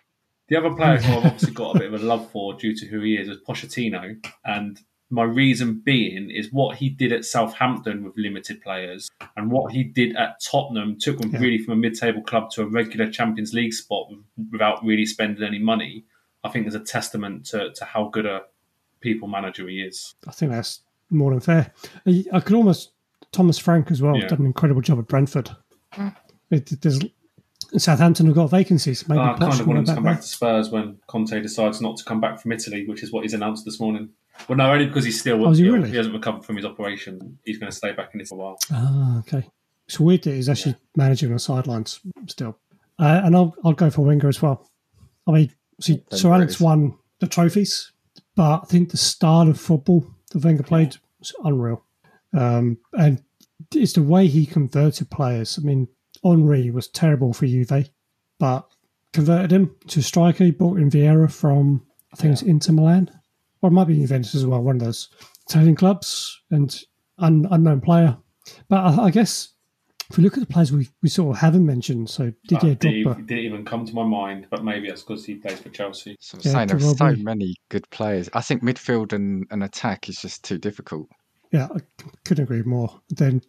the 0.50 0.58
other 0.58 0.76
player 0.76 0.98
who 0.98 1.14
I've 1.18 1.26
obviously 1.26 1.54
got 1.54 1.76
a 1.76 1.80
bit 1.80 1.92
of 1.94 2.00
a 2.02 2.06
love 2.06 2.30
for 2.32 2.54
due 2.54 2.76
to 2.76 2.86
who 2.86 3.02
he 3.02 3.16
is, 3.16 3.28
is 3.28 3.38
Pochettino. 3.48 4.24
And 4.46 4.80
my 5.10 5.24
reason 5.24 5.82
being 5.86 6.30
is 6.30 6.51
what 6.51 6.78
he 6.78 6.89
did 6.89 7.14
at 7.14 7.24
Southampton 7.24 8.03
with 8.03 8.14
limited 8.18 8.62
players 8.62 9.10
and 9.38 9.49
what 9.51 9.72
he 9.72 9.84
did 9.84 10.16
at 10.18 10.41
Tottenham 10.41 10.97
took 10.99 11.18
them 11.20 11.32
Yeah. 11.32 11.39
really 11.39 11.58
from 11.60 11.74
a 11.74 11.78
mid-table 11.78 12.22
club 12.24 12.49
to 12.51 12.64
a 12.64 12.66
regular 12.66 13.10
Champions 13.10 13.53
League 13.53 13.74
spot 13.74 14.08
without 14.51 14.84
really 14.84 15.05
spending 15.05 15.43
any 15.43 15.60
money. 15.60 16.03
I 16.43 16.49
think 16.49 16.68
is 16.68 16.76
a 16.76 16.80
testament 16.80 17.45
to, 17.47 17.72
to 17.74 17.86
how 17.86 18.10
good 18.10 18.26
a 18.26 18.43
people 19.01 19.28
manager 19.28 19.68
he 19.68 19.82
is. 19.82 20.16
I 20.28 20.32
think 20.32 20.51
that's 20.51 20.82
more 21.10 21.32
than 21.32 21.39
fair. 21.39 21.74
Uh, 22.05 22.12
I 22.12 22.24
I 22.34 22.39
could 22.41 22.55
almost 22.55 22.91
Thomas 23.32 23.58
Frank 23.58 23.91
as 23.91 24.01
well 24.01 24.16
Yeah. 24.18 24.28
done 24.28 24.39
an 24.41 24.45
incredible 24.45 24.82
job 24.82 24.99
at 24.99 25.08
Brentford. 25.08 25.49
Hmm. 25.93 26.10
It, 26.51 26.82
there's 26.82 26.99
Southampton 27.78 28.28
have 28.28 28.36
got 28.36 28.49
vacancies. 28.49 29.08
Maybe 29.10 29.20
I 29.20 29.34
kind 29.38 29.43
of 29.43 29.58
can 29.58 29.66
want 29.68 29.80
him 29.80 29.86
to 29.86 29.93
come 29.95 30.03
there. 30.03 30.14
back 30.14 30.22
to 30.22 30.28
Spurs 30.28 30.70
when 30.70 30.97
Conte 31.08 31.41
decides 31.41 31.82
not 31.82 31.97
to 31.97 32.03
come 32.05 32.22
back 32.22 32.39
from 32.39 32.51
Italy, 32.53 32.86
which 32.88 33.03
is 33.03 33.12
what 33.12 33.24
he's 33.24 33.34
announced 33.34 33.66
this 33.66 33.80
morning. 33.80 34.10
Well, 34.48 34.58
no, 34.58 34.72
only 34.72 34.86
because 34.86 35.04
he's 35.06 35.20
still 35.20 35.46
Oh, 35.46 35.52
is 35.52 35.58
he 35.58 35.68
ill. 35.68 35.74
really? 35.74 35.90
he 35.90 35.96
hasn't 35.98 36.16
recovered 36.16 36.46
from 36.46 36.56
his 36.56 36.66
operation. 36.66 37.38
He's 37.44 37.58
going 37.58 37.72
to 37.72 37.76
stay 37.78 37.92
back 37.92 38.14
in 38.14 38.22
it 38.22 38.28
for 38.28 38.36
a 38.36 38.38
while. 38.38 38.58
Ah, 38.72 39.20
okay. 39.20 39.48
It's 39.88 40.00
weird 40.00 40.24
that 40.24 40.34
he's 40.36 40.50
actually 40.50 40.76
managing 40.96 41.30
on 41.30 41.34
the 41.34 41.40
sidelines 41.40 42.00
still. 42.28 42.58
Uh, 43.00 43.22
and 43.24 43.36
I'll 43.36 43.56
I'll 43.64 43.74
go 43.74 43.90
for 43.90 44.02
Wenger 44.04 44.28
as 44.28 44.42
well. 44.42 44.70
I 45.28 45.32
mean, 45.32 45.52
see, 45.82 46.04
Then 46.10 46.20
Sir 46.20 46.30
Alex 46.34 46.54
British. 46.56 46.62
won 46.62 46.98
the 47.20 47.28
trophies, 47.28 47.92
but 48.36 48.62
I 48.64 48.66
think 48.66 48.90
the 48.92 48.98
style 48.98 49.48
of 49.50 49.60
football 49.60 50.06
that 50.32 50.44
Wenger 50.44 50.64
played 50.64 50.98
was 51.20 51.34
unreal. 51.44 51.84
Um, 52.34 52.78
and 52.94 53.24
it's 53.74 53.94
the 53.94 54.04
way 54.04 54.28
he 54.28 54.46
converted 54.46 55.10
players. 55.10 55.58
I 55.58 55.66
mean, 55.66 55.88
Henry 56.24 56.70
was 56.72 56.88
terrible 56.88 57.34
for 57.34 57.46
Juve, 57.48 57.90
but 58.40 58.68
converted 59.14 59.52
him 59.52 59.76
to 59.88 60.02
striker. 60.02 60.44
He 60.46 60.52
brought 60.52 60.80
in 60.80 60.90
Vieira 60.90 61.32
from 61.32 61.86
I 62.14 62.16
think 62.18 62.34
it's 62.34 62.42
Inter 62.42 62.74
Milan, 62.74 63.10
or 63.62 63.70
it 63.70 63.74
might 63.74 63.88
be 63.88 63.95
Juventus 63.95 64.36
as 64.36 64.45
well. 64.45 64.62
One 64.62 64.76
of 64.78 64.82
those 64.84 65.10
Italian 65.49 65.76
clubs 65.76 66.41
and 66.51 66.80
un, 67.20 67.47
unknown 67.51 67.82
player. 67.82 68.18
But 68.70 68.78
I, 68.78 69.03
I 69.05 69.12
guess 69.12 69.49
if 70.10 70.18
we 70.18 70.24
look 70.24 70.34
at 70.34 70.39
the 70.39 70.45
players 70.53 70.72
we, 70.72 70.88
we 71.01 71.10
sort 71.10 71.36
of 71.36 71.41
haven't 71.41 71.66
mentioned, 71.66 72.10
so 72.10 72.32
Didier 72.47 72.72
Uh, 72.72 72.76
didn't, 72.76 73.03
Drogba, 73.05 73.28
didn't 73.28 73.43
even 73.45 73.66
come 73.66 73.86
to 73.86 73.93
my 73.93 74.03
mind, 74.05 74.47
but 74.49 74.64
maybe 74.64 74.88
that's 74.88 75.03
because 75.03 75.26
he 75.26 75.36
plays 75.36 75.60
for 75.60 75.70
Chelsea. 75.70 76.16
So 76.22 76.38
I'm 76.38 76.41
Yeah, 76.43 76.51
saying 76.53 76.68
there's 76.70 76.97
so 76.97 77.24
many 77.24 77.55
good 77.70 77.89
players. 77.89 78.30
I 78.34 78.41
think 78.41 78.64
midfield 78.64 79.12
and, 79.14 79.45
and 79.51 79.64
attack 79.64 80.08
is 80.10 80.18
just 80.18 80.43
too 80.45 80.58
difficult. 80.58 81.10
yeah, 81.51 81.68
I 81.74 81.80
c- 81.80 82.10
couldn't 82.26 82.43
agree 82.45 82.64
more. 82.64 83.01
Then 83.10 83.41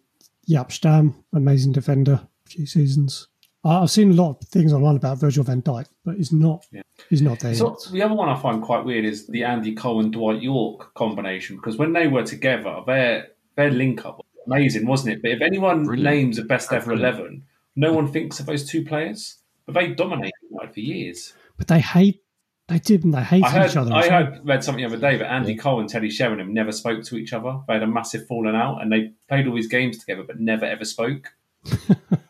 Jaap 0.49 0.71
Stam, 0.71 1.23
amazing 1.33 1.71
defender, 1.73 2.13
a 2.45 2.49
few 2.49 2.65
seasons. 2.65 3.27
I- 3.63 3.81
I've 3.81 3.91
seen 3.91 4.11
a 4.11 4.13
lot 4.13 4.41
of 4.41 4.47
things 4.47 4.71
online 4.73 4.95
about 4.95 5.19
Virgil 5.19 5.43
van 5.43 5.61
Dijk, 5.61 5.85
but 6.05 6.15
he's 6.15 6.31
not. 6.31 6.65
Yeah. 6.71 6.81
He's 7.09 7.21
not 7.21 7.39
there 7.39 7.53
So 7.53 7.69
yet. 7.71 7.91
the 7.91 8.01
other 8.03 8.13
one 8.15 8.29
I 8.29 8.39
find 8.39 8.61
quite 8.61 8.85
weird 8.85 9.05
is 9.05 9.27
the 9.27 9.43
Andy 9.43 9.73
Cole 9.75 9.99
and 10.01 10.11
Dwight 10.11 10.41
Yorke 10.41 10.93
combination 10.93 11.55
because 11.57 11.77
when 11.77 11.93
they 11.93 12.07
were 12.07 12.23
together, 12.23 12.81
their 12.85 13.27
their 13.55 13.71
link 13.71 14.05
up 14.05 14.17
was 14.17 14.25
amazing, 14.47 14.85
wasn't 14.87 15.15
it? 15.15 15.21
But 15.21 15.31
if 15.31 15.41
anyone 15.41 15.83
Brilliant. 15.83 16.03
names 16.15 16.37
a 16.39 16.43
best 16.43 16.71
ever 16.71 16.85
Brilliant. 16.85 17.15
eleven, 17.17 17.43
no 17.75 17.91
one 17.93 18.07
thinks 18.11 18.39
of 18.39 18.45
those 18.45 18.65
two 18.69 18.85
players. 18.85 19.37
But 19.65 19.75
they 19.75 19.89
dominated 19.93 20.33
United 20.49 20.73
for 20.73 20.79
years. 20.79 21.33
But 21.57 21.67
they 21.67 21.79
hate. 21.79 22.23
They 22.69 22.79
did, 22.79 23.03
and 23.03 23.13
they 23.13 23.23
hated 23.23 23.45
I 23.45 23.49
heard, 23.49 23.69
each 23.71 23.77
other. 23.77 23.93
I 23.93 24.07
heard, 24.09 24.39
read 24.47 24.63
something 24.63 24.83
the 24.83 24.87
other 24.87 25.01
day 25.01 25.17
that 25.17 25.31
Andy 25.31 25.55
Cole 25.55 25.79
and 25.79 25.89
Teddy 25.89 26.09
Sheringham 26.09 26.53
never 26.53 26.71
spoke 26.71 27.03
to 27.05 27.17
each 27.17 27.33
other. 27.33 27.59
They 27.67 27.73
had 27.73 27.83
a 27.83 27.87
massive 27.87 28.27
falling 28.27 28.55
out, 28.55 28.81
and 28.81 28.91
they 28.91 29.11
played 29.27 29.47
all 29.47 29.55
these 29.55 29.67
games 29.67 29.97
together, 29.97 30.23
but 30.23 30.39
never 30.39 30.65
ever 30.65 30.85
spoke. 30.85 31.33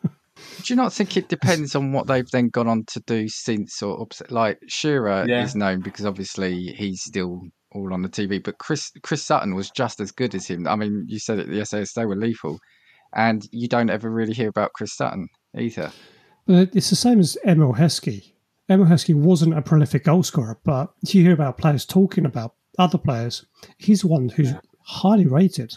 Do 0.62 0.72
you 0.72 0.76
not 0.76 0.92
think 0.92 1.16
it 1.16 1.28
depends 1.28 1.74
on 1.74 1.92
what 1.92 2.06
they've 2.06 2.28
then 2.30 2.48
gone 2.48 2.68
on 2.68 2.84
to 2.88 3.00
do 3.06 3.28
since, 3.28 3.82
or 3.82 4.00
opposite? 4.00 4.30
Like 4.30 4.58
Shearer 4.68 5.24
Yeah. 5.28 5.42
is 5.44 5.54
known 5.54 5.80
because 5.80 6.04
obviously 6.06 6.68
he's 6.76 7.02
still 7.02 7.40
all 7.72 7.92
on 7.94 8.02
the 8.02 8.08
TV. 8.08 8.42
But 8.42 8.58
Chris 8.58 8.90
Chris 9.02 9.22
Sutton 9.24 9.54
was 9.54 9.70
just 9.70 10.00
as 10.00 10.10
good 10.12 10.34
as 10.34 10.46
him. 10.46 10.66
I 10.66 10.76
mean, 10.76 11.04
you 11.08 11.18
said 11.18 11.38
it. 11.38 11.48
The 11.48 11.64
SAS 11.64 11.92
they 11.92 12.04
were 12.06 12.16
lethal, 12.16 12.58
and 13.14 13.46
you 13.52 13.68
don't 13.68 13.90
ever 13.90 14.10
really 14.10 14.32
hear 14.34 14.48
about 14.48 14.72
Chris 14.74 14.94
Sutton 14.96 15.28
either. 15.56 15.90
But 16.46 16.74
it's 16.74 16.90
the 16.90 16.96
same 16.96 17.20
as 17.20 17.36
Emile 17.46 17.74
Heskey. 17.74 18.32
Emile 18.68 18.86
Heskey 18.86 19.14
wasn't 19.14 19.56
a 19.56 19.62
prolific 19.62 20.04
goal 20.04 20.22
scorer, 20.22 20.58
but 20.64 20.92
you 21.06 21.22
hear 21.22 21.32
about 21.32 21.58
players 21.58 21.84
talking 21.84 22.24
about 22.26 22.54
other 22.78 22.98
players. 22.98 23.44
He's 23.78 24.04
one 24.04 24.28
who's 24.30 24.50
Yeah. 24.50 24.60
highly 24.82 25.26
rated 25.26 25.74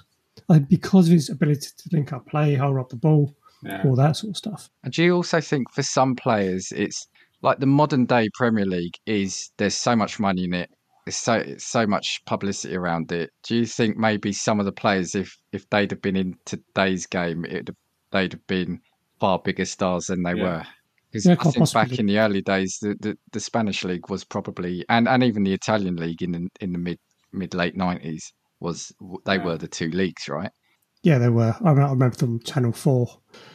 like, 0.50 0.68
because 0.68 1.08
of 1.08 1.14
his 1.14 1.30
ability 1.30 1.68
to 1.78 1.90
link 1.92 2.12
up 2.12 2.26
play, 2.28 2.56
hold 2.56 2.78
up 2.78 2.90
the 2.90 2.96
ball, 2.96 3.36
Yeah. 3.66 3.82
all 3.86 3.96
that 3.96 4.16
sort 4.16 4.32
of 4.32 4.38
stuff. 4.38 4.70
And 4.84 4.94
do 4.94 5.04
you 5.04 5.16
also 5.16 5.40
think 5.42 5.72
for 5.72 5.84
some 5.84 6.16
players, 6.16 6.72
it's 6.76 7.08
like 7.42 7.60
the 7.60 7.66
modern 7.66 8.06
day 8.06 8.30
Premier 8.34 8.66
League 8.66 8.96
is 9.06 9.52
there's 9.58 9.76
so 9.76 9.96
much 9.96 10.20
money 10.20 10.46
in 10.46 10.54
it, 10.54 10.70
there's 11.06 11.18
so 11.18 11.34
it's 11.34 11.66
so 11.66 11.86
much 11.86 12.22
publicity 12.26 12.76
around 12.76 13.12
it. 13.12 13.30
Do 13.48 13.56
you 13.56 13.66
think 13.66 13.98
maybe 13.98 14.32
some 14.32 14.60
of 14.60 14.66
the 14.66 14.72
players, 14.72 15.16
if 15.16 15.36
if 15.52 15.70
they'd 15.70 15.92
have 15.92 16.02
been 16.02 16.16
in 16.16 16.36
today's 16.46 17.06
game, 17.08 17.46
it 17.46 17.70
they'd 18.12 18.34
have 18.34 18.48
been 18.48 18.80
far 19.20 19.40
bigger 19.40 19.66
stars 19.66 20.08
than 20.08 20.24
they 20.24 20.34
Yeah. 20.36 20.44
were? 20.44 20.64
Because 21.12 21.26
Yeah, 21.26 21.34
I 21.34 21.36
quite 21.36 21.54
think 21.54 21.74
back 21.74 22.00
in 22.00 22.06
the 22.08 22.18
early 22.20 22.42
days, 22.42 22.78
the, 22.82 22.96
the, 23.00 23.18
the 23.34 23.40
Spanish 23.40 23.84
league 23.84 24.10
was 24.10 24.24
probably, 24.24 24.84
and, 24.90 25.08
and 25.08 25.22
even 25.24 25.44
the 25.44 25.54
Italian 25.54 25.96
league 25.96 26.24
in 26.24 26.32
the, 26.32 26.48
in 26.60 26.72
the 26.72 26.80
mid 26.80 26.98
mid 27.32 27.54
late 27.54 27.76
nineties 27.76 28.34
was 28.60 28.92
they 29.26 29.36
Yeah. 29.36 29.44
were 29.44 29.58
the 29.58 29.68
two 29.68 29.90
leagues, 29.90 30.28
right? 30.28 30.52
Yeah, 31.04 31.18
they 31.20 31.30
were. 31.30 31.54
I 31.64 31.70
remember, 31.70 31.82
I 31.84 31.90
remember 31.92 32.16
them 32.16 32.40
Channel 32.42 32.72
Four. 32.72 33.08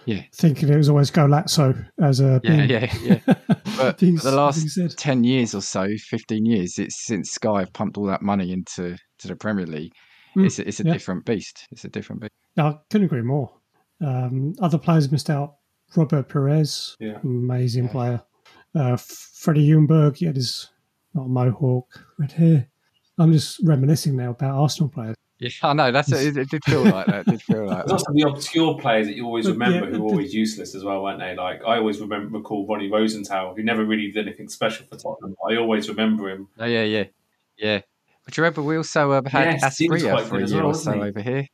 Yeah. 0.07 0.22
thinking 0.34 0.68
it 0.70 0.76
was 0.76 0.88
always 0.88 1.11
Golazzo 1.11 1.86
as 2.01 2.20
a 2.20 2.40
Yeah, 2.42 2.57
being- 2.57 2.70
yeah, 2.70 2.96
yeah. 3.28 3.34
But 3.76 3.99
being- 3.99 4.16
the 4.16 4.32
last 4.32 4.78
10 4.96 5.22
years 5.24 5.55
or 5.55 5.61
so 5.62 5.86
15 6.09 6.44
years 6.46 6.78
it's 6.78 7.05
since 7.05 7.30
sky 7.30 7.61
have 7.61 7.72
pumped 7.72 7.96
all 7.96 8.07
that 8.07 8.22
money 8.22 8.53
into 8.53 8.96
to 9.18 9.28
the 9.28 9.36
premier 9.36 9.66
league 9.66 9.92
Mm, 10.36 10.46
it's, 10.46 10.59
a, 10.59 10.66
it's 10.68 10.80
a 10.80 10.84
yeah. 10.84 10.92
different 10.92 11.24
beast 11.24 11.66
it's 11.70 11.84
a 11.84 11.88
different 11.88 12.20
beast 12.22 12.32
No, 12.57 12.66
I 12.66 12.74
couldn't 12.90 13.05
agree 13.07 13.22
more. 13.22 13.51
Um, 14.05 14.55
other 14.61 14.78
players 14.78 15.11
missed 15.12 15.30
out. 15.30 15.55
Robert 15.96 16.28
Pires, 16.28 16.96
Yeah. 17.01 17.18
amazing 17.22 17.84
Yeah. 17.84 17.90
player. 17.92 18.22
Uh, 18.74 18.96
Freddie 18.99 19.68
Ljungberg, 19.68 20.16
he 20.16 20.26
had 20.26 20.36
his 20.36 20.70
not 21.14 21.24
a 21.24 21.28
mohawk, 21.28 21.86
red 22.18 22.32
hair. 22.32 22.68
I'm 23.18 23.32
just 23.32 23.61
reminiscing 23.64 24.16
now 24.16 24.30
about 24.30 24.55
Arsenal 24.61 24.88
players. 24.90 25.16
Yeah 25.41 25.51
i 25.62 25.72
know 25.72 25.93
that's 25.93 26.11
it, 26.12 26.36
it 26.36 26.49
did 26.51 26.64
feel 26.64 26.82
like 26.82 27.07
that 27.07 27.20
it 27.20 27.26
did 27.28 27.43
feel 27.43 27.66
like 27.66 27.86
There's 27.86 28.03
that 28.03 28.09
also 28.09 28.12
the 28.12 28.28
obscure 28.28 28.78
players 28.78 29.07
that 29.07 29.14
you 29.14 29.24
always 29.24 29.49
remember 29.49 29.86
yeah, 29.86 29.93
who 29.93 30.03
were 30.03 30.09
always 30.11 30.34
useless 30.34 30.74
as 30.74 30.82
well, 30.84 31.03
weren't 31.05 31.20
they? 31.20 31.34
Like 31.36 31.61
I 31.64 31.76
always 31.78 32.01
remember 32.01 32.36
recall 32.39 32.66
Ronnie 32.66 32.91
Rosenthal, 32.91 33.55
who 33.55 33.62
never 33.62 33.84
really 33.84 34.11
did 34.11 34.26
anything 34.26 34.49
special 34.49 34.84
for 34.86 34.97
Tottenham. 34.97 35.36
I 35.49 35.57
always 35.57 35.89
remember 35.89 36.28
him. 36.28 36.49
oh, 36.59 36.64
yeah 36.64 36.82
yeah 36.82 37.05
yeah 37.57 37.80
but 38.24 38.36
you 38.36 38.43
remember 38.43 38.62
we 38.62 38.76
also 38.76 39.12
uh, 39.12 39.22
had 39.28 39.45
Yes, 39.62 39.78
he 39.78 39.89
was 39.89 40.03
Asprilla 40.03 40.11
quite 40.12 40.24
for 40.26 40.39
a 40.39 40.43
as 40.43 40.53
year 40.53 40.61
well, 40.62 40.70
or 40.70 40.74
so 40.74 40.91
wasn't 40.91 41.03
he? 41.05 41.09
over 41.09 41.22
here 41.22 41.47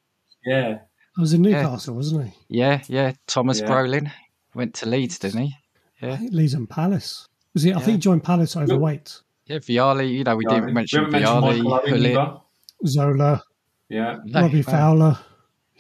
Yeah, 0.47 0.79
I 1.17 1.21
was 1.21 1.33
in 1.35 1.45
Yeah. 1.45 1.63
Newcastle, 1.63 1.95
wasn't 1.95 2.25
he? 2.27 2.33
yeah 2.49 2.83
yeah 2.89 3.13
thomas 3.27 3.61
Yeah. 3.61 3.69
brolin 3.69 4.11
went 4.55 4.75
to 4.77 4.87
leeds 4.87 5.19
didn't 5.19 5.43
he 5.43 5.55
I 6.03 6.07
yeah 6.07 6.17
think 6.17 6.33
Leeds 6.33 6.55
and 6.55 6.69
Palace. 6.69 7.29
Was 7.55 7.63
he? 7.63 7.73
I 7.73 7.79
think 7.81 7.93
he 7.93 7.99
joined 7.99 8.25
Palace 8.25 8.57
overweight. 8.57 9.21
yeah 9.47 9.59
vialli 9.59 10.11
you 10.11 10.25
know 10.25 10.37
we 10.37 10.45
Yeah, 10.49 10.55
didn't 10.61 10.75
mention 10.75 11.05
we 11.13 11.21
haven't 11.21 11.43
vialli 11.43 11.63
Michael 11.63 11.75
Owen 11.75 11.91
Gullit. 11.91 12.11
either. 12.13 12.41
Zola, 12.87 13.43
Yeah, 13.89 14.19
Robbie 14.33 14.57
no. 14.59 14.63
Fowler. 14.63 15.19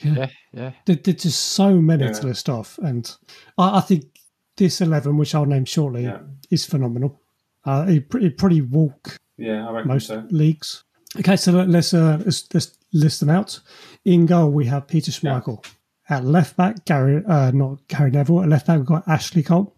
yeah 0.02 0.28
yeah 0.52 0.72
There, 0.86 0.96
there's 0.96 1.22
just 1.22 1.40
so 1.40 1.80
many 1.80 2.04
Yeah. 2.04 2.12
to 2.12 2.26
list 2.26 2.48
off, 2.48 2.78
and 2.78 3.10
I, 3.58 3.78
I 3.78 3.80
think 3.80 4.04
this 4.56 4.80
eleven, 4.80 5.16
which 5.16 5.34
I'll 5.34 5.46
name 5.46 5.64
shortly, 5.64 6.04
yeah, 6.04 6.20
is 6.50 6.64
phenomenal. 6.64 7.20
Uh, 7.64 7.86
it, 7.88 8.06
it 8.16 8.36
probably 8.38 8.60
walk 8.60 9.16
yeah. 9.36 9.66
I 9.66 9.72
reckon 9.72 9.88
most 9.88 10.06
so. 10.08 10.24
leagues. 10.30 10.84
Okay, 11.18 11.36
so 11.36 11.52
let- 11.52 11.68
let's, 11.68 11.94
uh, 11.94 12.20
let's 12.24 12.46
let's 12.52 12.76
list 12.92 13.20
them 13.20 13.30
out. 13.30 13.60
In 14.04 14.26
goal, 14.26 14.50
we 14.50 14.66
have 14.66 14.86
Peter 14.86 15.10
Schmeichel. 15.10 15.64
At 16.10 16.24
left 16.24 16.56
back, 16.56 16.84
Gary, 16.84 17.22
uh, 17.26 17.50
not 17.52 17.86
Gary 17.88 18.10
Neville. 18.10 18.42
At 18.42 18.48
left 18.48 18.66
back, 18.66 18.76
we've 18.78 18.86
got 18.86 19.08
Ashley 19.08 19.42
Cole. 19.42 19.74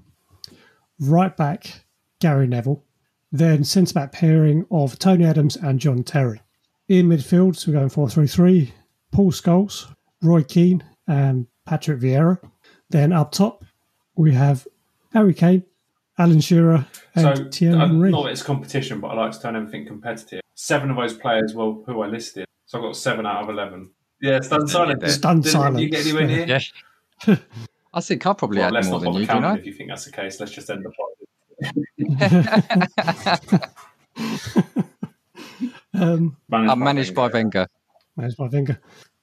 Right 0.99 1.37
back, 1.37 1.85
Gary 2.21 2.47
Neville. 2.47 2.83
Then 3.31 3.65
centre 3.65 3.95
back 3.95 4.13
pairing 4.13 4.67
of 4.71 4.99
Tony 4.99 5.25
Adams 5.25 5.57
and 5.57 5.79
John 5.79 6.03
Terry. 6.03 6.41
In 6.89 7.09
midfield, 7.09 7.57
so 7.57 7.71
we're 7.73 7.79
going 7.79 7.89
4 7.89 8.09
3 8.09 8.27
3. 8.27 8.73
Paul 9.11 9.33
Scholes, 9.33 9.93
Roy 10.23 10.43
Keane, 10.45 10.85
and 11.09 11.47
Patrick 11.65 12.01
Vieira. 12.01 12.39
Then 12.91 13.13
up 13.13 13.33
top, 13.33 13.65
we 14.15 14.33
have 14.35 14.67
Harry 15.13 15.35
Kane, 15.35 15.65
Alan 16.19 16.41
Shearer, 16.41 16.87
and 17.17 17.37
So 17.39 17.45
Thierry 17.51 17.77
Henry. 17.79 18.11
not 18.11 18.25
that 18.25 18.31
it's 18.33 18.43
competition, 18.43 19.01
but 19.01 19.09
I 19.09 19.15
like 19.15 19.33
to 19.33 19.41
turn 19.41 19.57
everything 19.57 19.85
competitive. 19.87 20.41
Seven 20.55 20.91
of 20.91 20.97
those 20.97 21.15
players, 21.15 21.55
well, 21.55 21.83
who 21.87 22.03
I 22.03 22.07
listed, 22.07 22.47
so 22.67 22.79
I 22.79 22.83
got 22.83 22.97
seven 22.97 23.27
out 23.27 23.43
of 23.43 23.49
eleven. 23.51 23.91
Yeah, 24.23 24.39
stunned 24.41 24.71
silent. 24.71 25.01
Did- 25.01 25.11
Stunned 25.11 25.43
Did 25.43 25.51
silence. 25.53 25.81
You 25.81 25.89
get 25.91 26.07
anywhere 26.07 26.27
near? 26.27 26.47
yeah 26.47 26.61
i 27.95 28.01
think 28.03 28.27
i 28.27 28.33
probably 28.35 28.59
Well, 28.59 28.67
had 28.67 28.75
let's 28.75 28.89
more 28.89 29.01
than 29.01 29.07
bother 29.07 29.21
you 29.21 29.27
do 29.27 29.35
you 29.35 29.55
if 29.55 29.65
you 29.67 29.73
think 29.73 29.89
that's 29.89 30.05
the 30.05 30.13
case. 30.13 30.39
Let's 30.39 30.53
just 30.53 30.69
end 30.71 30.85
the 30.85 30.93
pod. 30.93 31.09
Um, 36.01 36.37
Managed 36.49 36.71
i'm 36.73 36.79
managed 36.81 37.15
by 37.15 37.29
wenger 37.29 37.67
There's 38.17 38.39
my 38.39 38.49
finger. 38.49 38.81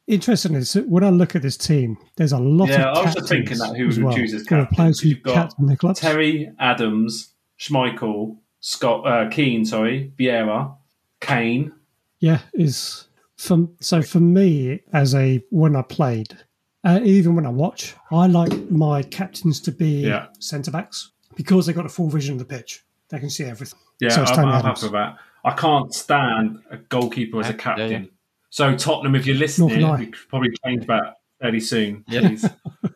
Interesting 0.08 0.56
is 0.56 0.74
that 0.74 0.88
when 0.90 1.04
I 1.04 1.10
look 1.10 1.36
at 1.36 1.42
this 1.42 1.56
team, 1.56 1.98
there's 2.18 2.34
a 2.34 2.38
lot 2.40 2.70
Yeah, 2.70 2.82
of 2.90 2.98
I 2.98 3.02
was 3.02 3.04
captains 3.06 3.16
just 3.16 3.30
thinking 3.30 3.58
that 3.60 3.76
who 3.78 3.88
as 3.88 3.98
would 3.98 4.06
well. 4.06 4.16
choose 4.16 4.34
as 4.34 4.44
captain, 4.44 4.76
players 4.76 5.00
who 5.00 5.10
you've 5.10 5.24
got 5.24 5.34
captain 5.34 5.66
their. 5.68 5.94
Terry, 5.96 6.52
Adams, 6.60 7.34
Schmeichel, 7.58 8.38
Scott, 8.60 9.08
uh, 9.08 9.30
Keane, 9.30 9.64
sorry, 9.66 10.12
Vieira, 10.20 10.76
Kane. 11.22 11.72
Yeah, 12.20 12.40
is 12.54 13.08
from 13.38 13.76
so 13.80 14.02
for 14.02 14.20
me 14.20 14.82
as 14.92 15.16
a 15.16 15.42
when 15.52 15.76
I 15.78 15.82
played, 15.84 16.38
uh, 16.84 17.00
even 17.04 17.36
when 17.36 17.46
I 17.46 17.50
watch, 17.50 17.96
I 18.12 18.28
like 18.28 18.52
my 18.70 19.04
captains 19.04 19.62
to 19.62 19.72
be 19.72 20.02
Yeah. 20.02 20.28
centre 20.40 20.72
backs 20.72 21.12
because 21.36 21.66
they 21.66 21.74
got 21.74 21.86
a 21.86 21.90
full 21.90 22.10
vision 22.10 22.34
of 22.34 22.40
the 22.40 22.46
pitch. 22.46 22.84
They 23.10 23.20
can 23.20 23.30
see 23.30 23.46
everything. 23.46 23.80
Yeah, 24.02 24.10
So 24.10 24.22
it's 24.24 24.32
I'm, 24.32 24.38
Tony 24.38 24.52
I'm 24.52 24.64
happy 24.64 24.84
with 24.84 24.92
that. 24.94 25.18
I 25.44 25.54
can't 25.54 25.94
stand 25.94 26.60
a 26.72 26.78
goalkeeper 26.78 27.40
as 27.40 27.50
a 27.50 27.54
captain. 27.54 27.92
yeah, 27.92 27.98
yeah. 28.00 28.06
So 28.50 28.76
Tottenham, 28.76 29.16
if 29.16 29.26
you're 29.26 29.36
listening, 29.36 29.70
can 29.70 29.84
I. 29.84 30.00
we 30.00 30.06
could 30.08 30.30
probably 30.30 30.50
change 30.64 30.86
that 30.88 31.16
fairly 31.42 31.60
soon. 31.60 32.04
Yeah. 32.08 32.22
Please. 32.22 32.48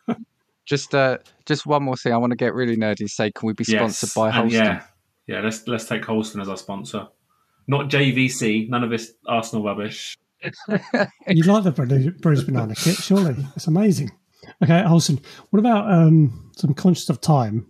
just 0.64 0.94
uh 0.94 1.16
just 1.46 1.64
one 1.64 1.82
more 1.82 1.96
thing 1.96 2.12
i 2.12 2.16
want 2.18 2.30
to 2.30 2.36
get 2.36 2.52
really 2.52 2.76
nerdy 2.76 3.00
and 3.00 3.10
say 3.10 3.32
can 3.32 3.46
we 3.46 3.54
be 3.54 3.64
sponsored 3.64 4.08
Yes, 4.08 4.14
by 4.14 4.28
and 4.28 4.34
holsten 4.34 4.52
Yeah, 4.52 4.82
yeah. 5.26 5.40
Let's 5.40 5.66
let's 5.66 5.86
take 5.86 6.02
Holsten 6.02 6.42
as 6.42 6.48
our 6.48 6.58
sponsor. 6.58 7.06
Not 7.66 7.88
JVC. 7.88 8.68
None 8.68 8.84
of 8.84 8.90
this 8.90 9.12
Arsenal 9.26 9.64
rubbish. 9.64 10.16
You 11.26 11.42
like 11.44 11.64
the 11.64 11.72
Bruce 11.72 12.14
Bruised 12.20 12.46
Banana 12.46 12.74
kit, 12.74 12.96
surely? 12.96 13.36
It's 13.56 13.66
amazing. 13.66 14.10
Okay, 14.62 14.82
Olsen, 14.84 15.20
what 15.50 15.58
about 15.58 15.90
um, 15.90 16.50
some 16.56 16.72
conscious 16.74 17.08
of 17.10 17.20
time? 17.20 17.66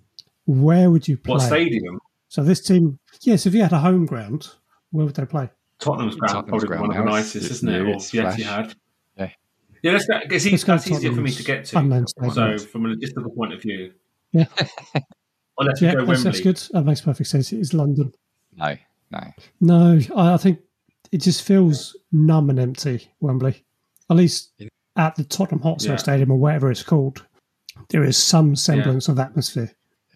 Where 0.47 0.91
would 0.91 1.09
you 1.09 1.17
play? 1.17 1.33
What 1.33 1.43
stadium? 1.43 1.99
So 2.29 2.43
this 2.45 2.61
team, 2.61 2.99
yes, 3.23 3.47
if 3.47 3.55
you 3.55 3.63
had 3.63 3.73
a 3.73 3.79
home 3.79 4.07
ground, 4.07 4.49
where 4.91 5.07
would 5.07 5.15
they 5.15 5.27
play? 5.27 5.49
Tottenham's 5.81 6.17
ground, 6.17 6.33
Tottenham's 6.35 6.65
probably 6.65 6.69
ground 6.69 6.89
one 6.89 6.97
of 6.97 7.05
the 7.05 7.11
nicest, 7.11 7.37
It's 7.37 7.51
isn't 7.57 7.69
it? 7.69 7.73
new, 7.83 7.87
Or 7.91 7.95
it's 7.95 8.11
the 8.11 8.21
flash. 8.21 8.39
Etihad. 8.41 8.75
Yeah. 9.17 9.31
Yeah, 9.83 9.93
let's. 9.93 10.07
It's, 10.09 10.45
Let's 10.51 10.65
go 10.65 10.73
that's 10.73 10.91
easier 10.91 11.13
for 11.13 11.21
me 11.21 11.31
to 11.31 11.43
get 11.45 11.65
to. 11.67 12.05
So, 12.33 12.59
from 12.59 12.87
a 12.87 12.89
logistical 12.89 13.35
point 13.37 13.53
of 13.53 13.63
view, 13.63 13.93
Yeah. 14.33 14.47
or 15.57 15.65
let's 15.65 15.81
Yeah, 15.81 15.93
go 15.95 15.99
that's, 16.05 16.09
Wembley. 16.09 16.23
that's 16.25 16.41
good. 16.41 16.75
That 16.75 16.85
makes 16.85 17.01
perfect 17.01 17.29
sense. 17.31 17.53
It's 17.53 17.73
London. 17.75 18.13
no 18.57 18.77
no 19.13 19.21
No, 19.61 20.01
I, 20.17 20.35
I 20.35 20.37
think 20.37 20.59
it 21.13 21.19
just 21.23 21.43
feels 21.45 21.97
numb 22.13 22.51
and 22.51 22.59
empty, 22.59 23.09
Wembley. 23.21 23.65
At 24.11 24.17
least 24.17 24.53
at 24.97 25.15
the 25.15 25.23
Tottenham 25.25 25.63
Hotspur 25.63 25.93
Yeah. 25.93 25.97
Stadium 25.97 26.33
or 26.33 26.39
whatever 26.39 26.71
it's 26.73 26.83
called, 26.83 27.25
there 27.91 28.03
is 28.03 28.17
some 28.17 28.57
semblance 28.57 29.09
of 29.09 29.19
atmosphere. 29.21 29.71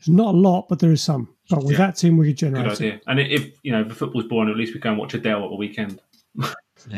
There's 0.05 0.17
not 0.17 0.35
a 0.35 0.39
lot, 0.39 0.69
but 0.69 0.79
there 0.81 0.91
is 0.93 1.01
some. 1.03 1.29
But 1.49 1.63
with 1.65 1.73
Yeah. 1.73 1.87
that 1.87 1.97
team, 1.97 2.17
we 2.17 2.27
could 2.27 2.33
Good 2.39 2.55
generate 2.57 2.67
it. 2.73 2.73
idea. 2.81 3.01
And 3.07 3.21
if 3.21 3.51
you 3.63 3.73
know 3.73 3.85
the 3.85 3.95
football's 3.95 4.25
boring, 4.27 4.51
at 4.51 4.57
least 4.57 4.75
we 4.75 4.81
can 4.81 4.93
and 4.93 5.01
watch 5.01 5.15
Adele 5.15 5.45
at 5.45 5.51
the 5.51 5.57
weekend. 5.57 6.01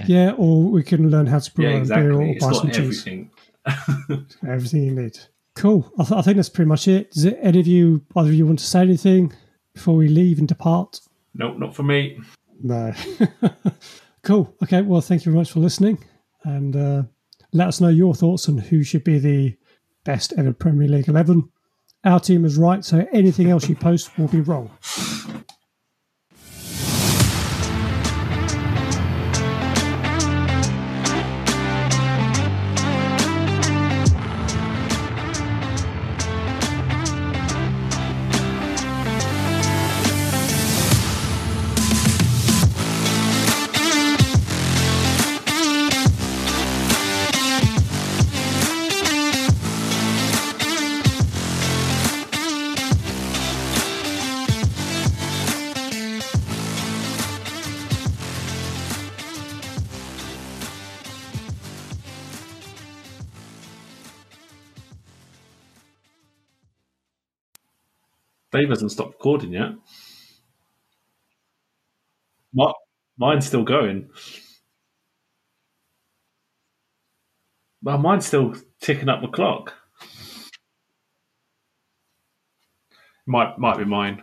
Yeah, 0.07 0.31
or 0.39 0.63
we 0.65 0.83
can 0.83 1.11
learn 1.11 1.27
how 1.27 1.39
to 1.41 1.55
brew 1.55 1.65
Yeah, 1.65 1.71
our 1.71 1.75
own 1.77 1.81
exactly. 1.83 2.03
beer 2.09 2.13
or 2.15 2.23
It's 2.27 2.45
buy 2.45 2.51
got 2.53 2.57
some 2.61 2.71
cheese. 2.71 2.79
everything. 2.79 3.31
Everything 4.47 4.83
you 4.85 4.95
need. 4.95 5.19
Cool. 5.55 5.91
I, 5.99 6.05
th- 6.05 6.19
I 6.19 6.23
think 6.23 6.37
that's 6.37 6.49
pretty 6.49 6.69
much 6.69 6.89
it. 6.89 7.13
Does 7.13 7.25
it, 7.25 7.39
any 7.41 7.61
of 7.61 7.67
you, 7.67 8.03
either 8.17 8.29
of 8.29 8.35
you, 8.35 8.47
want 8.47 8.59
to 8.59 8.65
say 8.65 8.81
anything 8.83 9.33
before 9.73 9.95
we 9.97 10.09
leave 10.09 10.39
and 10.39 10.49
depart? 10.49 11.01
Nope, 11.35 11.59
not 11.59 11.75
for 11.75 11.83
me. 11.83 12.19
No. 12.63 12.93
cool. 14.23 14.55
Okay. 14.63 14.83
Well, 14.83 15.01
thank 15.01 15.25
you 15.25 15.33
very 15.33 15.41
much 15.41 15.53
for 15.53 15.61
listening, 15.61 15.99
and 16.45 16.77
uh, 16.77 17.03
let 17.53 17.69
us 17.69 17.81
know 17.81 17.89
your 17.89 18.15
thoughts 18.15 18.49
on 18.49 18.59
who 18.59 18.83
should 18.83 19.05
be 19.05 19.19
the 19.19 19.57
best 20.05 20.33
ever 20.37 20.53
Premier 20.53 20.89
League 20.89 21.09
eleven. 21.09 21.49
Our 22.05 22.21
team 22.21 22.45
is 22.45 22.59
right, 22.59 22.85
so 22.85 23.07
anything 23.13 23.51
else 23.51 23.69
you 23.69 23.75
post 23.75 24.17
will 24.19 24.29
be 24.29 24.41
wrong. 24.41 24.71
Dave 68.65 68.71
hasn't 68.71 68.93
stopped 68.93 69.13
recording 69.13 69.53
yet. 69.53 69.73
My, 72.55 72.73
mine's 73.19 73.47
still 73.47 73.63
going. 73.63 74.09
Well, 77.83 77.99
mine's 77.99 78.25
still 78.25 78.55
ticking 78.81 79.11
up 79.11 79.21
the 79.21 79.29
clock. 79.29 79.75
Might 83.27 83.59
might 83.59 83.77
be 83.77 83.85
mine. 83.85 84.23